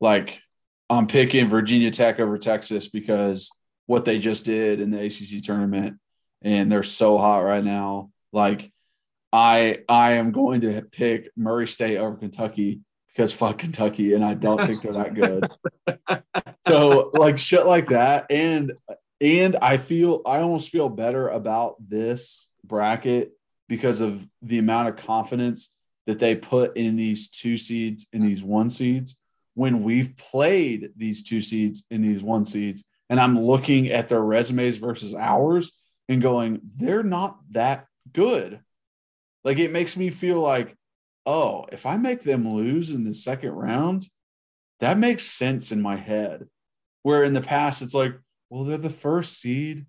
Like 0.02 0.42
I'm 0.90 1.08
picking 1.08 1.48
Virginia 1.48 1.92
Tech 1.92 2.20
over 2.20 2.38
Texas 2.38 2.90
because 2.90 3.50
what 3.86 4.06
they 4.06 4.20
just 4.20 4.46
did 4.46 4.82
in 4.82 4.92
the 4.92 5.04
ACC 5.06 5.42
tournament, 5.44 6.00
and 6.42 6.72
they're 6.72 6.84
so 6.84 7.18
hot 7.18 7.40
right 7.40 7.64
now. 7.64 8.12
Like 8.32 8.72
I 9.32 9.80
I 9.88 10.14
am 10.14 10.32
going 10.32 10.62
to 10.62 10.82
pick 10.82 11.30
Murray 11.38 11.68
State 11.68 11.98
over 11.98 12.18
Kentucky 12.18 12.82
because 13.08 13.34
fuck 13.34 13.60
Kentucky, 13.60 14.14
and 14.14 14.26
I 14.26 14.34
don't 14.34 14.66
think 14.66 14.82
they're 14.82 14.94
that 14.94 15.14
good. 15.14 15.48
so 16.68 17.12
like 17.14 17.38
shit 17.38 17.66
like 17.66 17.90
that, 17.90 18.32
and 18.32 18.74
And 19.24 19.56
I 19.62 19.78
feel 19.78 20.22
I 20.26 20.40
almost 20.40 20.70
feel 20.70 20.90
better 20.90 21.30
about 21.30 21.78
this 21.80 22.52
bracket 22.66 23.32
because 23.70 24.02
of 24.02 24.28
the 24.42 24.60
amount 24.60 24.90
of 24.90 24.98
confidence 24.98 25.74
that 26.08 26.20
they 26.20 26.36
put 26.36 26.76
in 26.76 26.98
these 26.98 27.30
two 27.30 27.56
seeds 27.56 28.06
and 28.12 28.22
these 28.22 28.44
one 28.44 28.70
seeds 28.70 29.18
when 29.54 29.82
we've 29.82 30.18
played 30.18 30.92
these 30.98 31.24
two 31.24 31.42
seeds 31.42 31.86
and 31.90 32.04
these 32.04 32.22
one 32.22 32.44
seeds 32.44 32.84
and 33.10 33.18
I'm 33.18 33.40
looking 33.40 33.88
at 33.88 34.10
their 34.10 34.22
resumes 34.22 34.76
versus 34.76 35.16
ours 35.16 35.72
and 36.10 36.22
going, 36.22 36.60
they're 36.78 37.04
not 37.04 37.38
that 37.52 37.88
good. 38.12 38.60
Like 39.46 39.58
it 39.58 39.72
makes 39.72 39.96
me 39.96 40.10
feel 40.10 40.42
like, 40.42 40.76
oh, 41.26 41.66
if 41.72 41.86
I 41.86 41.96
make 41.96 42.24
them 42.24 42.50
lose 42.50 42.90
in 42.90 43.06
the 43.06 43.14
second 43.14 43.52
round, 43.52 44.06
that 44.82 44.98
makes 44.98 45.24
sense 45.24 45.72
in 45.72 45.82
my 45.82 45.96
head. 45.96 46.48
Where 47.04 47.24
in 47.24 47.34
the 47.34 47.42
past, 47.42 47.82
it's 47.82 47.94
like, 47.94 48.16
well, 48.54 48.66
they're 48.66 48.78
the 48.78 48.90
first 48.92 49.40
seed. 49.42 49.88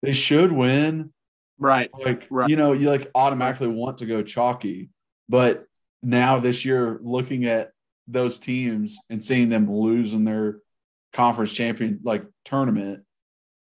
They 0.00 0.14
should 0.14 0.50
win. 0.50 1.12
Right. 1.58 1.90
Like, 1.92 2.26
Right. 2.30 2.48
you 2.48 2.56
know, 2.56 2.72
you 2.72 2.88
like 2.88 3.10
automatically 3.14 3.68
want 3.68 3.98
to 3.98 4.06
go 4.06 4.22
chalky. 4.22 4.88
But 5.28 5.66
now 6.02 6.38
this 6.38 6.64
year, 6.64 6.98
looking 7.02 7.44
at 7.44 7.72
those 8.08 8.38
teams 8.38 8.98
and 9.10 9.22
seeing 9.22 9.50
them 9.50 9.70
lose 9.70 10.14
in 10.14 10.24
their 10.24 10.60
conference 11.12 11.52
champion 11.52 12.00
like 12.04 12.24
tournament, 12.46 13.04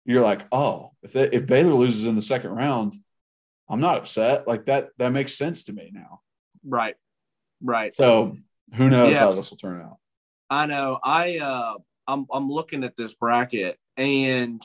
you're 0.05 0.21
like, 0.21 0.45
oh, 0.51 0.91
if 1.01 1.13
they, 1.13 1.23
if 1.31 1.47
Baylor 1.47 1.73
loses 1.73 2.05
in 2.05 2.13
the 2.15 2.21
second 2.21 2.51
round, 2.51 2.93
I'm 3.67 3.79
not 3.79 3.97
upset. 3.97 4.47
Like 4.47 4.65
that 4.67 4.89
that 4.99 5.09
makes 5.13 5.33
sense 5.33 5.63
to 5.63 5.73
me 5.73 5.89
now. 5.91 6.21
Right. 6.63 6.95
Right. 7.59 7.91
So 7.91 8.37
who 8.75 8.87
knows 8.87 9.13
Yeah. 9.13 9.19
how 9.19 9.31
this 9.31 9.49
will 9.49 9.57
turn 9.57 9.81
out? 9.81 9.97
I 10.51 10.67
know. 10.67 10.99
I 11.03 11.39
uh 11.39 11.77
I'm 12.07 12.27
I'm 12.31 12.51
looking 12.51 12.83
at 12.83 12.95
this 12.97 13.15
bracket 13.15 13.79
and 13.97 14.61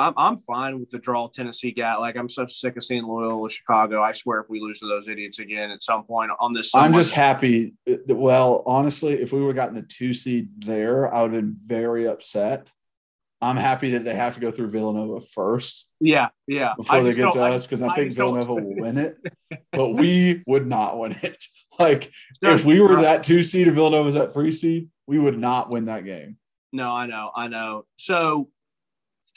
I'm 0.00 0.14
I'm 0.16 0.36
fine 0.36 0.80
with 0.80 0.90
the 0.90 0.98
draw 0.98 1.28
Tennessee 1.28 1.72
got. 1.72 2.00
Like 2.00 2.16
I'm 2.16 2.28
so 2.28 2.46
sick 2.46 2.76
of 2.76 2.84
seeing 2.84 3.04
Loyola 3.04 3.50
Chicago. 3.50 4.02
I 4.02 4.12
swear 4.12 4.40
if 4.40 4.48
we 4.48 4.60
lose 4.60 4.80
to 4.80 4.86
those 4.86 5.08
idiots 5.08 5.38
again 5.38 5.70
at 5.70 5.82
some 5.82 6.04
point 6.04 6.30
on 6.40 6.54
this 6.54 6.74
I'm 6.74 6.92
just 6.92 7.12
happy. 7.12 7.74
Uh, 7.88 7.96
that- 8.06 8.14
Well, 8.14 8.62
honestly, 8.66 9.14
if 9.14 9.32
we 9.32 9.40
would 9.40 9.56
have 9.56 9.56
gotten 9.56 9.74
the 9.74 9.86
two 9.86 10.14
seed 10.14 10.48
there, 10.58 11.12
I 11.12 11.22
would 11.22 11.32
have 11.32 11.42
been 11.42 11.56
very 11.62 12.08
upset. 12.08 12.70
I'm 13.42 13.56
happy 13.56 13.92
that 13.92 14.04
they 14.04 14.14
have 14.14 14.34
to 14.34 14.40
go 14.40 14.50
through 14.50 14.68
Villanova 14.68 15.20
first 15.20 15.88
yeah, 15.98 16.28
yeah. 16.46 16.74
before 16.76 17.02
they 17.02 17.14
get 17.14 17.32
to 17.32 17.42
us 17.42 17.66
because 17.66 17.80
I, 17.80 17.88
I 17.88 17.94
think 17.94 18.12
Villanova 18.12 18.54
will 18.54 18.76
win 18.76 18.98
it, 18.98 19.16
but 19.72 19.90
we 19.90 20.42
would 20.46 20.66
not 20.66 20.98
win 20.98 21.16
it. 21.22 21.44
Like 21.78 22.12
No, 22.42 22.52
if 22.52 22.66
we 22.66 22.78
were 22.78 22.96
that 22.96 23.22
two 23.22 23.42
seed 23.42 23.66
and 23.66 23.74
Villanova's 23.74 24.12
that 24.12 24.34
three 24.34 24.52
seed, 24.52 24.90
we 25.06 25.18
would 25.18 25.38
not 25.38 25.70
win 25.70 25.86
that 25.86 26.04
game. 26.04 26.36
No, 26.72 26.90
I 26.90 27.06
know, 27.06 27.30
I 27.34 27.48
know. 27.48 27.86
So 27.96 28.48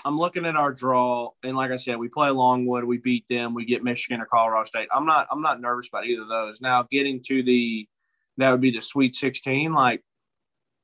I'm 0.06 0.18
looking 0.18 0.46
at 0.46 0.56
our 0.56 0.72
draw, 0.72 1.32
and 1.44 1.56
like 1.56 1.72
I 1.72 1.78
said, 1.78 1.98
we 1.98 2.10
play 2.10 2.30
Longwood, 2.30 2.84
we 2.84 2.98
beat 2.98 3.26
them, 3.28 3.54
we 3.54 3.66
get 3.66 3.84
Michigan 3.84 4.22
or 4.22 4.26
Colorado 4.26 4.66
State. 4.66 4.90
I'm 4.94 5.06
not, 5.06 5.28
I'm 5.32 5.42
not 5.42 5.62
nervous 5.62 5.88
about 5.88 6.06
either 6.06 6.24
of 6.24 6.28
those. 6.28 6.62
Now, 6.62 6.86
getting 6.92 7.22
to 7.28 7.42
the, 7.42 7.88
that 8.38 8.52
would 8.52 8.62
be 8.62 8.72
the 8.72 8.82
Sweet 8.82 9.16
16. 9.16 9.74
Like, 9.74 10.04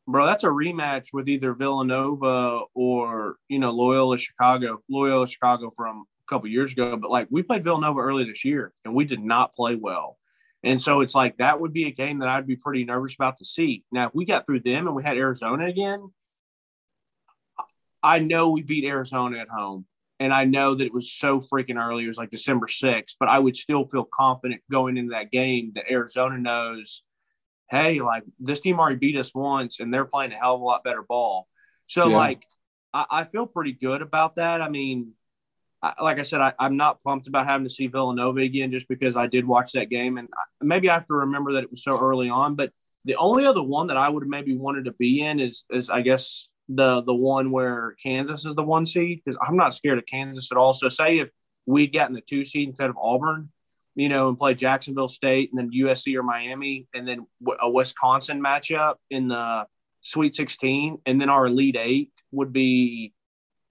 bro, 0.07 0.25
that's 0.25 0.43
a 0.43 0.47
rematch 0.47 1.07
with 1.13 1.29
either 1.29 1.53
Villanova 1.53 2.61
or 2.73 3.37
you 3.47 3.59
know 3.59 3.71
Loyola 3.71 4.17
Chicago, 4.17 4.81
Loyola 4.89 5.27
Chicago 5.27 5.69
from 5.69 6.05
a 6.27 6.29
couple 6.29 6.47
years 6.49 6.71
ago. 6.71 6.97
But 6.97 7.11
like, 7.11 7.27
we 7.29 7.43
played 7.43 7.63
Villanova 7.63 7.99
early 7.99 8.23
this 8.23 8.45
year, 8.45 8.73
and 8.85 8.95
we 8.95 9.05
did 9.05 9.19
not 9.19 9.55
play 9.55 9.75
well. 9.75 10.17
And 10.63 10.81
so 10.81 11.01
it's 11.01 11.15
like 11.15 11.37
that 11.37 11.59
would 11.59 11.71
be 11.71 11.87
a 11.87 11.91
game 11.91 12.19
that 12.19 12.27
I'd 12.27 12.47
be 12.47 12.57
pretty 12.57 12.83
nervous 12.83 13.15
about 13.15 13.37
to 13.37 13.45
see. 13.45 13.83
Now, 13.91 14.07
if 14.07 14.15
we 14.15 14.25
got 14.25 14.45
through 14.45 14.61
them 14.61 14.87
and 14.87 14.95
we 14.95 15.03
had 15.03 15.17
Arizona 15.17 15.67
again, 15.67 16.11
I 18.01 18.19
know 18.19 18.49
we 18.49 18.61
beat 18.61 18.85
Arizona 18.85 19.39
at 19.39 19.49
home. 19.49 19.85
And 20.21 20.33
I 20.33 20.43
know 20.43 20.75
that 20.75 20.85
it 20.85 20.93
was 20.93 21.09
so 21.09 21.39
freaking 21.39 21.81
early. 21.81 22.03
It 22.03 22.09
was 22.09 22.17
like 22.17 22.29
December 22.29 22.67
6th, 22.67 23.15
but 23.21 23.29
I 23.29 23.39
would 23.39 23.55
still 23.55 23.87
feel 23.87 24.03
confident 24.13 24.61
going 24.69 24.97
into 24.97 25.11
that 25.11 25.31
game 25.31 25.71
that 25.75 25.89
Arizona 25.89 26.37
knows, 26.37 27.03
hey, 27.69 28.01
like 28.01 28.23
this 28.37 28.59
team 28.59 28.81
already 28.81 28.97
beat 28.97 29.15
us 29.15 29.33
once 29.33 29.79
and 29.79 29.93
they're 29.93 30.03
playing 30.03 30.33
a 30.33 30.35
hell 30.35 30.55
of 30.55 30.61
a 30.61 30.63
lot 30.65 30.83
better 30.83 31.03
ball. 31.07 31.47
So, 31.87 32.09
Yeah. 32.09 32.17
like, 32.17 32.43
I, 32.93 33.05
I 33.09 33.23
feel 33.23 33.45
pretty 33.45 33.71
good 33.71 34.01
about 34.01 34.35
that. 34.35 34.61
I 34.61 34.67
mean, 34.67 35.13
I, 35.81 35.93
like 36.03 36.19
I 36.19 36.23
said, 36.23 36.41
I, 36.41 36.51
I'm 36.59 36.75
not 36.75 37.01
pumped 37.01 37.27
about 37.27 37.45
having 37.45 37.65
to 37.65 37.73
see 37.73 37.87
Villanova 37.87 38.41
again 38.41 38.71
just 38.71 38.89
because 38.89 39.15
I 39.15 39.27
did 39.27 39.47
watch 39.47 39.71
that 39.71 39.89
game. 39.89 40.17
And 40.17 40.27
I, 40.37 40.65
maybe 40.65 40.89
I 40.89 40.95
have 40.95 41.05
to 41.05 41.13
remember 41.13 41.53
that 41.53 41.63
it 41.63 41.71
was 41.71 41.81
so 41.81 41.97
early 41.97 42.29
on. 42.29 42.55
But 42.55 42.73
the 43.05 43.15
only 43.15 43.45
other 43.45 43.63
one 43.63 43.87
that 43.87 43.95
I 43.95 44.09
would 44.09 44.23
have 44.23 44.29
maybe 44.29 44.57
wanted 44.57 44.83
to 44.83 44.91
be 44.91 45.21
in 45.21 45.39
is, 45.39 45.63
is 45.69 45.89
I 45.89 46.01
guess, 46.01 46.48
the 46.69 47.01
the 47.01 47.13
one 47.13 47.51
where 47.51 47.95
Kansas 48.01 48.45
is 48.45 48.55
the 48.55 48.63
one 48.63 48.85
seed 48.85 49.21
because 49.25 49.37
I'm 49.45 49.57
not 49.57 49.73
scared 49.73 49.97
of 49.97 50.05
Kansas 50.05 50.51
at 50.51 50.57
all. 50.57 50.73
So 50.73 50.87
say 50.87 51.19
if 51.19 51.29
we'd 51.65 51.91
gotten 51.93 52.13
the 52.13 52.21
two 52.21 52.45
seed 52.45 52.69
instead 52.69 52.89
of 52.89 52.97
Auburn, 52.97 53.49
you 53.95 54.07
know, 54.07 54.29
and 54.29 54.37
play 54.37 54.53
Jacksonville 54.53 55.07
State 55.07 55.51
and 55.51 55.59
then 55.59 55.71
USC 55.71 56.15
or 56.15 56.23
Miami, 56.23 56.87
and 56.93 57.07
then 57.07 57.25
a 57.61 57.69
Wisconsin 57.69 58.41
matchup 58.41 58.95
in 59.09 59.27
the 59.27 59.65
Sweet 60.01 60.35
16, 60.35 60.99
and 61.05 61.19
then 61.19 61.29
our 61.29 61.47
Elite 61.47 61.75
Eight 61.77 62.11
would 62.31 62.53
be 62.53 63.13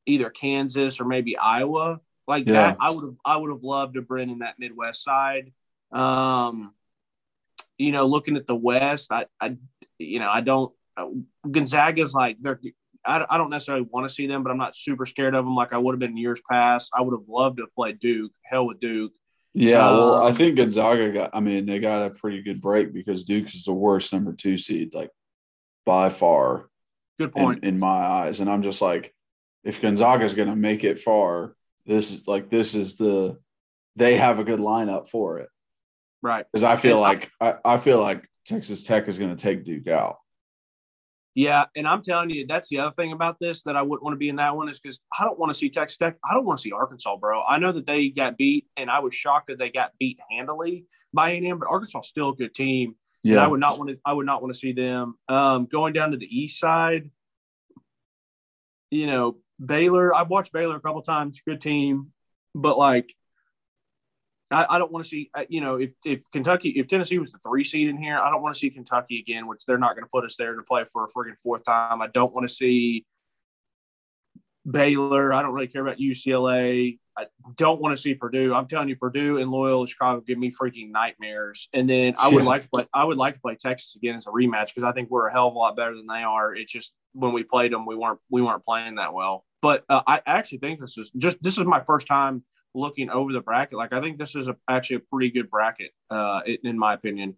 either 0.05 0.29
Kansas 0.29 1.01
or 1.01 1.05
maybe 1.05 1.37
Iowa. 1.37 2.01
Like 2.27 2.47
Yeah. 2.47 2.53
that, 2.53 2.77
I 2.81 2.91
would 2.91 3.05
have 3.05 3.15
I 3.25 3.37
would 3.37 3.51
have 3.51 3.63
loved 3.63 3.95
to 3.95 4.03
bring 4.03 4.29
in 4.29 4.41
that 4.41 4.59
Midwest 4.59 5.03
side. 5.03 5.53
Um, 5.93 6.75
you 7.79 7.93
know, 7.93 8.07
looking 8.07 8.37
at 8.37 8.47
the 8.47 8.57
West, 8.57 9.13
I, 9.13 9.27
I 9.41 9.57
you 9.99 10.19
know, 10.19 10.29
I 10.29 10.41
don't. 10.41 10.73
Gonzaga's 11.49 12.13
like 12.13 12.37
they're. 12.41 12.61
I, 13.09 13.25
I 13.31 13.39
don't 13.39 13.51
necessarily 13.51 13.87
want 13.91 14.07
to 14.09 14.15
see 14.15 14.27
them, 14.27 14.43
but 14.43 14.51
I'm 14.51 14.59
not 14.59 14.77
super 14.77 15.07
scared 15.07 15.35
of 15.35 15.45
them 15.45 15.55
like 15.57 15.73
I 15.73 15.79
would 15.79 15.93
have 15.95 15.99
been 16.01 16.11
in 16.11 16.17
years 16.19 16.41
past. 16.51 16.91
I 16.95 17.01
would 17.01 17.13
have 17.19 17.29
loved 17.29 17.57
to 17.57 17.63
have 17.65 17.75
played 17.75 17.99
Duke. 17.99 18.33
Hell 18.45 18.67
with 18.67 18.81
Duke. 18.81 19.13
Yeah, 19.55 19.91
well, 19.91 20.23
I 20.23 20.29
Um, 20.29 20.35
think 20.35 20.57
Gonzaga 20.57 21.11
got. 21.11 21.31
I 21.33 21.41
mean, 21.41 21.67
they 21.67 21.81
got 21.81 22.07
a 22.07 22.11
pretty 22.11 22.43
good 22.43 22.61
break 22.61 22.93
because 22.93 23.25
Duke 23.25 23.53
is 23.55 23.65
the 23.65 23.73
worst 23.73 24.13
number 24.13 24.33
two 24.33 24.57
seed, 24.59 24.95
like 24.95 25.11
by 25.87 26.11
far 26.11 26.69
Good 27.19 27.33
point. 27.33 27.65
in 27.65 27.79
my 27.79 27.89
eyes. 27.89 28.41
And 28.41 28.51
I'm 28.51 28.63
just 28.63 28.83
like, 28.83 29.15
if 29.65 29.81
Gonzaga 29.81 30.25
is 30.25 30.35
going 30.35 30.51
to 30.51 30.55
make 30.57 30.85
it 30.85 31.01
far, 31.01 31.57
this 31.87 32.13
is 32.13 32.29
like 32.29 32.51
this 32.51 32.75
is 32.75 32.97
the 32.97 33.39
they 33.97 34.17
have 34.19 34.39
a 34.39 34.45
good 34.45 34.61
lineup 34.61 35.09
for 35.09 35.39
it 35.39 35.49
right. 36.23 36.45
because 36.53 36.63
I 36.63 36.77
feel 36.77 36.97
And 36.97 37.01
like 37.01 37.31
I, 37.41 37.55
I 37.65 37.79
feel 37.79 38.01
like 38.01 38.29
Texas 38.45 38.85
Tech 38.85 39.09
is 39.09 39.19
going 39.19 39.35
to 39.35 39.43
take 39.43 39.65
Duke 39.65 39.89
out. 39.89 40.19
Yeah, 41.39 41.67
and 41.77 41.87
I'm 41.87 42.03
telling 42.03 42.31
you, 42.31 42.49
that's 42.49 42.69
the 42.69 42.81
other 42.81 42.91
thing 42.91 43.13
about 43.13 43.39
this 43.39 43.63
that 43.63 43.77
I 43.77 43.83
wouldn't 43.83 44.03
want 44.03 44.15
to 44.15 44.19
be 44.19 44.29
in 44.29 44.35
that 44.37 44.57
one 44.57 44.69
is 44.69 44.81
because 44.81 44.99
I 45.17 45.23
don't 45.23 45.39
want 45.39 45.53
to 45.53 45.57
see 45.57 45.71
Texas 45.71 45.97
Tech. 45.97 46.17
I 46.29 46.35
don't 46.35 46.45
want 46.45 46.59
to 46.59 46.63
see 46.65 46.73
Arkansas, 46.73 47.17
bro. 47.17 47.45
I 47.45 47.61
know 47.61 47.71
that 47.71 47.87
they 47.87 48.09
got 48.09 48.37
beat, 48.37 48.67
and 48.77 48.91
I 48.91 48.99
was 48.99 49.15
shocked 49.15 49.47
that 49.47 49.57
they 49.57 49.71
got 49.71 49.93
beat 50.01 50.19
handily 50.33 50.87
by 51.15 51.31
A&M, 51.31 51.61
but 51.61 51.69
Arkansas 51.71 52.01
is 52.01 52.09
still 52.09 52.31
a 52.31 52.35
good 52.35 52.57
team. 52.57 52.97
And 53.35 53.39
I 53.45 53.47
would 53.47 53.61
not 53.61 53.79
want 53.79 53.91
to. 53.91 53.99
I 54.05 54.15
would 54.15 54.27
not 54.27 54.43
want 54.43 54.53
to 54.53 54.59
see 54.59 54.73
them 54.73 55.15
um, 55.29 55.67
going 55.67 55.93
down 55.93 56.11
to 56.11 56.17
the 56.17 56.27
east 56.27 56.59
side. 56.59 57.09
You 58.91 59.07
know, 59.07 59.37
Baylor. 59.65 60.13
I've 60.13 60.31
watched 60.31 60.53
Baylor 60.53 60.75
a 60.75 60.81
couple 60.81 61.03
times. 61.03 61.41
Good 61.47 61.61
team, 61.61 62.09
but 62.53 62.77
like, 62.77 63.15
I, 64.51 64.67
I 64.71 64.79
don't 64.79 64.91
want 64.91 65.05
to 65.05 65.09
see. 65.09 65.31
uh, 65.35 65.45
You 65.49 65.61
know, 65.61 65.77
if 65.77 65.93
if 66.05 66.31
Kentucky, 66.31 66.71
if 66.71 66.89
Tennessee 66.89 67.19
was 67.19 67.31
the 67.31 67.39
three 67.39 67.65
seed 67.65 67.89
in 67.89 67.97
here, 67.99 68.19
I 68.19 68.31
don't 68.31 68.43
want 68.43 68.55
to 68.55 68.59
see 68.59 68.71
Kentucky 68.71 69.19
again, 69.21 69.47
which 69.47 69.65
they're 69.67 69.79
not 69.79 69.95
going 69.95 70.05
to 70.05 70.11
put 70.11 70.25
us 70.25 70.37
there 70.37 70.55
to 70.55 70.63
play 70.63 70.85
for 70.93 71.05
a 71.05 71.09
friggin' 71.09 71.39
fourth 71.43 71.65
time. 71.65 72.01
I 72.01 72.07
don't 72.09 72.33
want 72.33 72.49
to 72.49 72.55
see 72.55 73.05
Baylor. 74.69 75.33
I 75.33 75.43
don't 75.43 75.53
really 75.53 75.67
care 75.67 75.83
about 75.83 75.99
UCLA. 75.99 76.99
I 77.17 77.27
don't 77.57 77.81
want 77.81 77.97
to 77.97 78.01
see 78.01 78.15
Purdue. 78.15 78.55
I'm 78.55 78.69
telling 78.69 78.89
you, 78.89 78.97
Purdue 78.97 79.39
and 79.39 79.51
Loyola 79.51 79.87
Chicago 79.89 80.21
give 80.21 80.39
me 80.39 80.53
freaking 80.53 80.91
nightmares. 80.91 81.69
And 81.73 81.89
then 81.91 82.15
I 82.19 82.29
would 82.29 82.43
Yeah. 82.45 82.49
like 82.49 82.63
to 82.63 82.69
play. 82.69 82.87
I 82.95 83.05
would 83.05 83.17
like 83.17 83.35
to 83.35 83.41
play 83.41 83.57
Texas 83.57 83.97
again 83.97 84.15
as 84.15 84.27
a 84.27 84.31
rematch 84.31 84.67
because 84.69 84.85
I 84.85 84.93
think 84.93 85.11
we're 85.11 85.27
a 85.27 85.33
hell 85.33 85.49
of 85.49 85.55
a 85.55 85.59
lot 85.59 85.75
better 85.77 85.97
than 85.97 86.07
they 86.07 86.23
are. 86.23 86.55
It's 86.55 86.71
just 86.71 86.95
when 87.13 87.33
we 87.33 87.43
played 87.43 87.73
them, 87.73 87.87
we 87.87 87.97
weren't 87.97 88.21
we 88.31 88.41
weren't 88.41 88.63
playing 88.65 88.97
that 88.97 89.13
well. 89.15 89.45
But 89.61 89.85
uh, 89.89 90.03
I 90.07 90.23
actually 90.27 90.59
think 90.59 90.81
this 90.81 90.97
is 90.97 91.11
just 91.17 91.43
this 91.43 91.59
is 91.59 91.65
my 91.65 91.81
first 91.81 92.07
time 92.07 92.45
looking 92.75 93.11
over 93.11 93.33
the 93.33 93.41
bracket. 93.41 93.79
Like 93.79 93.93
I 93.93 94.01
think 94.01 94.19
this 94.19 94.35
is 94.35 94.49
a, 94.49 94.57
actually 94.69 94.97
a 94.97 95.01
pretty 95.01 95.31
good 95.31 95.51
bracket, 95.51 95.93
uh, 96.11 96.41
in, 96.47 96.59
in 96.65 96.79
my 96.79 96.95
opinion. 96.95 97.37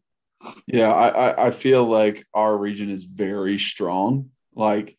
Yeah, 0.67 0.93
I, 0.93 1.49
I 1.49 1.51
feel 1.51 1.85
like 1.85 2.27
our 2.33 2.57
region 2.57 2.91
is 2.91 3.05
very 3.05 3.59
strong. 3.59 4.31
Like 4.55 4.97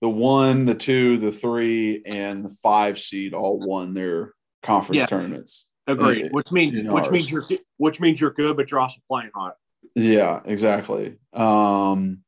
the 0.00 0.08
one, 0.08 0.64
the 0.64 0.74
two, 0.74 1.18
the 1.18 1.32
three, 1.32 2.02
and 2.06 2.44
the 2.44 2.56
five 2.62 2.98
seed 2.98 3.34
all 3.34 3.58
won 3.58 3.94
their 3.94 4.34
conference 4.62 5.00
Yeah. 5.00 5.06
tournaments. 5.06 5.68
Agreed. 5.86 6.26
Uh, 6.26 6.28
which 6.30 6.52
means 6.52 6.82
which 6.82 7.04
ours. 7.04 7.10
means 7.10 7.30
you're 7.30 7.46
which 7.76 8.00
means 8.00 8.20
you're 8.20 8.30
good, 8.30 8.56
but 8.56 8.70
you're 8.70 8.80
also 8.80 9.00
playing 9.08 9.30
hot. 9.34 9.56
Yeah, 9.94 10.40
exactly. 10.44 11.18
Um, 11.32 12.22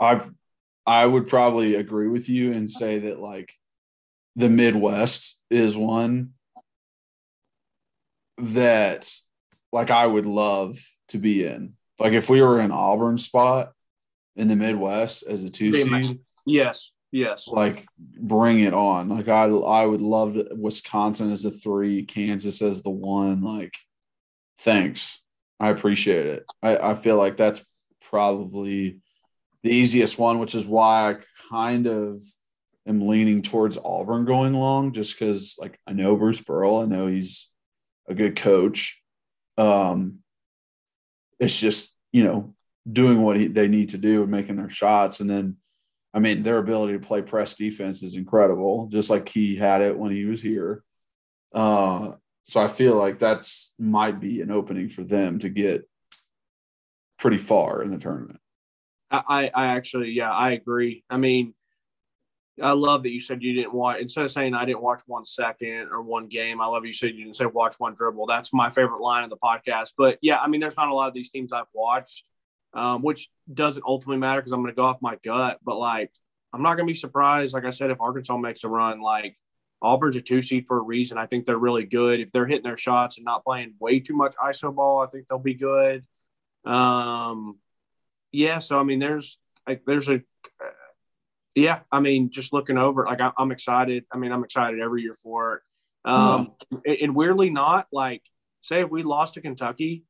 I 0.00 0.20
I 0.86 1.06
would 1.06 1.26
probably 1.26 1.74
agree 1.76 2.08
with 2.08 2.28
you 2.28 2.52
and 2.52 2.70
say 2.70 2.98
that 3.00 3.18
like 3.18 3.52
the 4.36 4.48
Midwest 4.48 5.40
is 5.50 5.76
one 5.76 6.30
that 8.38 9.10
like 9.72 9.90
I 9.90 10.06
would 10.06 10.26
love 10.26 10.78
to 11.08 11.18
be 11.18 11.44
in. 11.44 11.74
Like 11.98 12.12
if 12.12 12.28
we 12.28 12.42
were 12.42 12.60
in 12.60 12.70
Auburn 12.72 13.18
spot 13.18 13.72
in 14.36 14.48
the 14.48 14.56
Midwest 14.56 15.24
as 15.28 15.44
a 15.44 15.50
two 15.50 15.72
seed, 15.72 16.20
Yes. 16.46 16.90
Yes. 17.12 17.46
Like 17.46 17.86
bring 17.98 18.60
it 18.60 18.74
on. 18.74 19.08
Like 19.08 19.28
I 19.28 19.44
I 19.44 19.86
would 19.86 20.00
love 20.00 20.34
to, 20.34 20.48
Wisconsin 20.50 21.30
as 21.30 21.44
the 21.44 21.50
three, 21.50 22.02
Kansas 22.04 22.60
as 22.60 22.82
the 22.82 22.90
one. 22.90 23.42
Like 23.42 23.74
thanks. 24.58 25.22
I 25.60 25.70
appreciate 25.70 26.26
it. 26.26 26.46
I, 26.60 26.76
I 26.90 26.94
feel 26.94 27.16
like 27.16 27.36
that's 27.36 27.64
probably 28.02 28.98
the 29.62 29.70
easiest 29.70 30.18
one, 30.18 30.40
which 30.40 30.56
is 30.56 30.66
why 30.66 31.12
I 31.12 31.16
kind 31.50 31.86
of 31.86 32.20
am 32.86 33.06
leaning 33.06 33.42
towards 33.42 33.78
Auburn 33.78 34.24
going 34.24 34.54
long, 34.54 34.92
just 34.92 35.18
because 35.18 35.56
like 35.58 35.78
I 35.86 35.92
know 35.92 36.16
Bruce 36.16 36.40
Pearl, 36.40 36.76
I 36.76 36.86
know 36.86 37.06
he's 37.06 37.50
a 38.08 38.14
good 38.14 38.36
coach. 38.36 39.00
Um, 39.56 40.20
it's 41.38 41.58
just 41.58 41.96
you 42.12 42.24
know 42.24 42.54
doing 42.90 43.22
what 43.22 43.36
he, 43.36 43.46
they 43.46 43.68
need 43.68 43.90
to 43.90 43.98
do 43.98 44.22
and 44.22 44.30
making 44.30 44.56
their 44.56 44.70
shots, 44.70 45.20
and 45.20 45.28
then 45.28 45.56
I 46.12 46.18
mean 46.18 46.42
their 46.42 46.58
ability 46.58 46.94
to 46.94 47.06
play 47.06 47.22
press 47.22 47.56
defense 47.56 48.02
is 48.02 48.16
incredible, 48.16 48.88
just 48.90 49.10
like 49.10 49.28
he 49.28 49.56
had 49.56 49.82
it 49.82 49.98
when 49.98 50.10
he 50.10 50.24
was 50.24 50.42
here. 50.42 50.82
Uh, 51.54 52.12
so 52.46 52.60
I 52.60 52.68
feel 52.68 52.96
like 52.96 53.18
that's 53.18 53.72
might 53.78 54.20
be 54.20 54.40
an 54.40 54.50
opening 54.50 54.88
for 54.88 55.02
them 55.02 55.38
to 55.40 55.48
get 55.48 55.88
pretty 57.18 57.38
far 57.38 57.82
in 57.82 57.90
the 57.90 57.98
tournament. 57.98 58.38
I, 59.10 59.50
I 59.54 59.66
actually, 59.66 60.10
yeah, 60.10 60.32
I 60.32 60.50
agree. 60.50 61.04
I 61.08 61.16
mean, 61.16 61.54
I 62.62 62.72
love 62.72 63.02
that 63.02 63.10
you 63.10 63.20
said 63.20 63.42
you 63.42 63.52
didn't 63.52 63.74
watch 63.74 64.00
instead 64.00 64.24
of 64.24 64.30
saying 64.30 64.54
I 64.54 64.64
didn't 64.64 64.82
watch 64.82 65.02
one 65.06 65.24
second 65.24 65.88
or 65.90 66.02
one 66.02 66.28
game. 66.28 66.60
I 66.60 66.66
love 66.66 66.86
you 66.86 66.92
said 66.92 67.14
you 67.14 67.24
didn't 67.24 67.36
say 67.36 67.46
watch 67.46 67.74
one 67.78 67.94
dribble. 67.94 68.26
That's 68.26 68.52
my 68.52 68.70
favorite 68.70 69.00
line 69.00 69.24
of 69.24 69.30
the 69.30 69.36
podcast. 69.36 69.94
But 69.98 70.18
yeah, 70.22 70.38
I 70.38 70.46
mean, 70.46 70.60
there's 70.60 70.76
not 70.76 70.88
a 70.88 70.94
lot 70.94 71.08
of 71.08 71.14
these 71.14 71.30
teams 71.30 71.52
I've 71.52 71.64
watched, 71.72 72.24
um, 72.72 73.02
which 73.02 73.28
doesn't 73.52 73.84
ultimately 73.84 74.18
matter 74.18 74.40
because 74.40 74.52
I'm 74.52 74.62
going 74.62 74.72
to 74.72 74.76
go 74.76 74.84
off 74.84 75.02
my 75.02 75.16
gut. 75.24 75.58
But 75.64 75.78
like, 75.78 76.12
I'm 76.52 76.62
not 76.62 76.76
going 76.76 76.86
to 76.86 76.92
be 76.92 76.98
surprised. 76.98 77.54
Like 77.54 77.64
I 77.64 77.70
said, 77.70 77.90
if 77.90 78.00
Arkansas 78.00 78.36
makes 78.36 78.62
a 78.62 78.68
run, 78.68 79.00
like 79.00 79.36
Auburn's 79.82 80.14
a 80.14 80.20
two 80.20 80.40
seed 80.40 80.68
for 80.68 80.78
a 80.78 80.82
reason. 80.82 81.18
I 81.18 81.26
think 81.26 81.46
they're 81.46 81.58
really 81.58 81.84
good. 81.84 82.20
If 82.20 82.30
they're 82.30 82.46
hitting 82.46 82.62
their 82.62 82.76
shots 82.76 83.18
and 83.18 83.24
not 83.24 83.44
playing 83.44 83.74
way 83.80 83.98
too 83.98 84.14
much 84.14 84.36
iso 84.36 84.72
ball, 84.72 85.00
I 85.00 85.06
think 85.06 85.26
they'll 85.26 85.38
be 85.38 85.54
good. 85.54 86.04
Um, 86.64 87.58
yeah. 88.30 88.60
So 88.60 88.78
I 88.78 88.84
mean, 88.84 89.00
there's 89.00 89.38
like 89.66 89.84
there's 89.84 90.08
a 90.08 90.22
yeah, 91.54 91.80
I 91.90 92.00
mean, 92.00 92.30
just 92.30 92.52
looking 92.52 92.78
over, 92.78 93.04
like 93.04 93.20
I, 93.20 93.32
am 93.38 93.52
excited. 93.52 94.04
I 94.12 94.18
mean, 94.18 94.32
I'm 94.32 94.44
excited 94.44 94.80
every 94.80 95.02
year 95.02 95.14
for 95.14 95.56
it. 95.56 95.62
Um, 96.04 96.52
and, 96.84 96.96
and 97.02 97.16
weirdly, 97.16 97.50
not 97.50 97.86
like 97.92 98.22
say 98.62 98.80
if 98.80 98.90
we 98.90 99.02
lost 99.02 99.34
to 99.34 99.40
Kentucky, 99.40 100.04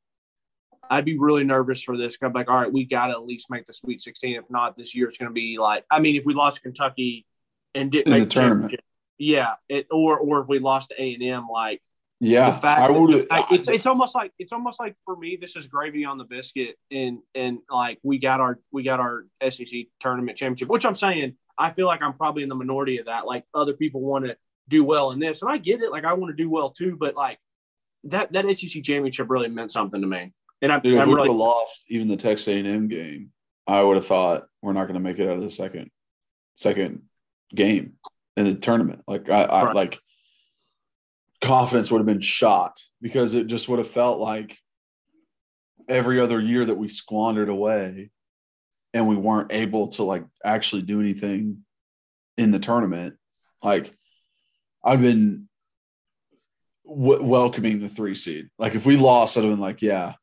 I'd 0.90 1.04
be 1.04 1.18
really 1.18 1.44
nervous 1.44 1.82
for 1.82 1.96
this. 1.96 2.16
I'm 2.22 2.32
like, 2.32 2.48
all 2.48 2.56
right, 2.56 2.72
we 2.72 2.84
got 2.84 3.08
to 3.08 3.12
at 3.12 3.24
least 3.24 3.50
make 3.50 3.66
the 3.66 3.72
Sweet 3.72 4.00
16. 4.00 4.36
If 4.36 4.44
not, 4.50 4.76
this 4.76 4.94
year 4.94 5.08
it's 5.08 5.18
going 5.18 5.30
to 5.30 5.34
be 5.34 5.58
like, 5.58 5.84
I 5.90 6.00
mean, 6.00 6.16
if 6.16 6.24
we 6.24 6.34
lost 6.34 6.56
to 6.56 6.62
Kentucky 6.62 7.26
and 7.74 7.90
didn't 7.90 8.12
In 8.12 8.18
make 8.20 8.28
the 8.28 8.34
tournament. 8.34 8.80
yeah, 9.18 9.54
it, 9.68 9.86
or 9.90 10.18
or 10.18 10.40
if 10.40 10.48
we 10.48 10.58
lost 10.58 10.90
to 10.90 11.02
A 11.02 11.14
and 11.14 11.22
M, 11.22 11.48
like 11.50 11.82
Yeah, 12.24 12.50
the 12.50 12.58
fact 12.58 12.80
I 12.80 12.90
would. 12.90 13.26
It's 13.50 13.68
it's 13.68 13.86
almost 13.86 14.14
like 14.14 14.32
it's 14.38 14.52
almost 14.52 14.80
like 14.80 14.96
for 15.04 15.16
me 15.16 15.36
this 15.40 15.56
is 15.56 15.66
gravy 15.66 16.04
on 16.04 16.18
the 16.18 16.24
biscuit 16.24 16.76
and 16.90 17.18
and 17.34 17.58
like 17.70 17.98
we 18.02 18.18
got 18.18 18.40
our 18.40 18.58
we 18.72 18.82
got 18.82 19.00
our 19.00 19.26
SEC 19.48 19.86
tournament 20.00 20.38
championship 20.38 20.68
which 20.68 20.84
I'm 20.84 20.96
saying 20.96 21.36
I 21.58 21.70
feel 21.72 21.86
like 21.86 22.02
I'm 22.02 22.14
probably 22.14 22.42
in 22.42 22.48
the 22.48 22.54
minority 22.54 22.98
of 22.98 23.06
that 23.06 23.26
like 23.26 23.44
other 23.54 23.74
people 23.74 24.00
want 24.00 24.24
to 24.26 24.36
do 24.68 24.82
well 24.82 25.10
in 25.10 25.18
this 25.18 25.42
and 25.42 25.50
I 25.50 25.58
get 25.58 25.82
it 25.82 25.90
like 25.90 26.04
I 26.04 26.14
want 26.14 26.36
to 26.36 26.42
do 26.42 26.48
well 26.48 26.70
too 26.70 26.96
but 26.98 27.14
like 27.14 27.38
that 28.04 28.32
that 28.32 28.44
SEC 28.56 28.82
championship 28.82 29.28
really 29.28 29.48
meant 29.48 29.72
something 29.72 30.00
to 30.00 30.06
me 30.06 30.32
and 30.62 30.72
I, 30.72 30.78
Dude, 30.78 30.94
if 30.94 31.02
I'm 31.02 31.08
we 31.08 31.14
would 31.14 31.20
really 31.22 31.28
have 31.28 31.36
lost 31.36 31.84
even 31.88 32.08
the 32.08 32.16
Texas 32.16 32.48
A&M 32.48 32.88
game, 32.88 33.32
I 33.66 33.82
would 33.82 33.96
have 33.96 34.06
thought 34.06 34.46
we're 34.62 34.72
not 34.72 34.84
going 34.84 34.94
to 34.94 35.00
make 35.00 35.18
it 35.18 35.28
out 35.28 35.36
of 35.36 35.42
the 35.42 35.50
second 35.50 35.90
second 36.54 37.02
game 37.54 37.94
in 38.36 38.46
the 38.46 38.54
tournament. 38.54 39.02
Like 39.06 39.28
I, 39.28 39.42
I 39.42 39.64
Right. 39.64 39.74
like 39.74 39.98
confidence 41.44 41.90
would 41.90 41.98
have 41.98 42.06
been 42.06 42.20
shot 42.20 42.80
because 43.00 43.34
it 43.34 43.46
just 43.46 43.68
would 43.68 43.78
have 43.78 43.88
felt 43.88 44.18
like 44.18 44.56
every 45.88 46.20
other 46.20 46.40
year 46.40 46.64
that 46.64 46.76
we 46.76 46.88
squandered 46.88 47.48
away 47.48 48.10
and 48.92 49.08
we 49.08 49.16
weren't 49.16 49.52
able 49.52 49.88
to 49.88 50.02
like 50.02 50.24
actually 50.44 50.82
do 50.82 51.00
anything 51.00 51.64
in 52.38 52.50
the 52.50 52.58
tournament. 52.58 53.16
Like 53.62 53.94
I've 54.82 55.00
been 55.00 55.48
w- 56.86 57.22
welcoming 57.22 57.80
the 57.80 57.88
three 57.88 58.14
seed. 58.14 58.48
Like 58.58 58.74
if 58.74 58.86
we 58.86 58.96
lost, 58.96 59.36
I'd 59.36 59.44
have 59.44 59.52
been 59.52 59.60
like, 59.60 59.82
yeah, 59.82 60.14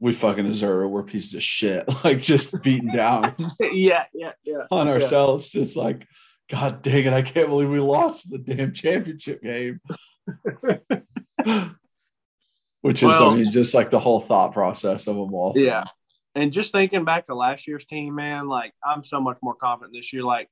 we 0.00 0.12
fucking 0.12 0.44
deserve 0.44 0.84
it. 0.84 0.88
We're 0.88 1.02
pieces 1.02 1.34
of 1.34 1.42
shit. 1.42 1.84
Like 2.04 2.18
just 2.18 2.62
beaten 2.62 2.92
down 2.92 3.34
yeah 3.60 4.04
yeah 4.12 4.32
yeah 4.44 4.64
on 4.70 4.88
ourselves. 4.88 5.48
Just 5.48 5.76
like, 5.76 6.06
God 6.50 6.82
dang 6.82 7.06
it, 7.06 7.12
I 7.12 7.22
can't 7.22 7.48
believe 7.48 7.70
we 7.70 7.80
lost 7.80 8.30
the 8.30 8.38
damn 8.38 8.72
championship 8.72 9.42
game. 9.42 9.80
Which 12.82 13.02
is, 13.02 13.08
Well- 13.08 13.30
I 13.30 13.34
mean, 13.36 13.50
just 13.50 13.74
like 13.74 13.90
the 13.90 13.98
whole 14.00 14.20
thought 14.20 14.52
process 14.52 15.06
of 15.06 15.16
them 15.16 15.32
all. 15.34 15.52
Yeah. 15.56 15.84
And 16.34 16.52
just 16.52 16.72
thinking 16.72 17.04
back 17.04 17.26
to 17.26 17.34
last 17.34 17.66
year's 17.68 17.84
team, 17.84 18.14
man, 18.16 18.48
like 18.48 18.72
I'm 18.84 19.04
so 19.04 19.20
much 19.20 19.38
more 19.42 19.54
confident 19.54 19.94
this 19.94 20.12
year. 20.12 20.22
Like 20.24 20.48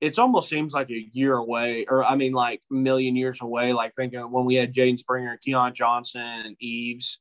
it's 0.00 0.18
almost 0.18 0.48
seems 0.50 0.74
like 0.74 0.90
a 0.90 1.08
year 1.12 1.34
away, 1.34 1.86
or 1.88 2.04
I 2.04 2.16
mean, 2.16 2.32
like 2.32 2.60
a 2.70 2.74
million 2.74 3.16
years 3.16 3.40
away. 3.40 3.72
Like 3.72 3.94
thinking 3.94 4.20
when 4.30 4.44
we 4.44 4.56
had 4.56 4.74
Jaden 4.74 4.98
Springer, 4.98 5.38
Keon 5.42 5.72
Johnson, 5.74 6.20
and 6.20 6.56
Yves. 6.60 7.18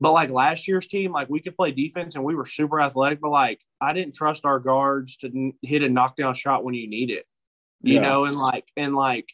But 0.00 0.12
like 0.12 0.30
last 0.30 0.68
year's 0.68 0.86
team, 0.86 1.12
like 1.12 1.28
we 1.28 1.40
could 1.40 1.56
play 1.56 1.72
defense 1.72 2.14
and 2.14 2.24
we 2.24 2.34
were 2.34 2.46
super 2.46 2.80
athletic, 2.80 3.20
but 3.20 3.30
like 3.30 3.60
I 3.80 3.92
didn't 3.92 4.14
trust 4.14 4.44
our 4.44 4.58
guards 4.60 5.16
to 5.18 5.52
hit 5.62 5.82
a 5.82 5.88
knockdown 5.88 6.34
shot 6.34 6.64
when 6.64 6.74
you 6.74 6.88
need 6.88 7.10
it, 7.10 7.24
you 7.82 7.94
Yeah. 7.94 8.00
know, 8.02 8.24
and 8.24 8.36
like, 8.38 8.64
and 8.76 8.94
like, 8.96 9.28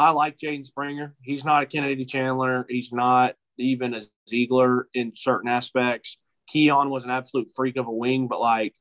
I 0.00 0.10
like 0.10 0.38
Jaden 0.38 0.64
Springer. 0.64 1.14
He's 1.20 1.44
not 1.44 1.62
a 1.62 1.66
Kennedy 1.66 2.06
Chandler. 2.06 2.64
He's 2.68 2.90
not 2.90 3.34
even 3.58 3.92
a 3.92 4.00
Zeigler 4.30 4.84
in 4.94 5.12
certain 5.14 5.48
aspects. 5.50 6.16
Keon 6.48 6.88
was 6.88 7.04
an 7.04 7.10
absolute 7.10 7.50
freak 7.54 7.76
of 7.76 7.86
a 7.86 7.92
wing, 7.92 8.26
but 8.26 8.40
like 8.40 8.74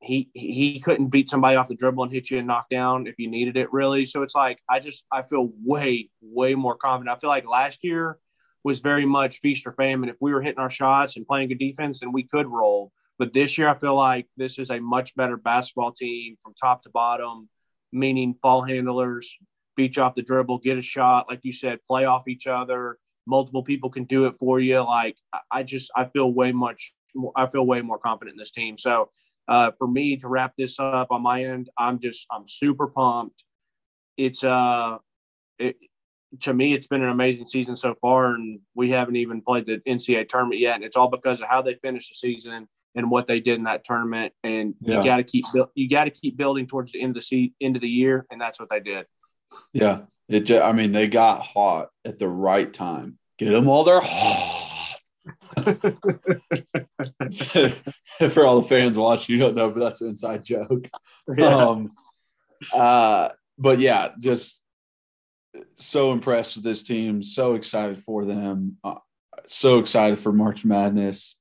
he 0.00 0.28
he 0.34 0.80
couldn't 0.80 1.08
beat 1.08 1.30
somebody 1.30 1.56
off 1.56 1.68
the 1.68 1.76
dribble 1.76 2.02
and 2.02 2.12
hit 2.12 2.30
you 2.30 2.38
and 2.38 2.48
knock 2.48 2.68
down 2.68 3.06
if 3.06 3.20
you 3.20 3.30
needed 3.30 3.56
it 3.56 3.72
really. 3.72 4.04
So 4.04 4.22
it's 4.22 4.34
like 4.34 4.60
I 4.68 4.80
just 4.80 5.04
I 5.12 5.22
feel 5.22 5.50
way 5.64 6.10
way 6.20 6.56
more 6.56 6.76
confident. 6.76 7.16
I 7.16 7.20
feel 7.20 7.30
like 7.30 7.46
last 7.46 7.84
year 7.84 8.18
was 8.64 8.80
very 8.80 9.06
much 9.06 9.38
feast 9.38 9.68
or 9.68 9.72
famine. 9.72 10.08
If 10.08 10.16
we 10.20 10.32
were 10.34 10.42
hitting 10.42 10.58
our 10.58 10.70
shots 10.70 11.16
and 11.16 11.26
playing 11.26 11.48
good 11.48 11.60
defense, 11.60 12.00
then 12.00 12.10
we 12.10 12.24
could 12.24 12.48
roll. 12.48 12.90
But 13.20 13.32
this 13.32 13.56
year, 13.56 13.68
I 13.68 13.78
feel 13.78 13.96
like 13.96 14.26
this 14.36 14.58
is 14.58 14.70
a 14.70 14.80
much 14.80 15.14
better 15.14 15.36
basketball 15.36 15.92
team 15.92 16.36
from 16.42 16.54
top 16.60 16.82
to 16.82 16.90
bottom, 16.90 17.48
meaning 17.92 18.34
ball 18.42 18.62
handlers, 18.62 19.36
beat 19.78 19.94
you 19.96 20.02
off 20.02 20.14
the 20.14 20.22
dribble, 20.22 20.58
get 20.58 20.76
a 20.76 20.82
shot, 20.82 21.26
like 21.30 21.38
you 21.44 21.52
said, 21.52 21.78
play 21.86 22.04
off 22.04 22.26
each 22.26 22.48
other. 22.48 22.98
Multiple 23.28 23.62
people 23.62 23.88
can 23.90 24.04
do 24.04 24.24
it 24.26 24.34
for 24.36 24.58
you. 24.58 24.80
Like 24.80 25.16
I- 25.32 25.40
I 25.52 25.62
just, 25.62 25.90
I 25.96 26.06
feel 26.06 26.32
way 26.32 26.50
much, 26.50 26.92
more, 27.14 27.32
I 27.36 27.46
feel 27.46 27.64
way 27.64 27.80
more 27.80 27.98
confident 27.98 28.34
in 28.34 28.38
this 28.38 28.50
team. 28.50 28.76
So 28.76 29.10
uh, 29.46 29.70
for 29.78 29.86
me 29.86 30.16
to 30.16 30.26
wrap 30.28 30.54
this 30.58 30.80
up 30.80 31.12
on 31.12 31.22
my 31.22 31.44
end, 31.44 31.70
I'm 31.78 32.00
just, 32.00 32.26
I'm 32.32 32.48
super 32.48 32.88
pumped. 32.88 33.44
It's 34.16 34.42
uh, 34.42 34.98
it, 35.60 35.76
to 36.40 36.52
me, 36.52 36.74
it's 36.74 36.88
been 36.88 37.02
an 37.04 37.08
amazing 37.08 37.46
season 37.46 37.76
so 37.76 37.94
far, 38.02 38.34
and 38.34 38.58
we 38.74 38.90
haven't 38.90 39.14
even 39.16 39.40
played 39.40 39.64
the 39.66 39.78
NCAA 39.88 40.28
tournament 40.28 40.60
yet. 40.60 40.74
And 40.74 40.84
it's 40.84 40.96
all 40.96 41.08
because 41.08 41.40
of 41.40 41.48
how 41.48 41.62
they 41.62 41.74
finished 41.74 42.10
the 42.10 42.16
season 42.16 42.66
and 42.96 43.10
what 43.12 43.28
they 43.28 43.38
did 43.38 43.58
in 43.58 43.64
that 43.64 43.84
tournament. 43.84 44.32
And 44.42 44.74
Yeah. 44.80 44.98
you 44.98 45.04
got 45.04 45.18
to 45.18 45.22
keep 45.22 45.44
you 45.76 45.88
got 45.88 46.04
to 46.04 46.10
keep 46.10 46.36
building 46.36 46.66
towards 46.66 46.90
the 46.92 47.00
end 47.00 47.10
of 47.10 47.22
the 47.22 47.22
se- 47.22 47.52
end 47.60 47.76
of 47.76 47.82
the 47.82 47.88
year, 47.88 48.26
and 48.30 48.40
that's 48.40 48.58
what 48.58 48.70
they 48.70 48.80
did. 48.80 49.06
Yeah. 49.72 50.00
It 50.28 50.40
just, 50.40 50.62
I 50.62 50.72
mean, 50.72 50.92
they 50.92 51.08
got 51.08 51.42
hot 51.42 51.88
at 52.04 52.18
the 52.18 52.28
right 52.28 52.72
time. 52.72 53.18
Get 53.38 53.50
them 53.50 53.64
while 53.66 53.84
they're 53.84 54.00
hot. 54.02 54.96
For 58.30 58.44
all 58.46 58.60
the 58.60 58.66
fans 58.68 58.96
watching, 58.98 59.34
you 59.34 59.40
don't 59.40 59.54
know, 59.54 59.70
but 59.70 59.80
that's 59.80 60.00
an 60.00 60.08
inside 60.10 60.44
joke. 60.44 60.88
Um, 61.42 61.92
uh, 62.74 63.28
but 63.58 63.78
yeah, 63.80 64.08
just 64.18 64.64
so 65.74 66.12
impressed 66.12 66.56
with 66.56 66.64
this 66.64 66.82
team. 66.82 67.22
So 67.22 67.54
excited 67.54 67.98
for 67.98 68.24
them. 68.24 68.78
Uh, 68.82 68.94
so 69.46 69.78
excited 69.78 70.18
for 70.18 70.32
March 70.32 70.64
Madness. 70.64 71.38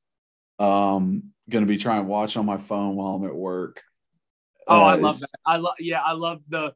Um, 0.60 1.32
going 1.50 1.64
to 1.66 1.70
be 1.70 1.78
trying 1.78 2.02
to 2.04 2.08
watch 2.10 2.36
on 2.36 2.46
my 2.46 2.58
phone 2.58 2.96
while 2.98 3.16
I'm 3.16 3.24
at 3.26 3.34
work. 3.34 3.82
Oh, 4.68 4.82
I 4.82 4.96
Uh, 4.96 4.98
love 4.98 5.16
it's- 5.16 5.32
that. 5.32 5.40
I 5.46 5.56
love 5.56 5.76
yeah, 5.80 6.02
I 6.02 6.12
love 6.12 6.42
the 6.50 6.74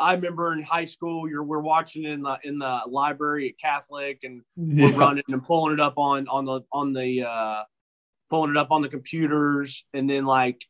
I 0.00 0.12
remember 0.14 0.52
in 0.52 0.62
high 0.62 0.84
school 0.84 1.28
you're 1.28 1.42
we're 1.44 1.60
watching 1.60 2.04
in 2.04 2.22
the 2.22 2.36
in 2.44 2.58
the 2.58 2.80
library 2.86 3.48
at 3.48 3.58
Catholic 3.58 4.20
and 4.24 4.42
we're 4.56 4.90
Yeah. 4.90 4.98
running 4.98 5.24
and 5.28 5.42
pulling 5.42 5.74
it 5.74 5.80
up 5.80 5.96
on 5.96 6.28
on 6.28 6.44
the 6.44 6.60
on 6.72 6.92
the 6.92 7.24
uh 7.24 7.62
pulling 8.30 8.50
it 8.50 8.56
up 8.56 8.70
on 8.70 8.82
the 8.82 8.88
computers 8.88 9.84
and 9.94 10.08
then 10.10 10.26
like 10.26 10.62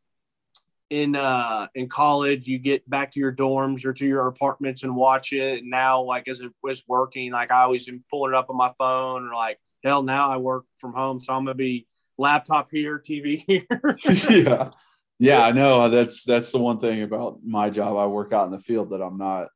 in 0.91 1.17
uh 1.17 1.67
in 1.75 1.89
college 1.89 2.47
you 2.47 2.59
get 2.59 2.89
back 2.89 3.11
to 3.13 3.21
your 3.21 3.33
dorms 3.33 3.85
or 3.85 3.93
to 3.93 4.07
your 4.07 4.27
apartments 4.29 4.85
and 4.85 4.95
watch 4.95 5.33
it 5.33 5.59
and 5.59 5.69
now 5.71 6.01
like 6.03 6.29
as 6.29 6.41
it 6.41 6.51
was 6.63 6.83
working 6.89 7.31
like 7.33 7.51
i 7.51 7.63
always 7.63 7.87
am 7.89 8.03
pulling 8.11 8.33
it 8.33 8.37
up 8.37 8.49
on 8.49 8.57
my 8.57 8.73
phone 8.79 9.29
or 9.29 9.35
like 9.35 9.59
hell 9.85 10.03
now 10.03 10.31
i 10.31 10.37
work 10.39 10.65
from 10.79 10.95
home 10.95 11.21
so 11.21 11.35
i'm 11.35 11.45
gonna 11.45 11.55
be 11.55 11.87
laptop 12.17 12.69
here 12.71 12.99
tv 12.99 13.45
here 13.47 13.67
yeah. 14.31 14.71
Yeah, 15.19 15.43
I 15.43 15.53
know. 15.53 15.89
That's 15.91 16.25
that's 16.25 16.53
the 16.53 16.59
one 16.59 16.79
thing 16.79 17.03
about 17.03 17.41
my 17.45 17.71
job. 17.71 17.97
I 17.97 18.07
work 18.07 18.33
out 18.33 18.47
in 18.47 18.53
the 18.53 18.59
field 18.59 18.91
that 18.91 19.03
I'm 19.03 19.19
not 19.19 19.49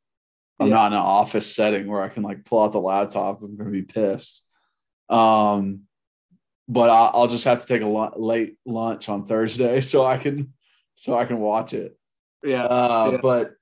I'm 0.58 0.68
Yeah. 0.68 0.74
not 0.74 0.86
in 0.88 0.92
an 0.94 0.98
office 0.98 1.54
setting 1.54 1.86
where 1.86 2.02
I 2.02 2.08
can 2.08 2.22
like 2.22 2.44
pull 2.44 2.62
out 2.62 2.72
the 2.72 2.80
laptop. 2.80 3.42
I'm 3.42 3.56
gonna 3.56 3.70
be 3.70 3.82
pissed. 3.82 4.44
Um 5.08 5.82
but 6.68 6.90
I, 6.90 7.10
I'll 7.12 7.26
just 7.26 7.44
have 7.44 7.60
to 7.60 7.66
take 7.66 7.82
a 7.82 7.86
late 8.16 8.56
lunch 8.64 9.08
on 9.08 9.26
Thursday 9.26 9.80
so 9.92 10.04
I 10.04 10.16
can 10.18 10.52
so 10.94 11.16
I 11.16 11.24
can 11.24 11.38
watch 11.38 11.74
it. 11.74 11.96
Yeah. 12.44 12.64
Uh, 12.64 13.10
Yeah. 13.12 13.18
But 13.22 13.52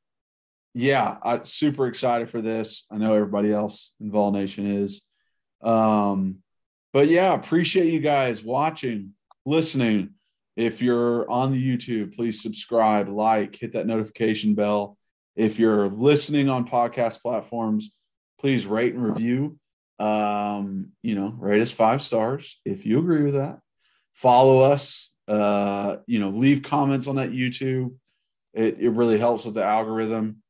yeah, 0.75 1.17
I'm 1.23 1.45
super 1.45 1.87
excited 1.87 2.31
for 2.31 2.41
this. 2.41 2.87
I 2.91 2.97
know 2.97 3.15
everybody 3.15 3.53
else 3.53 3.95
in 4.01 4.11
Vol 4.13 4.31
Nation 4.33 4.67
is. 4.67 5.07
Um, 5.63 6.37
but 6.93 7.09
yeah, 7.09 7.35
appreciate 7.35 7.93
you 7.93 8.01
guys 8.01 8.43
watching, 8.45 9.15
listening. 9.45 10.11
If 10.61 10.83
you're 10.83 11.29
on 11.31 11.53
the 11.53 11.77
YouTube, 11.77 12.15
please 12.15 12.43
subscribe, 12.43 13.09
like, 13.09 13.57
hit 13.57 13.73
that 13.73 13.87
notification 13.87 14.55
bell. 14.55 14.99
If 15.35 15.59
you're 15.59 15.89
listening 15.89 16.51
on 16.51 16.69
podcast 16.69 17.23
platforms, 17.23 17.93
please 18.39 18.67
rate 18.67 18.93
and 18.93 19.03
review. 19.03 19.59
Um, 19.99 20.93
you 21.03 21.15
know, 21.15 21.35
rate 21.39 21.63
us 21.63 21.71
five 21.71 22.03
stars 22.03 22.61
if 22.67 22.85
you 22.85 22.99
agree 22.99 23.23
with 23.23 23.35
that. 23.35 23.61
Follow 24.13 24.61
us. 24.61 25.11
Uh, 25.27 25.97
you 26.07 26.21
know, 26.21 26.29
leave 26.29 26.63
comments 26.63 27.07
on 27.07 27.17
that 27.17 27.31
YouTube. 27.31 27.95
It, 28.53 28.81
it 28.81 28.91
really 28.91 29.19
helps 29.19 29.47
with 29.47 29.55
the 29.55 29.65
algorithm. 29.65 30.43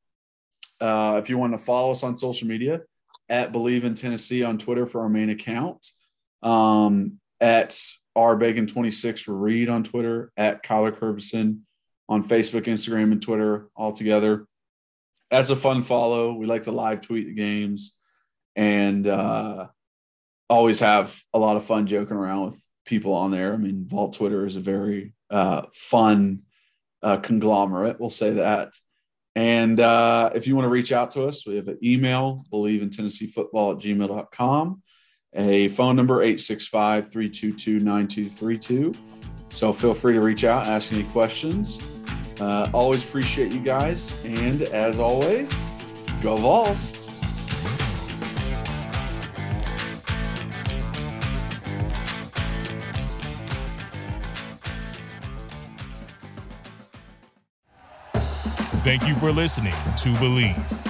Uh, 0.81 1.21
if 1.23 1.31
you 1.31 1.39
want 1.39 1.53
to 1.53 1.59
follow 1.59 1.93
us 1.93 2.03
on 2.03 2.19
social 2.19 2.49
media, 2.49 2.81
at 3.29 3.53
Bleav 3.53 3.85
in 3.85 3.95
Tennessee 3.95 4.43
on 4.43 4.59
Twitter 4.59 4.87
for 4.87 5.03
our 5.03 5.09
main 5.09 5.31
account, 5.31 5.87
um, 6.43 7.21
at 7.41 7.81
rbacon26 8.21 9.21
for 9.21 9.35
Reed 9.35 9.69
on 9.69 9.85
Twitter, 9.85 10.33
at 10.37 10.63
Kyler 10.63 10.93
Curbison 10.93 11.61
on 12.09 12.25
Facebook, 12.25 12.65
Instagram, 12.65 13.13
and 13.13 13.23
Twitter 13.23 13.69
all 13.77 13.93
together. 13.93 14.47
That's 15.31 15.51
a 15.51 15.57
fun 15.57 15.83
follow. 15.83 16.33
We 16.33 16.47
like 16.47 16.65
to 16.65 16.73
live 16.73 17.03
tweet 17.03 17.27
the 17.27 17.35
games 17.35 17.97
and 18.57 19.07
uh, 19.07 19.69
always 20.49 20.81
have 20.81 21.21
a 21.33 21.39
lot 21.39 21.57
of 21.57 21.65
fun 21.65 21.87
joking 21.87 22.17
around 22.17 22.47
with 22.47 22.67
people 22.85 23.15
on 23.15 23.31
there. 23.31 23.55
I 23.55 23.57
mean, 23.57 23.87
Vol 23.87 24.11
Twitter 24.11 24.45
is 24.45 24.57
a 24.57 24.61
very 24.61 25.15
uh, 25.31 25.67
fun 25.73 26.43
uh, 27.03 27.19
conglomerate, 27.19 28.01
we'll 28.01 28.11
say 28.11 28.35
that. 28.35 28.73
And 29.37 29.79
uh, 29.79 30.31
if 30.35 30.47
you 30.47 30.57
want 30.57 30.65
to 30.65 30.71
reach 30.71 30.93
out 30.93 31.11
to 31.13 31.25
us, 31.25 31.47
we 31.47 31.57
have 31.57 31.69
an 31.69 31.79
email, 31.83 32.45
bleav 32.53 32.83
in 32.83 32.91
Tennessee 32.91 33.29
football 33.29 33.73
at 33.73 33.79
gmail.com, 33.79 34.83
a 35.35 35.69
phone 35.69 35.97
number, 35.97 36.23
865 36.23 37.11
322 37.11 37.79
9232. 37.79 38.95
So 39.51 39.73
feel 39.73 39.95
free 39.95 40.15
to 40.15 40.21
reach 40.21 40.45
out, 40.45 40.67
ask 40.67 40.93
any 40.93 41.05
questions. 41.05 41.87
Uh, 42.41 42.71
always 42.73 43.05
appreciate 43.05 43.53
you 43.53 43.61
guys. 43.61 44.23
And 44.25 44.63
as 44.63 44.99
always, 44.99 45.73
go 46.23 46.37
Vols. 46.37 46.97
Thank 58.83 59.07
you 59.07 59.15
for 59.17 59.31
listening 59.31 59.73
to 59.73 60.09
Bleav. 60.15 60.90